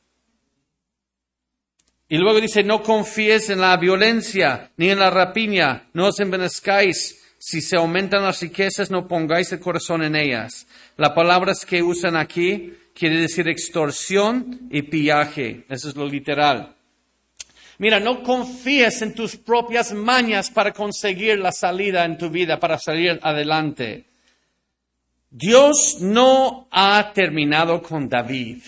Y 2.09 2.19
luego 2.19 2.41
dice, 2.41 2.63
no 2.63 2.83
confíes 2.83 3.49
en 3.51 3.61
la 3.61 3.77
violencia 3.77 4.71
ni 4.77 4.91
en 4.91 4.99
la 4.99 5.11
rapiña, 5.11 5.89
no 5.95 6.09
os 6.09 6.21
envenezcáis. 6.21 7.21
Si 7.39 7.61
se 7.61 7.77
aumentan 7.77 8.23
las 8.23 8.41
riquezas, 8.41 8.91
no 8.91 9.09
pongáis 9.09 9.53
el 9.53 9.61
corazón 9.61 10.03
en 10.03 10.17
ellas. 10.17 10.67
Las 10.97 11.11
palabras 11.11 11.67
que 11.67 11.83
usan 11.83 12.17
aquí 12.17 12.75
quiere 12.95 13.21
decir 13.21 13.49
extorsión 13.49 14.69
y 14.71 14.83
pillaje. 14.83 15.65
Eso 15.69 15.89
es 15.89 15.97
lo 15.97 16.07
literal. 16.07 16.75
Mira, 17.79 17.99
no 17.99 18.23
confíes 18.23 19.03
en 19.03 19.15
tus 19.15 19.37
propias 19.37 19.93
mañas 19.93 20.51
para 20.51 20.73
conseguir 20.73 21.39
la 21.39 21.53
salida 21.53 22.05
en 22.05 22.17
tu 22.17 22.31
vida, 22.31 22.61
para 22.61 22.79
salir 22.79 23.19
adelante. 23.23 24.05
Dios 25.31 25.97
no 26.01 26.69
ha 26.71 27.13
terminado 27.13 27.83
con 27.83 28.09
David. 28.09 28.63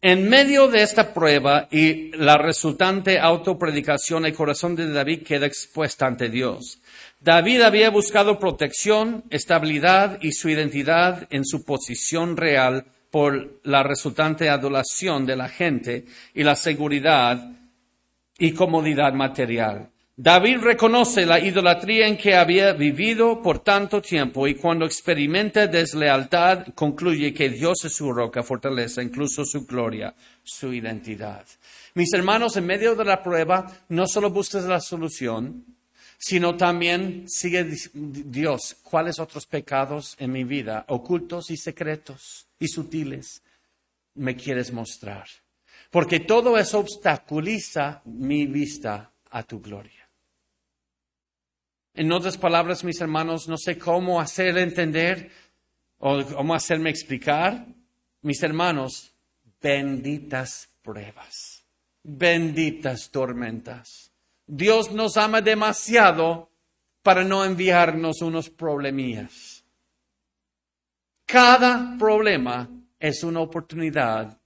En 0.00 0.28
medio 0.28 0.68
de 0.68 0.82
esta 0.82 1.12
prueba 1.12 1.66
y 1.70 2.16
la 2.16 2.38
resultante 2.38 3.18
autopredicación, 3.18 4.24
el 4.24 4.32
corazón 4.32 4.76
de 4.76 4.90
David 4.90 5.24
queda 5.24 5.46
expuesto 5.46 6.06
ante 6.06 6.28
Dios. 6.28 6.78
David 7.20 7.62
había 7.62 7.90
buscado 7.90 8.38
protección, 8.38 9.24
estabilidad 9.28 10.18
y 10.22 10.32
su 10.32 10.48
identidad 10.48 11.26
en 11.30 11.44
su 11.44 11.64
posición 11.64 12.36
real 12.36 12.86
por 13.10 13.60
la 13.64 13.82
resultante 13.82 14.48
adulación 14.48 15.26
de 15.26 15.36
la 15.36 15.48
gente 15.48 16.04
y 16.32 16.44
la 16.44 16.54
seguridad 16.54 17.57
y 18.38 18.52
comodidad 18.52 19.12
material. 19.12 19.90
David 20.20 20.58
reconoce 20.62 21.26
la 21.26 21.38
idolatría 21.38 22.08
en 22.08 22.16
que 22.16 22.34
había 22.34 22.72
vivido 22.72 23.40
por 23.40 23.60
tanto 23.60 24.02
tiempo 24.02 24.48
y 24.48 24.56
cuando 24.56 24.84
experimenta 24.84 25.68
deslealtad 25.68 26.66
concluye 26.74 27.32
que 27.32 27.50
Dios 27.50 27.84
es 27.84 27.94
su 27.94 28.12
roca, 28.12 28.42
fortaleza, 28.42 29.00
incluso 29.00 29.44
su 29.44 29.64
gloria, 29.64 30.12
su 30.42 30.72
identidad. 30.72 31.44
Mis 31.94 32.12
hermanos, 32.14 32.56
en 32.56 32.66
medio 32.66 32.96
de 32.96 33.04
la 33.04 33.22
prueba, 33.22 33.72
no 33.90 34.08
solo 34.08 34.30
busques 34.30 34.64
la 34.64 34.80
solución, 34.80 35.64
sino 36.18 36.56
también 36.56 37.26
sigue 37.28 37.64
Dios, 37.94 38.76
cuáles 38.82 39.20
otros 39.20 39.46
pecados 39.46 40.16
en 40.18 40.32
mi 40.32 40.42
vida, 40.42 40.84
ocultos 40.88 41.50
y 41.50 41.56
secretos 41.56 42.48
y 42.58 42.66
sutiles, 42.66 43.40
me 44.16 44.34
quieres 44.34 44.72
mostrar. 44.72 45.28
Porque 45.90 46.20
todo 46.20 46.58
eso 46.58 46.78
obstaculiza 46.80 48.02
mi 48.04 48.46
vista 48.46 49.10
a 49.30 49.42
tu 49.42 49.60
gloria. 49.60 50.08
En 51.94 52.12
otras 52.12 52.36
palabras, 52.36 52.84
mis 52.84 53.00
hermanos, 53.00 53.48
no 53.48 53.56
sé 53.56 53.78
cómo 53.78 54.20
hacer 54.20 54.56
entender 54.58 55.30
o 55.98 56.24
cómo 56.24 56.54
hacerme 56.54 56.90
explicar. 56.90 57.66
Mis 58.22 58.42
hermanos, 58.42 59.12
benditas 59.60 60.68
pruebas, 60.82 61.64
benditas 62.02 63.10
tormentas. 63.10 64.12
Dios 64.46 64.92
nos 64.92 65.16
ama 65.16 65.40
demasiado 65.40 66.50
para 67.02 67.24
no 67.24 67.44
enviarnos 67.44 68.22
unos 68.22 68.50
problemillas. 68.50 69.64
Cada 71.26 71.96
problema 71.98 72.68
es 72.98 73.22
una 73.22 73.40
oportunidad 73.40 74.37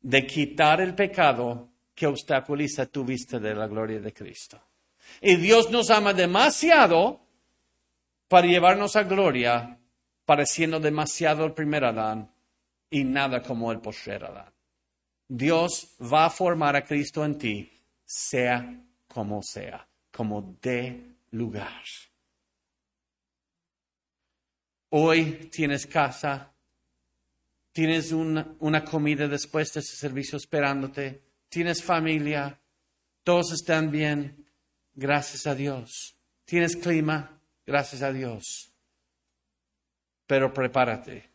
de 0.00 0.26
quitar 0.26 0.80
el 0.80 0.94
pecado 0.94 1.70
que 1.94 2.06
obstaculiza 2.06 2.86
tu 2.86 3.04
vista 3.04 3.38
de 3.38 3.54
la 3.54 3.66
gloria 3.66 4.00
de 4.00 4.12
Cristo. 4.12 4.60
Y 5.20 5.36
Dios 5.36 5.70
nos 5.70 5.90
ama 5.90 6.12
demasiado 6.12 7.20
para 8.28 8.46
llevarnos 8.46 8.96
a 8.96 9.04
gloria, 9.04 9.78
pareciendo 10.24 10.80
demasiado 10.80 11.44
el 11.44 11.52
primer 11.52 11.84
Adán 11.84 12.30
y 12.90 13.04
nada 13.04 13.42
como 13.42 13.72
el 13.72 13.80
postrer 13.80 14.24
Adán. 14.24 14.52
Dios 15.28 15.96
va 16.00 16.26
a 16.26 16.30
formar 16.30 16.76
a 16.76 16.84
Cristo 16.84 17.24
en 17.24 17.38
ti, 17.38 17.72
sea 18.04 18.80
como 19.08 19.42
sea, 19.42 19.86
como 20.12 20.56
de 20.60 21.16
lugar. 21.30 21.82
Hoy 24.90 25.48
tienes 25.50 25.86
casa, 25.86 26.52
tienes 27.76 28.10
una, 28.10 28.84
comida 28.86 29.28
después 29.28 29.74
de 29.74 29.80
ese 29.80 29.96
servicio 29.96 30.38
esperándote, 30.38 31.20
tienes 31.50 31.84
familia, 31.84 32.58
todos 33.22 33.52
están 33.52 33.90
bien, 33.90 34.44
Gracias 34.98 35.46
a 35.46 35.54
Dios. 35.54 36.16
¿Tienes 36.46 36.74
clima? 36.74 37.38
Gracias 37.66 38.00
a 38.00 38.10
Dios. 38.10 38.72
Pero 40.26 40.54
prepárate. 40.54 41.28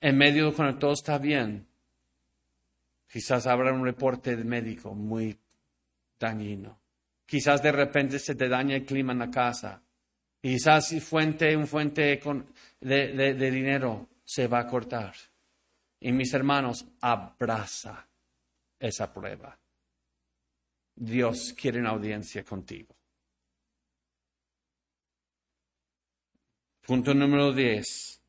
En 0.00 0.16
medio 0.16 0.46
de 0.46 0.56
cuando 0.56 0.78
todo 0.78 0.94
está 0.94 1.18
bien, 1.18 1.68
quizás 3.06 3.46
habrá 3.46 3.74
un 3.74 3.84
reporte 3.84 4.34
médico 4.34 4.94
muy 4.94 5.38
dañino. 6.18 6.80
Quizás 7.26 7.62
de 7.62 7.72
repente 7.72 8.18
se 8.18 8.34
te 8.34 8.48
daña 8.48 8.76
el 8.76 8.86
clima 8.86 9.12
en 9.12 9.18
la 9.18 9.30
casa. 9.30 9.82
Quizás 10.40 10.94
fuente, 11.04 11.54
un 11.54 11.66
fuente 11.66 12.18
de 12.80 13.50
dinero 13.50 14.08
se 14.26 14.48
va 14.48 14.58
a 14.58 14.66
cortar. 14.66 15.14
Y 16.00 16.12
mis 16.12 16.34
hermanos, 16.34 16.84
abraza 17.00 18.06
esa 18.78 19.12
prueba. 19.12 19.56
Dios 20.94 21.54
quiere 21.56 21.80
una 21.80 21.90
audiencia 21.90 22.44
contigo. 22.44 22.94
Punto 26.86 27.14
número 27.14 27.52
10. 27.52 28.20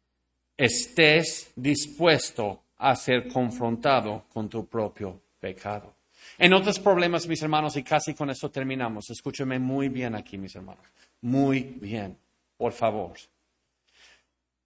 Estés 0.55 1.51
dispuesto 1.55 2.63
a 2.77 2.95
ser 2.95 3.27
confrontado 3.27 4.25
con 4.31 4.49
tu 4.49 4.67
propio 4.67 5.21
pecado. 5.39 5.95
En 6.37 6.53
otros 6.53 6.79
problemas, 6.79 7.27
mis 7.27 7.41
hermanos, 7.41 7.75
y 7.77 7.83
casi 7.83 8.13
con 8.13 8.29
eso 8.29 8.49
terminamos, 8.49 9.09
escúcheme 9.09 9.59
muy 9.59 9.89
bien 9.89 10.15
aquí, 10.15 10.37
mis 10.37 10.55
hermanos. 10.55 10.85
Muy 11.21 11.61
bien, 11.61 12.17
por 12.57 12.73
favor. 12.73 13.17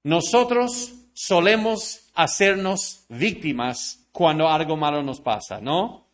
Nosotros 0.03 1.00
solemos 1.21 2.09
hacernos 2.15 3.05
víctimas 3.07 4.07
cuando 4.11 4.49
algo 4.49 4.75
malo 4.75 5.03
nos 5.03 5.21
pasa, 5.21 5.61
¿no? 5.61 6.07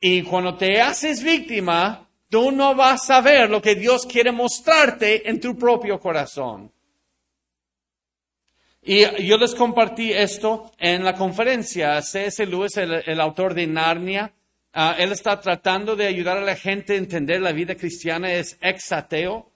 Y 0.00 0.22
cuando 0.22 0.56
te 0.56 0.80
haces 0.80 1.22
víctima, 1.22 2.10
tú 2.28 2.50
no 2.50 2.74
vas 2.74 3.08
a 3.10 3.20
ver 3.20 3.48
lo 3.48 3.62
que 3.62 3.76
Dios 3.76 4.04
quiere 4.04 4.32
mostrarte 4.32 5.28
en 5.30 5.38
tu 5.38 5.56
propio 5.56 6.00
corazón. 6.00 6.72
Y 8.82 9.24
yo 9.24 9.38
les 9.38 9.54
compartí 9.54 10.12
esto 10.12 10.72
en 10.76 11.04
la 11.04 11.14
conferencia. 11.14 12.02
C.S. 12.02 12.44
Lewis, 12.46 12.76
el, 12.76 13.20
autor 13.20 13.54
de 13.54 13.68
Narnia, 13.68 14.34
ah, 14.72 14.96
él 14.98 15.12
está 15.12 15.40
tratando 15.40 15.94
de 15.94 16.08
ayudar 16.08 16.38
a 16.38 16.44
la 16.44 16.56
gente 16.56 16.94
a 16.94 16.96
entender 16.96 17.40
la 17.40 17.52
vida 17.52 17.76
cristiana, 17.76 18.32
es 18.34 18.58
exateo. 18.60 19.53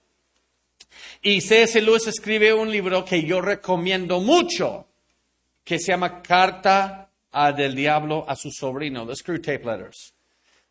Y 1.21 1.41
C.S. 1.41 1.81
Lewis 1.81 2.07
escribe 2.07 2.53
un 2.53 2.71
libro 2.71 3.03
que 3.05 3.23
yo 3.23 3.41
recomiendo 3.41 4.19
mucho, 4.19 4.87
que 5.63 5.79
se 5.79 5.91
llama 5.91 6.21
Carta 6.21 7.11
del 7.55 7.75
Diablo 7.75 8.25
a 8.27 8.35
su 8.35 8.51
sobrino, 8.51 9.05
The 9.05 9.15
Screw 9.15 9.39
Tape 9.39 9.65
Letters 9.65 10.13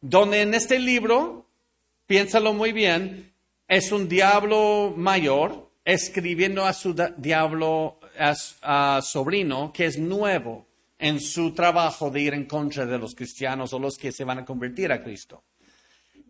donde 0.01 0.43
en 0.43 0.55
este 0.55 0.79
libro, 0.79 1.47
piénsalo 2.07 2.53
muy 2.53 2.73
bien, 2.73 3.33
es 3.67 3.93
un 3.93 4.09
diablo 4.09 4.95
mayor 4.97 5.71
escribiendo 5.85 6.65
a 6.65 6.73
su 6.73 6.95
diablo 7.17 7.99
a, 8.19 9.01
sobrino 9.03 9.73
que 9.73 9.87
es 9.87 9.99
nuevo 9.99 10.67
en 10.99 11.21
su 11.21 11.53
trabajo 11.53 12.11
de 12.11 12.21
ir 12.21 12.35
en 12.35 12.47
contra 12.47 12.85
de 12.87 12.99
los 12.99 13.15
cristianos 13.15 13.73
o 13.73 13.79
los 13.79 13.97
que 13.97 14.13
se 14.13 14.25
van 14.25 14.39
a 14.39 14.45
convertir 14.45 14.93
a 14.93 15.03
Cristo. 15.03 15.45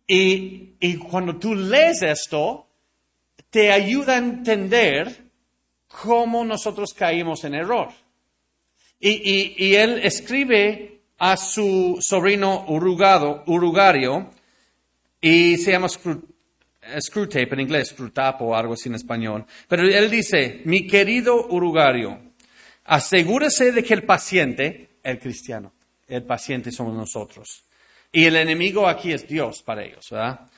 Y 0.07 0.97
cuando 0.97 1.37
tú 1.37 1.55
lees 1.55 2.03
esto, 2.03 2.68
te 3.51 3.73
ayuda 3.73 4.15
a 4.15 4.19
entender 4.19 5.29
cómo 5.89 6.45
nosotros 6.45 6.93
caímos 6.95 7.45
en 7.45 7.55
error. 7.55 7.89
Y, 9.01 9.75
él 9.75 10.01
escribe 10.03 11.03
a 11.19 11.37
su 11.37 11.99
sobrino 12.01 12.65
Urugado, 12.69 13.45
Urugario 13.47 14.31
Y 15.21 15.57
se 15.59 15.71
llama 15.73 15.89
Screwtape 15.89 17.55
en 17.55 17.61
inglés, 17.61 17.89
Screwtap 17.89 18.43
o 18.43 18.57
algo 18.57 18.75
así 18.75 18.89
en 18.89 18.97
español. 18.97 19.45
Pero 19.69 19.83
él 19.83 20.11
dice, 20.11 20.63
mi 20.65 20.87
querido 20.87 21.47
urugario, 21.49 22.19
asegúrese 22.85 23.73
de 23.73 23.85
que 23.85 23.95
el 23.95 24.05
paciente, 24.05 24.99
el 25.03 25.19
cristiano, 25.19 25.73
el 26.07 26.25
paciente 26.25 26.73
somos 26.73 26.95
nosotros. 26.95 27.65
Y 28.11 28.25
el 28.25 28.37
enemigo 28.37 28.89
aquí 28.89 29.13
es 29.13 29.29
Dios 29.29 29.63
para 29.63 29.85
ellos, 29.85 30.07
¿verdad? 30.11 30.49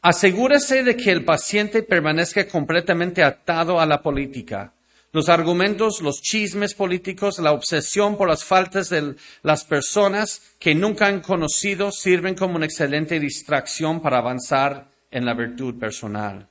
Asegúrese 0.00 0.84
de 0.84 0.96
que 0.96 1.10
el 1.10 1.24
paciente 1.24 1.82
permanezca 1.82 2.46
completamente 2.46 3.22
atado 3.22 3.80
a 3.80 3.86
la 3.86 4.00
política. 4.00 4.72
Los 5.10 5.28
argumentos, 5.28 6.02
los 6.02 6.20
chismes 6.20 6.74
políticos, 6.74 7.38
la 7.38 7.52
obsesión 7.52 8.16
por 8.16 8.28
las 8.28 8.44
faltas 8.44 8.90
de 8.90 9.16
las 9.42 9.64
personas 9.64 10.42
que 10.58 10.74
nunca 10.74 11.06
han 11.06 11.20
conocido 11.20 11.90
sirven 11.90 12.34
como 12.34 12.56
una 12.56 12.66
excelente 12.66 13.18
distracción 13.18 14.00
para 14.00 14.18
avanzar 14.18 14.86
en 15.10 15.24
la 15.24 15.34
virtud 15.34 15.78
personal. 15.78 16.46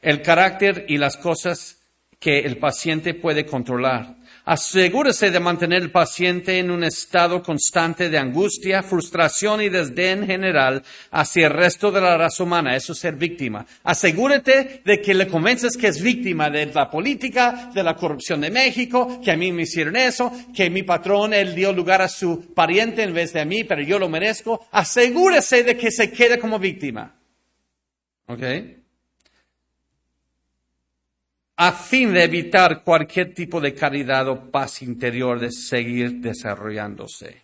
El 0.00 0.22
carácter 0.22 0.86
y 0.88 0.96
las 0.96 1.18
cosas 1.18 1.78
que 2.18 2.40
el 2.40 2.56
paciente 2.56 3.14
puede 3.14 3.46
controlar. 3.46 4.16
Asegúrese 4.50 5.30
de 5.30 5.38
mantener 5.38 5.80
al 5.80 5.92
paciente 5.92 6.58
en 6.58 6.72
un 6.72 6.82
estado 6.82 7.40
constante 7.40 8.08
de 8.10 8.18
angustia, 8.18 8.82
frustración 8.82 9.60
y 9.60 9.68
desdén 9.68 10.26
general 10.26 10.82
hacia 11.12 11.46
el 11.46 11.52
resto 11.52 11.92
de 11.92 12.00
la 12.00 12.18
raza 12.18 12.42
humana. 12.42 12.74
Eso 12.74 12.92
es 12.92 12.98
ser 12.98 13.14
víctima. 13.14 13.64
Asegúrate 13.84 14.82
de 14.84 15.00
que 15.00 15.14
le 15.14 15.28
convences 15.28 15.76
que 15.76 15.86
es 15.86 16.02
víctima 16.02 16.50
de 16.50 16.66
la 16.66 16.90
política, 16.90 17.70
de 17.72 17.84
la 17.84 17.94
corrupción 17.94 18.40
de 18.40 18.50
México, 18.50 19.20
que 19.22 19.30
a 19.30 19.36
mí 19.36 19.52
me 19.52 19.62
hicieron 19.62 19.94
eso, 19.94 20.32
que 20.52 20.68
mi 20.68 20.82
patrón, 20.82 21.32
él 21.32 21.54
dio 21.54 21.72
lugar 21.72 22.02
a 22.02 22.08
su 22.08 22.52
pariente 22.52 23.04
en 23.04 23.14
vez 23.14 23.32
de 23.32 23.42
a 23.42 23.44
mí, 23.44 23.62
pero 23.62 23.82
yo 23.82 24.00
lo 24.00 24.08
merezco. 24.08 24.66
Asegúrese 24.72 25.62
de 25.62 25.76
que 25.76 25.92
se 25.92 26.10
quede 26.10 26.40
como 26.40 26.58
víctima. 26.58 27.14
¿Ok? 28.26 28.42
A 31.62 31.72
fin 31.72 32.14
de 32.14 32.24
evitar 32.24 32.82
cualquier 32.82 33.34
tipo 33.34 33.60
de 33.60 33.74
caridad 33.74 34.26
o 34.28 34.50
paz 34.50 34.80
interior 34.80 35.38
de 35.38 35.52
seguir 35.52 36.12
desarrollándose. 36.18 37.42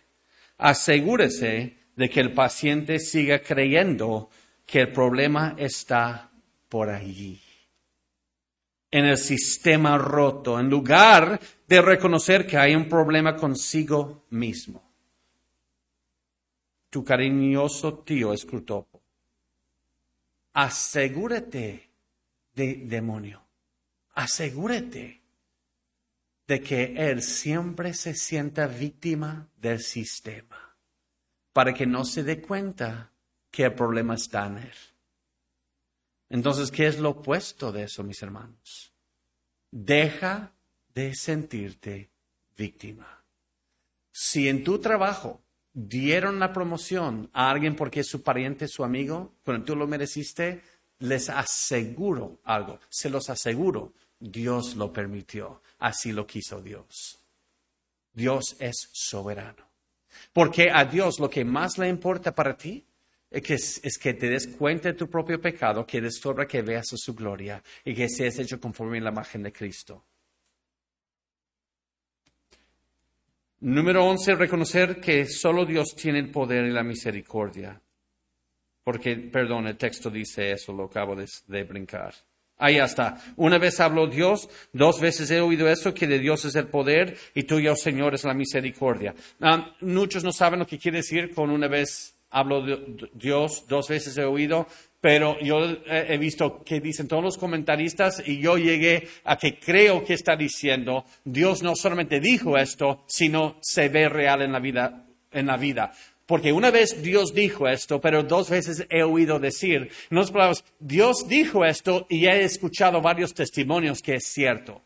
Asegúrese 0.57 1.77
de 1.95 2.09
que 2.09 2.19
el 2.19 2.33
paciente 2.33 2.97
siga 2.97 3.37
creyendo 3.37 4.31
que 4.65 4.81
el 4.81 4.91
problema 4.91 5.53
está 5.55 6.31
por 6.67 6.89
allí, 6.89 7.39
en 8.89 9.05
el 9.05 9.19
sistema 9.19 9.99
roto, 9.99 10.59
en 10.59 10.67
lugar 10.67 11.39
de 11.67 11.79
reconocer 11.79 12.47
que 12.47 12.57
hay 12.57 12.75
un 12.75 12.89
problema 12.89 13.35
consigo 13.35 14.25
mismo. 14.31 14.81
Tu 16.89 17.03
cariñoso 17.03 17.99
tío 17.99 18.33
Escrutopo, 18.33 18.99
asegúrate 20.53 21.87
de 22.55 22.73
demonio 22.77 23.46
asegúrate 24.17 25.21
de 26.47 26.61
que 26.61 26.95
él 26.97 27.21
siempre 27.21 27.93
se 27.93 28.15
sienta 28.15 28.65
víctima 28.65 29.47
del 29.55 29.79
sistema, 29.79 30.75
para 31.53 31.71
que 31.71 31.85
no 31.85 32.03
se 32.03 32.23
dé 32.23 32.41
cuenta 32.41 33.11
que 33.51 33.65
el 33.65 33.75
problema 33.75 34.15
está 34.15 34.47
en 34.47 34.57
él. 34.57 34.73
Entonces, 36.29 36.71
¿qué 36.71 36.87
es 36.87 36.97
lo 36.97 37.11
opuesto 37.11 37.71
de 37.71 37.83
eso, 37.83 38.03
mis 38.03 38.21
hermanos? 38.23 38.91
Deja 39.69 40.51
de 40.95 41.13
sentirte 41.13 42.09
víctima. 42.57 43.23
Si 44.11 44.49
en 44.49 44.63
tu 44.63 44.79
trabajo 44.79 45.43
dieron 45.73 46.39
la 46.39 46.53
promoción 46.53 47.29
a 47.33 47.51
alguien 47.51 47.75
porque 47.75 47.99
es 47.99 48.07
su 48.07 48.23
pariente, 48.23 48.67
su 48.67 48.83
amigo, 48.83 49.35
cuando 49.45 49.63
tú 49.63 49.75
lo 49.75 49.85
mereciste, 49.85 50.63
les 50.99 51.29
aseguro 51.29 52.39
algo, 52.43 52.79
se 52.89 53.11
los 53.11 53.29
aseguro, 53.29 53.93
Dios 54.19 54.75
lo 54.75 54.91
permitió, 54.91 55.61
así 55.79 56.11
lo 56.11 56.25
quiso 56.25 56.61
Dios. 56.61 57.19
Dios 58.13 58.55
es 58.59 58.89
soberano. 58.91 59.67
Porque 60.33 60.69
a 60.73 60.85
Dios 60.85 61.19
lo 61.19 61.29
que 61.29 61.45
más 61.45 61.77
le 61.77 61.87
importa 61.87 62.33
para 62.33 62.57
ti 62.57 62.83
es 63.29 63.97
que, 63.99 64.13
te 64.13 64.29
des 64.29 64.47
cuenta 64.47 64.89
de 64.89 64.95
tu 64.95 65.09
propio 65.09 65.39
pecado, 65.39 65.85
que 65.85 66.01
destorba 66.01 66.47
que 66.47 66.61
veas 66.61 66.87
su 66.87 67.13
gloria 67.13 67.61
y 67.83 67.93
que 67.93 68.09
seas 68.09 68.39
hecho 68.39 68.59
conforme 68.59 68.97
a 68.97 69.01
la 69.01 69.11
imagen 69.11 69.43
de 69.43 69.51
Cristo. 69.51 70.03
Número 73.59 74.05
once, 74.05 74.33
reconocer 74.35 74.99
que 75.01 75.25
solo 75.25 75.65
Dios 75.65 75.95
tiene 75.95 76.19
el 76.19 76.31
poder 76.31 76.65
y 76.65 76.71
la 76.71 76.83
misericordia. 76.83 77.79
Porque, 78.83 79.15
perdón, 79.17 79.67
el 79.67 79.77
texto 79.77 80.09
dice 80.09 80.51
eso, 80.51 80.71
lo 80.71 80.85
acabo 80.85 81.15
de 81.15 81.63
brincar. 81.63 82.13
Ahí 82.57 82.77
está. 82.77 83.21
Una 83.35 83.59
vez 83.59 83.79
habló 83.79 84.07
Dios, 84.07 84.49
dos 84.73 84.99
veces 84.99 85.29
he 85.29 85.39
oído 85.41 85.69
eso, 85.69 85.93
que 85.93 86.07
de 86.07 86.19
Dios 86.19 86.43
es 86.45 86.55
el 86.55 86.67
poder 86.67 87.15
y 87.35 87.43
tuyo, 87.43 87.75
Señor, 87.75 88.15
es 88.15 88.23
la 88.23 88.33
misericordia. 88.33 89.13
Muchos 89.81 90.23
no 90.23 90.31
saben 90.31 90.59
lo 90.59 90.67
que 90.67 90.79
quiere 90.79 90.97
decir 90.97 91.33
con 91.33 91.51
una 91.51 91.67
vez 91.67 92.15
habló 92.29 92.63
Dios, 93.13 93.65
dos 93.67 93.87
veces 93.87 94.17
he 94.17 94.23
oído, 94.23 94.67
pero 94.99 95.39
yo 95.39 95.59
he 95.85 96.17
visto 96.17 96.63
que 96.63 96.79
dicen 96.79 97.07
todos 97.07 97.23
los 97.23 97.37
comentaristas 97.37 98.21
y 98.25 98.39
yo 98.39 98.57
llegué 98.57 99.07
a 99.23 99.37
que 99.37 99.59
creo 99.59 100.03
que 100.03 100.13
está 100.13 100.35
diciendo, 100.35 101.05
Dios 101.23 101.61
no 101.61 101.75
solamente 101.75 102.19
dijo 102.19 102.57
esto, 102.57 103.03
sino 103.07 103.57
se 103.61 103.89
ve 103.89 104.09
real 104.09 104.41
en 104.41 104.51
la 104.51 104.59
vida. 104.59 105.03
En 105.31 105.45
la 105.45 105.57
vida. 105.57 105.91
Porque 106.27 106.51
una 106.51 106.71
vez 106.71 107.01
Dios 107.01 107.33
dijo 107.33 107.69
esto, 107.69 108.01
pero 108.01 108.21
dos 108.21 108.49
veces 108.49 108.85
he 108.89 109.01
oído 109.01 109.39
decir, 109.39 109.89
no 110.09 110.25
palabras, 110.27 110.63
Dios 110.77 111.25
dijo 111.27 111.63
esto 111.63 112.05
y 112.09 112.25
he 112.25 112.43
escuchado 112.43 113.01
varios 113.01 113.33
testimonios 113.33 114.01
que 114.01 114.15
es 114.15 114.25
cierto. 114.25 114.81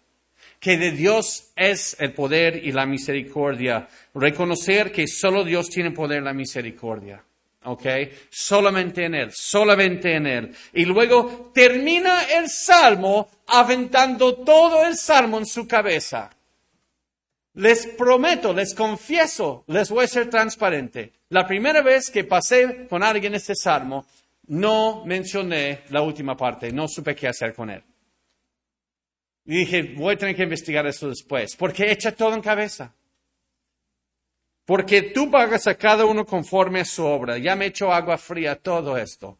Que 0.60 0.78
de 0.78 0.92
Dios 0.92 1.52
es 1.56 1.98
el 2.00 2.14
poder 2.14 2.64
y 2.64 2.72
la 2.72 2.86
misericordia. 2.86 3.88
Reconocer 4.14 4.92
que 4.92 5.08
solo 5.08 5.44
Dios 5.44 5.68
tiene 5.70 5.90
poder 5.90 6.22
y 6.22 6.26
la 6.26 6.34
misericordia. 6.34 7.24
¿Ok? 7.64 7.86
Solamente 8.30 9.06
en 9.06 9.16
Él, 9.16 9.32
solamente 9.34 10.16
en 10.16 10.28
Él. 10.28 10.56
Y 10.74 10.86
luego 10.86 11.52
termina 11.56 12.22
el 12.24 12.50
salmo 12.50 13.30
aventando 13.48 14.36
todo 14.36 14.86
el 14.86 14.96
salmo 14.96 15.40
en 15.40 15.48
su 15.48 15.68
cabeza. 15.68 16.30
Les 17.54 17.86
prometo, 17.86 18.54
les 18.54 18.74
confieso, 18.74 19.66
les 19.68 19.90
voy 19.90 20.06
a 20.06 20.08
ser 20.08 20.30
transparente. 20.30 21.12
La 21.30 21.46
primera 21.46 21.82
vez 21.82 22.10
que 22.10 22.24
pasé 22.24 22.88
con 22.88 23.04
alguien 23.04 23.36
este 23.36 23.56
salmo, 23.56 24.06
no 24.48 25.06
mencioné 25.06 25.84
la 25.90 26.02
última 26.02 26.36
parte, 26.36 26.72
no 26.72 26.88
supe 26.88 27.16
qué 27.16 27.28
hacer 27.28 27.54
con 27.54 27.70
él. 27.70 27.84
Y 29.46 29.58
dije, 29.60 29.94
voy 29.98 30.14
a 30.14 30.18
tener 30.18 30.36
que 30.36 30.44
investigar 30.44 30.86
eso 30.88 31.10
después, 31.10 31.56
porque 31.56 31.92
echa 31.92 32.14
todo 32.14 32.34
en 32.34 32.42
cabeza. 32.42 32.94
Porque 34.66 35.02
tú 35.02 35.30
pagas 35.30 35.68
a 35.68 35.76
cada 35.76 36.06
uno 36.06 36.26
conforme 36.26 36.82
a 36.82 36.86
su 36.86 37.04
obra. 37.04 37.38
Ya 37.38 37.56
me 37.56 37.66
echo 37.66 37.92
agua 37.92 38.18
fría 38.18 38.56
todo 38.56 38.98
esto. 38.98 39.38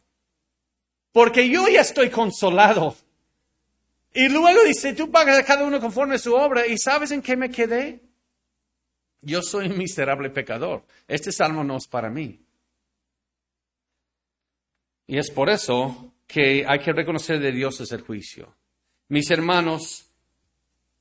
Porque 1.12 1.48
yo 1.48 1.68
ya 1.68 1.80
estoy 1.80 2.10
consolado. 2.10 2.96
Y 4.14 4.28
luego 4.28 4.64
dice, 4.64 4.92
tú 4.92 5.10
pagas 5.10 5.38
a 5.38 5.44
cada 5.44 5.64
uno 5.64 5.80
conforme 5.80 6.16
a 6.16 6.18
su 6.18 6.34
obra. 6.34 6.66
¿Y 6.66 6.76
sabes 6.78 7.10
en 7.12 7.22
qué 7.22 7.36
me 7.36 7.50
quedé? 7.50 8.00
Yo 9.22 9.40
soy 9.40 9.66
un 9.66 9.78
miserable 9.78 10.30
pecador. 10.30 10.84
Este 11.08 11.32
salmo 11.32 11.64
no 11.64 11.76
es 11.76 11.86
para 11.86 12.10
mí. 12.10 12.40
Y 15.06 15.18
es 15.18 15.30
por 15.30 15.48
eso 15.48 16.12
que 16.26 16.64
hay 16.66 16.78
que 16.80 16.92
reconocer 16.92 17.38
de 17.38 17.52
Dios 17.52 17.80
es 17.80 17.92
el 17.92 18.02
juicio. 18.02 18.54
Mis 19.08 19.30
hermanos, 19.30 20.06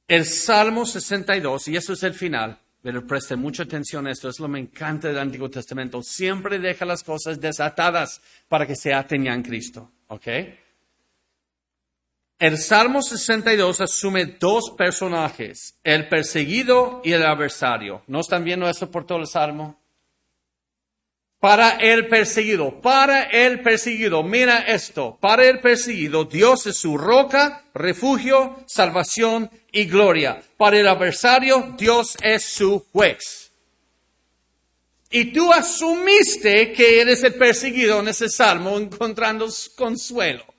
el 0.08 0.26
Salmo 0.26 0.86
62, 0.86 1.70
y 1.70 1.78
eso 1.78 1.94
es 1.94 2.04
el 2.04 2.14
final, 2.14 2.60
pero 2.82 3.08
presten 3.08 3.40
mucha 3.40 3.64
atención 3.64 4.08
a 4.08 4.12
esto, 4.12 4.28
es 4.28 4.40
lo 4.40 4.48
que 4.48 4.52
me 4.52 4.60
encanta 4.60 5.08
del 5.08 5.20
Antiguo 5.20 5.50
Testamento, 5.50 6.04
siempre 6.04 6.60
deja 6.60 6.84
las 6.86 7.04
cosas 7.04 7.40
desatadas 7.40 8.22
para 8.50 8.68
que 8.68 8.76
se 8.76 8.94
aten 8.94 9.28
en 9.28 9.42
Cristo. 9.42 9.90
¿Ok? 10.08 10.28
El 12.42 12.58
Salmo 12.58 13.04
62 13.04 13.82
asume 13.82 14.26
dos 14.26 14.72
personajes, 14.72 15.76
el 15.84 16.10
perseguido 16.10 17.00
y 17.04 17.12
el 17.12 17.24
adversario. 17.24 18.02
¿No 18.08 18.22
están 18.22 18.44
viendo 18.44 18.68
eso 18.68 18.90
por 18.90 19.06
todo 19.06 19.20
el 19.20 19.28
Salmo? 19.28 19.80
Para 21.40 21.74
el 21.74 22.08
perseguido, 22.08 22.82
para 22.82 23.26
el 23.26 23.62
perseguido, 23.62 24.24
mira 24.24 24.58
esto, 24.58 25.20
para 25.22 25.46
el 25.46 25.60
perseguido 25.60 26.26
Dios 26.26 26.66
es 26.66 26.78
su 26.78 26.98
roca, 26.98 27.64
refugio, 27.76 28.64
salvación 28.66 29.52
y 29.72 29.86
gloria. 29.86 30.42
Para 30.58 30.80
el 30.80 30.88
adversario 30.88 31.76
Dios 31.78 32.18
es 32.24 32.44
su 32.44 32.88
juez. 32.92 33.52
Y 35.12 35.26
tú 35.26 35.54
asumiste 35.54 36.74
que 36.74 37.02
eres 37.02 37.24
el 37.24 37.36
perseguido 37.36 38.00
en 38.00 38.08
ese 38.08 38.30
salmo 38.30 38.80
encontrando 38.80 39.48
consuelo. 39.76 40.51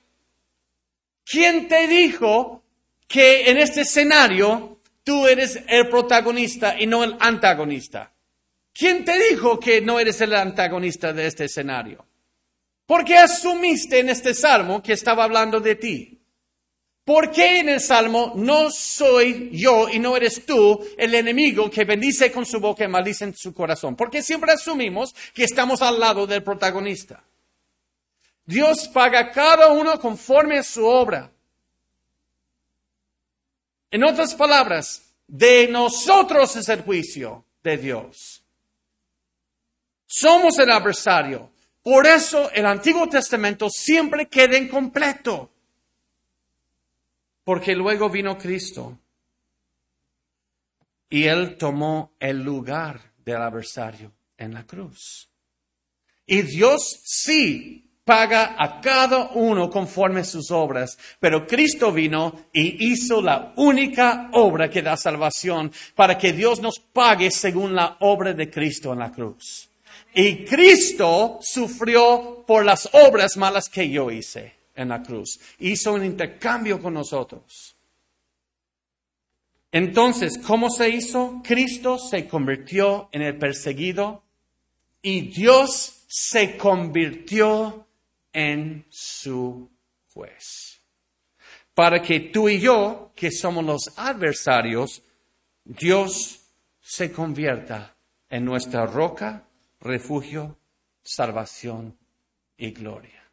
¿Quién 1.25 1.67
te 1.67 1.87
dijo 1.87 2.63
que 3.07 3.49
en 3.49 3.57
este 3.57 3.81
escenario 3.81 4.79
tú 5.03 5.27
eres 5.27 5.59
el 5.67 5.87
protagonista 5.89 6.79
y 6.79 6.85
no 6.85 7.03
el 7.03 7.15
antagonista? 7.19 8.13
¿Quién 8.73 9.05
te 9.05 9.17
dijo 9.29 9.59
que 9.59 9.81
no 9.81 9.99
eres 9.99 10.19
el 10.21 10.33
antagonista 10.33 11.13
de 11.13 11.27
este 11.27 11.45
escenario? 11.45 12.05
¿Por 12.85 13.05
qué 13.05 13.17
asumiste 13.17 13.99
en 13.99 14.09
este 14.09 14.33
salmo 14.33 14.81
que 14.81 14.93
estaba 14.93 15.23
hablando 15.23 15.59
de 15.59 15.75
ti? 15.75 16.19
¿Por 17.05 17.31
qué 17.31 17.59
en 17.59 17.69
el 17.69 17.81
salmo 17.81 18.33
no 18.35 18.71
soy 18.71 19.49
yo 19.51 19.89
y 19.89 19.99
no 19.99 20.15
eres 20.15 20.45
tú 20.45 20.79
el 20.97 21.13
enemigo 21.13 21.69
que 21.69 21.83
bendice 21.83 22.31
con 22.31 22.45
su 22.45 22.59
boca 22.59 22.85
y 22.85 22.87
maldice 22.87 23.25
en 23.25 23.35
su 23.35 23.53
corazón? 23.53 23.95
Porque 23.95 24.23
siempre 24.23 24.53
asumimos 24.53 25.13
que 25.33 25.43
estamos 25.43 25.81
al 25.81 25.99
lado 25.99 26.25
del 26.25 26.43
protagonista. 26.43 27.23
Dios 28.45 28.87
paga 28.89 29.19
a 29.19 29.31
cada 29.31 29.69
uno 29.71 29.99
conforme 29.99 30.59
a 30.59 30.63
su 30.63 30.85
obra. 30.85 31.31
En 33.89 34.03
otras 34.03 34.33
palabras, 34.33 35.13
de 35.27 35.67
nosotros 35.67 36.55
es 36.55 36.67
el 36.69 36.81
juicio 36.81 37.45
de 37.63 37.77
Dios. 37.77 38.43
Somos 40.05 40.59
el 40.59 40.71
adversario. 40.71 41.51
Por 41.81 42.05
eso 42.05 42.51
el 42.51 42.65
Antiguo 42.65 43.07
Testamento 43.07 43.69
siempre 43.69 44.27
queda 44.27 44.57
incompleto. 44.57 45.49
Porque 47.43 47.75
luego 47.75 48.09
vino 48.09 48.37
Cristo 48.37 48.97
y 51.09 51.25
Él 51.25 51.57
tomó 51.57 52.13
el 52.19 52.41
lugar 52.41 52.99
del 53.23 53.37
adversario 53.37 54.11
en 54.37 54.53
la 54.53 54.65
cruz. 54.65 55.29
Y 56.25 56.41
Dios 56.41 57.01
sí 57.03 57.82
paga 58.03 58.55
a 58.57 58.81
cada 58.81 59.29
uno 59.33 59.69
conforme 59.69 60.23
sus 60.23 60.51
obras, 60.51 60.97
pero 61.19 61.47
Cristo 61.47 61.91
vino 61.91 62.47
y 62.51 62.91
hizo 62.91 63.21
la 63.21 63.53
única 63.55 64.29
obra 64.33 64.69
que 64.69 64.81
da 64.81 64.97
salvación 64.97 65.71
para 65.95 66.17
que 66.17 66.33
Dios 66.33 66.61
nos 66.61 66.79
pague 66.79 67.31
según 67.31 67.75
la 67.75 67.97
obra 68.01 68.33
de 68.33 68.49
Cristo 68.49 68.93
en 68.93 68.99
la 68.99 69.11
cruz. 69.11 69.69
Y 70.15 70.45
Cristo 70.45 71.39
sufrió 71.41 72.43
por 72.45 72.65
las 72.65 72.89
obras 72.93 73.37
malas 73.37 73.69
que 73.69 73.89
yo 73.89 74.11
hice 74.11 74.53
en 74.75 74.89
la 74.89 75.01
cruz. 75.01 75.39
Hizo 75.59 75.93
un 75.93 76.05
intercambio 76.05 76.81
con 76.81 76.93
nosotros. 76.93 77.75
Entonces, 79.71 80.37
¿cómo 80.37 80.69
se 80.69 80.89
hizo? 80.89 81.41
Cristo 81.43 81.97
se 81.97 82.27
convirtió 82.27 83.09
en 83.11 83.23
el 83.23 83.37
perseguido 83.37 84.21
y 85.01 85.21
Dios 85.21 86.03
se 86.07 86.57
convirtió 86.57 87.87
en 88.33 88.85
su 88.89 89.71
juez. 90.13 90.81
Para 91.73 92.01
que 92.01 92.19
tú 92.19 92.49
y 92.49 92.59
yo, 92.59 93.11
que 93.15 93.31
somos 93.31 93.63
los 93.63 93.97
adversarios, 93.97 95.01
Dios 95.63 96.41
se 96.81 97.11
convierta 97.11 97.95
en 98.29 98.45
nuestra 98.45 98.85
roca, 98.85 99.45
refugio, 99.79 100.57
salvación 101.01 101.97
y 102.57 102.71
gloria. 102.71 103.23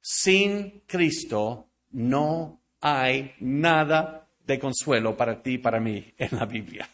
Sin 0.00 0.82
Cristo 0.86 1.68
no 1.92 2.60
hay 2.80 3.34
nada 3.40 4.28
de 4.46 4.58
consuelo 4.58 5.16
para 5.16 5.42
ti 5.42 5.52
y 5.52 5.58
para 5.58 5.80
mí 5.80 6.12
en 6.18 6.36
la 6.36 6.44
Biblia. 6.44 6.88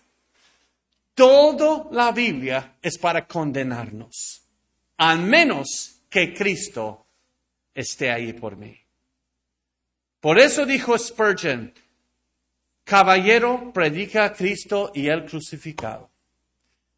Toda 1.15 1.89
la 1.91 2.13
Biblia 2.13 2.77
es 2.81 2.97
para 2.99 3.27
condenarnos, 3.27 4.43
al 4.97 5.19
menos 5.21 6.00
que 6.11 6.35
Cristo 6.35 7.07
esté 7.73 8.11
ahí 8.11 8.33
por 8.33 8.57
mí. 8.57 8.77
Por 10.21 10.39
eso 10.39 10.67
dijo 10.67 10.99
Spurgeon, 10.99 11.73
caballero, 12.85 13.73
predica 13.73 14.25
a 14.25 14.33
Cristo 14.35 14.91
y 14.95 15.07
el 15.07 15.25
crucificado. 15.25 16.11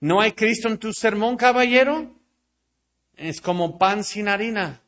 ¿No 0.00 0.20
hay 0.20 0.32
Cristo 0.32 0.68
en 0.68 0.78
tu 0.78 0.92
sermón, 0.92 1.36
caballero? 1.36 2.10
Es 3.14 3.40
como 3.40 3.78
pan 3.78 4.02
sin 4.02 4.26
harina. 4.26 4.80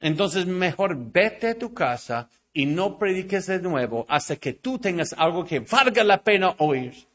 Entonces 0.00 0.46
mejor 0.46 0.96
vete 0.96 1.48
a 1.48 1.58
tu 1.58 1.72
casa 1.72 2.28
y 2.52 2.66
no 2.66 2.98
prediques 2.98 3.46
de 3.46 3.60
nuevo 3.60 4.06
hasta 4.08 4.36
que 4.36 4.54
tú 4.54 4.78
tengas 4.78 5.12
algo 5.16 5.44
que 5.44 5.60
valga 5.60 6.02
la 6.02 6.24
pena 6.24 6.56
oír. 6.58 7.09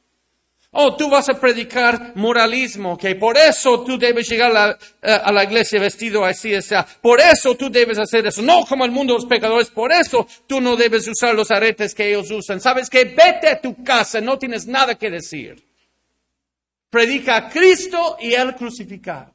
Oh, 0.77 0.93
tú 0.97 1.09
vas 1.09 1.29
a 1.29 1.39
predicar 1.39 2.11
moralismo, 2.15 2.97
que 2.97 3.15
por 3.15 3.37
eso 3.37 3.81
tú 3.85 3.97
debes 3.97 4.27
llegar 4.27 4.51
a 4.51 5.31
la, 5.31 5.41
eh, 5.41 5.45
iglesia 5.45 5.79
vestido 5.79 6.25
así, 6.25 6.53
o 6.53 6.61
sea, 6.61 6.85
por 6.85 7.21
eso 7.21 7.55
tú 7.55 7.69
debes 7.69 7.97
hacer 7.97 8.27
eso, 8.27 8.41
no 8.41 8.65
como 8.65 8.83
el 8.83 8.91
mundo 8.91 9.13
de 9.13 9.19
los 9.19 9.25
pecadores, 9.25 9.69
por 9.69 9.93
eso 9.93 10.27
tú 10.45 10.59
no 10.59 10.75
debes 10.75 11.07
usar 11.07 11.33
los 11.33 11.49
aretes 11.49 11.95
que 11.95 12.09
ellos 12.09 12.29
usan. 12.29 12.59
¿Sabes 12.59 12.89
que 12.89 13.05
Vete 13.05 13.47
a 13.47 13.61
tu 13.61 13.81
casa, 13.85 14.19
no 14.19 14.37
tienes 14.37 14.67
nada 14.67 14.95
que 14.95 15.09
decir. 15.09 15.63
Predica 16.89 17.37
a 17.37 17.49
Cristo 17.49 18.17
y 18.19 18.33
el 18.33 18.53
crucificado. 18.55 19.33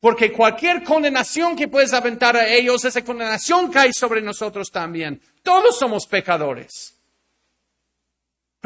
Porque 0.00 0.32
cualquier 0.32 0.82
condenación 0.82 1.54
que 1.54 1.68
puedes 1.68 1.92
aventar 1.92 2.36
a 2.36 2.48
ellos, 2.48 2.84
esa 2.84 3.04
condenación 3.04 3.70
cae 3.70 3.92
sobre 3.92 4.20
nosotros 4.20 4.68
también. 4.72 5.20
Todos 5.44 5.78
somos 5.78 6.08
pecadores. 6.08 6.95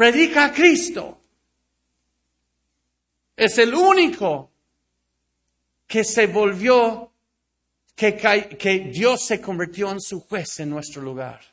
Predica 0.01 0.45
a 0.45 0.51
Cristo. 0.51 1.21
Es 3.35 3.59
el 3.59 3.71
único 3.71 4.51
que 5.85 6.03
se 6.03 6.25
volvió, 6.25 7.13
que, 7.95 8.17
que 8.57 8.79
Dios 8.91 9.23
se 9.23 9.39
convirtió 9.39 9.91
en 9.91 10.01
su 10.01 10.21
juez 10.21 10.59
en 10.59 10.71
nuestro 10.71 11.03
lugar. 11.03 11.50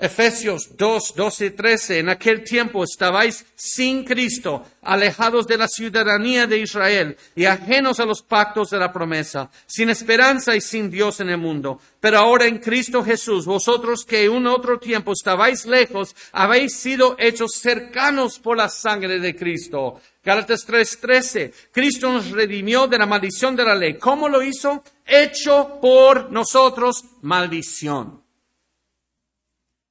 Efesios 0.00 0.76
2, 0.76 1.14
12 1.16 1.46
y 1.46 1.50
13. 1.50 1.98
En 1.98 2.08
aquel 2.08 2.44
tiempo 2.44 2.84
estabais 2.84 3.44
sin 3.56 4.04
Cristo, 4.04 4.64
alejados 4.80 5.48
de 5.48 5.58
la 5.58 5.66
ciudadanía 5.66 6.46
de 6.46 6.58
Israel 6.58 7.16
y 7.34 7.46
ajenos 7.46 7.98
a 7.98 8.04
los 8.04 8.22
pactos 8.22 8.70
de 8.70 8.78
la 8.78 8.92
promesa, 8.92 9.50
sin 9.66 9.90
esperanza 9.90 10.54
y 10.54 10.60
sin 10.60 10.88
Dios 10.88 11.18
en 11.18 11.30
el 11.30 11.38
mundo. 11.38 11.80
Pero 11.98 12.18
ahora 12.18 12.46
en 12.46 12.58
Cristo 12.58 13.02
Jesús, 13.02 13.44
vosotros 13.44 14.04
que 14.04 14.22
en 14.22 14.30
un 14.30 14.46
otro 14.46 14.78
tiempo 14.78 15.10
estabais 15.10 15.66
lejos, 15.66 16.14
habéis 16.30 16.76
sido 16.76 17.16
hechos 17.18 17.54
cercanos 17.60 18.38
por 18.38 18.56
la 18.56 18.68
sangre 18.68 19.18
de 19.18 19.34
Cristo. 19.34 20.00
Gálatas 20.22 20.64
3, 20.64 21.00
13. 21.00 21.52
Cristo 21.72 22.12
nos 22.12 22.30
redimió 22.30 22.86
de 22.86 22.98
la 22.98 23.06
maldición 23.06 23.56
de 23.56 23.64
la 23.64 23.74
ley. 23.74 23.98
¿Cómo 23.98 24.28
lo 24.28 24.44
hizo? 24.44 24.84
Hecho 25.04 25.80
por 25.82 26.30
nosotros 26.30 27.02
maldición 27.22 28.27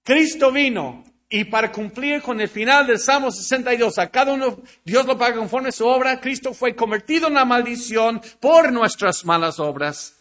Cristo 0.07 0.53
vino 0.53 1.03
y 1.27 1.43
para 1.43 1.69
cumplir 1.69 2.21
con 2.21 2.39
el 2.39 2.47
final 2.47 2.87
del 2.87 2.97
Salmo 2.97 3.29
62, 3.29 3.97
a 3.97 4.09
cada 4.09 4.31
uno 4.31 4.61
Dios 4.85 5.05
lo 5.05 5.17
paga 5.17 5.35
conforme 5.35 5.67
a 5.67 5.73
su 5.73 5.85
obra, 5.85 6.21
Cristo 6.21 6.53
fue 6.53 6.73
convertido 6.73 7.27
en 7.27 7.33
la 7.33 7.43
maldición 7.43 8.21
por 8.39 8.71
nuestras 8.71 9.25
malas 9.25 9.59
obras, 9.59 10.15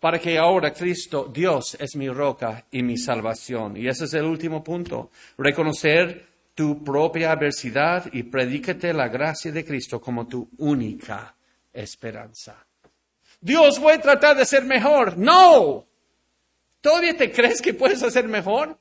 para 0.00 0.18
que 0.18 0.38
ahora 0.38 0.72
Cristo, 0.72 1.30
Dios, 1.30 1.76
es 1.78 1.94
mi 1.94 2.08
roca 2.08 2.64
y 2.70 2.82
mi 2.82 2.96
salvación. 2.96 3.76
Y 3.76 3.86
ese 3.86 4.06
es 4.06 4.14
el 4.14 4.24
último 4.24 4.64
punto, 4.64 5.10
reconocer 5.36 6.28
tu 6.54 6.82
propia 6.82 7.32
adversidad 7.32 8.10
y 8.14 8.22
predícate 8.22 8.94
la 8.94 9.08
gracia 9.08 9.52
de 9.52 9.62
Cristo 9.62 10.00
como 10.00 10.26
tu 10.26 10.48
única 10.56 11.34
esperanza. 11.70 12.64
Dios, 13.42 13.78
voy 13.78 13.92
a 13.92 14.00
tratar 14.00 14.38
de 14.38 14.46
ser 14.46 14.64
mejor. 14.64 15.18
No. 15.18 15.84
¿Todavía 16.80 17.14
te 17.14 17.30
crees 17.30 17.60
que 17.60 17.74
puedes 17.74 18.02
hacer 18.02 18.26
mejor? 18.26 18.78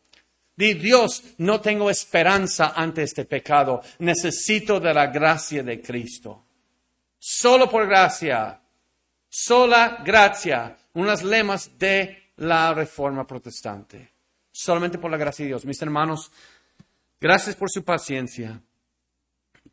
Di 0.61 0.75
Dios, 0.75 1.23
no 1.39 1.59
tengo 1.59 1.89
esperanza 1.89 2.73
ante 2.75 3.01
este 3.01 3.25
pecado. 3.25 3.81
Necesito 3.97 4.79
de 4.79 4.93
la 4.93 5.07
gracia 5.07 5.63
de 5.63 5.81
Cristo. 5.81 6.45
Solo 7.17 7.67
por 7.67 7.87
gracia. 7.87 8.61
Sola 9.27 10.03
gracia. 10.05 10.77
Unas 10.93 11.23
lemas 11.23 11.79
de 11.79 12.33
la 12.35 12.75
reforma 12.75 13.25
protestante. 13.25 14.11
Solamente 14.51 14.99
por 14.99 15.09
la 15.09 15.17
gracia 15.17 15.45
de 15.45 15.47
Dios. 15.47 15.65
Mis 15.65 15.81
hermanos, 15.81 16.31
gracias 17.19 17.55
por 17.55 17.71
su 17.71 17.83
paciencia. 17.83 18.61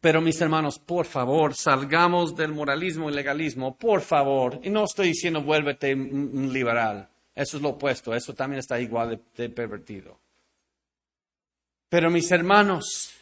Pero 0.00 0.22
mis 0.22 0.40
hermanos, 0.40 0.78
por 0.78 1.04
favor, 1.04 1.54
salgamos 1.54 2.34
del 2.34 2.54
moralismo 2.54 3.10
y 3.10 3.12
legalismo, 3.12 3.76
por 3.76 4.00
favor. 4.00 4.58
Y 4.62 4.70
no 4.70 4.84
estoy 4.84 5.08
diciendo 5.08 5.42
vuélvete 5.42 5.94
liberal. 5.94 7.10
Eso 7.34 7.58
es 7.58 7.62
lo 7.62 7.68
opuesto. 7.68 8.14
Eso 8.14 8.32
también 8.32 8.60
está 8.60 8.80
igual 8.80 9.20
de 9.36 9.50
pervertido. 9.50 10.18
Pero 11.88 12.10
mis 12.10 12.30
hermanos, 12.30 13.12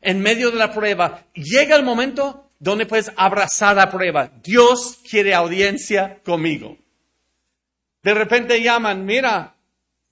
en 0.00 0.20
medio 0.20 0.50
de 0.50 0.58
la 0.58 0.72
prueba, 0.72 1.24
llega 1.34 1.76
el 1.76 1.82
momento 1.82 2.50
donde 2.58 2.86
puedes 2.86 3.12
abrazar 3.16 3.76
la 3.76 3.90
prueba. 3.90 4.30
Dios 4.42 4.98
quiere 5.08 5.34
audiencia 5.34 6.20
conmigo. 6.24 6.76
De 8.02 8.14
repente 8.14 8.62
llaman, 8.62 9.04
mira, 9.04 9.54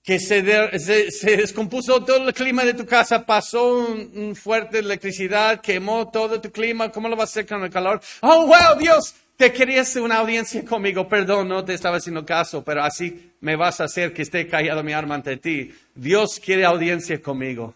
que 0.07 0.21
se, 0.21 0.41
descompuso 0.41 2.01
todo 2.05 2.29
el 2.29 2.33
clima 2.33 2.63
de 2.63 2.73
tu 2.73 2.85
casa, 2.85 3.25
pasó 3.25 3.79
un, 3.79 4.37
fuerte 4.37 4.79
electricidad, 4.79 5.59
quemó 5.59 6.09
todo 6.09 6.39
tu 6.39 6.49
clima, 6.49 6.89
¿cómo 6.93 7.09
lo 7.09 7.17
vas 7.17 7.27
a 7.27 7.31
hacer 7.31 7.45
con 7.45 7.61
el 7.65 7.69
calor? 7.69 7.99
Oh, 8.21 8.47
wow, 8.47 8.79
Dios, 8.79 9.13
te 9.35 9.51
querías 9.51 9.93
una 9.97 10.19
audiencia 10.19 10.63
conmigo, 10.63 11.09
perdón, 11.09 11.49
no 11.49 11.65
te 11.65 11.73
estaba 11.73 11.97
haciendo 11.97 12.25
caso, 12.25 12.63
pero 12.63 12.85
así 12.85 13.33
me 13.41 13.57
vas 13.57 13.81
a 13.81 13.83
hacer 13.83 14.13
que 14.13 14.21
esté 14.21 14.47
callado 14.47 14.81
mi 14.81 14.93
arma 14.93 15.15
ante 15.15 15.35
ti. 15.35 15.75
Dios 15.93 16.39
quiere 16.39 16.63
audiencia 16.63 17.21
conmigo. 17.21 17.75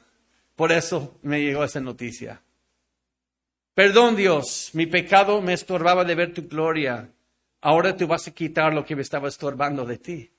Por 0.56 0.72
eso 0.72 1.18
me 1.24 1.42
llegó 1.42 1.66
esa 1.66 1.82
noticia. 1.82 2.42
Perdón 3.74 4.16
Dios, 4.16 4.70
mi 4.72 4.86
pecado 4.86 5.42
me 5.42 5.52
estorbaba 5.52 6.06
de 6.06 6.16
ver 6.16 6.34
tu 6.34 6.48
gloria. 6.48 7.10
Ahora 7.60 7.98
tú 7.98 8.08
vas 8.08 8.26
a 8.30 8.32
quitar 8.32 8.74
lo 8.74 8.86
que 8.86 8.96
me 8.96 9.02
estaba 9.02 9.28
estorbando 9.28 9.84
de 9.84 9.98
ti. 9.98 10.32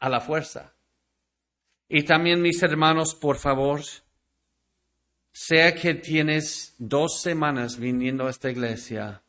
A 0.00 0.08
la 0.08 0.20
fuerza. 0.20 0.74
Y 1.88 2.02
también 2.02 2.42
mis 2.42 2.62
hermanos, 2.62 3.14
por 3.14 3.36
favor, 3.36 3.82
sea 5.32 5.74
que 5.74 5.94
tienes 5.94 6.74
dos 6.78 7.20
semanas 7.20 7.78
viniendo 7.78 8.26
a 8.26 8.30
esta 8.30 8.50
iglesia 8.50 9.22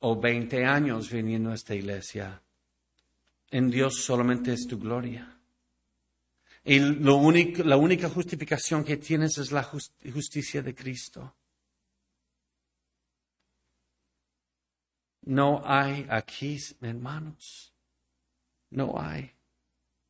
o 0.00 0.18
veinte 0.20 0.64
años 0.64 1.10
viniendo 1.10 1.50
a 1.50 1.54
esta 1.54 1.74
iglesia, 1.74 2.42
en 3.50 3.70
Dios 3.70 4.02
solamente 4.02 4.52
es 4.52 4.66
tu 4.66 4.78
gloria. 4.78 5.38
Y 6.64 6.78
lo 6.78 7.16
único, 7.16 7.62
la 7.62 7.76
única 7.76 8.08
justificación 8.08 8.84
que 8.84 8.96
tienes 8.96 9.36
es 9.38 9.52
la 9.52 9.62
justicia 9.62 10.62
de 10.62 10.74
Cristo. 10.74 11.34
No 15.22 15.62
hay 15.64 16.06
aquí, 16.08 16.58
hermanos. 16.80 17.72
No 18.70 18.94
hay. 18.98 19.33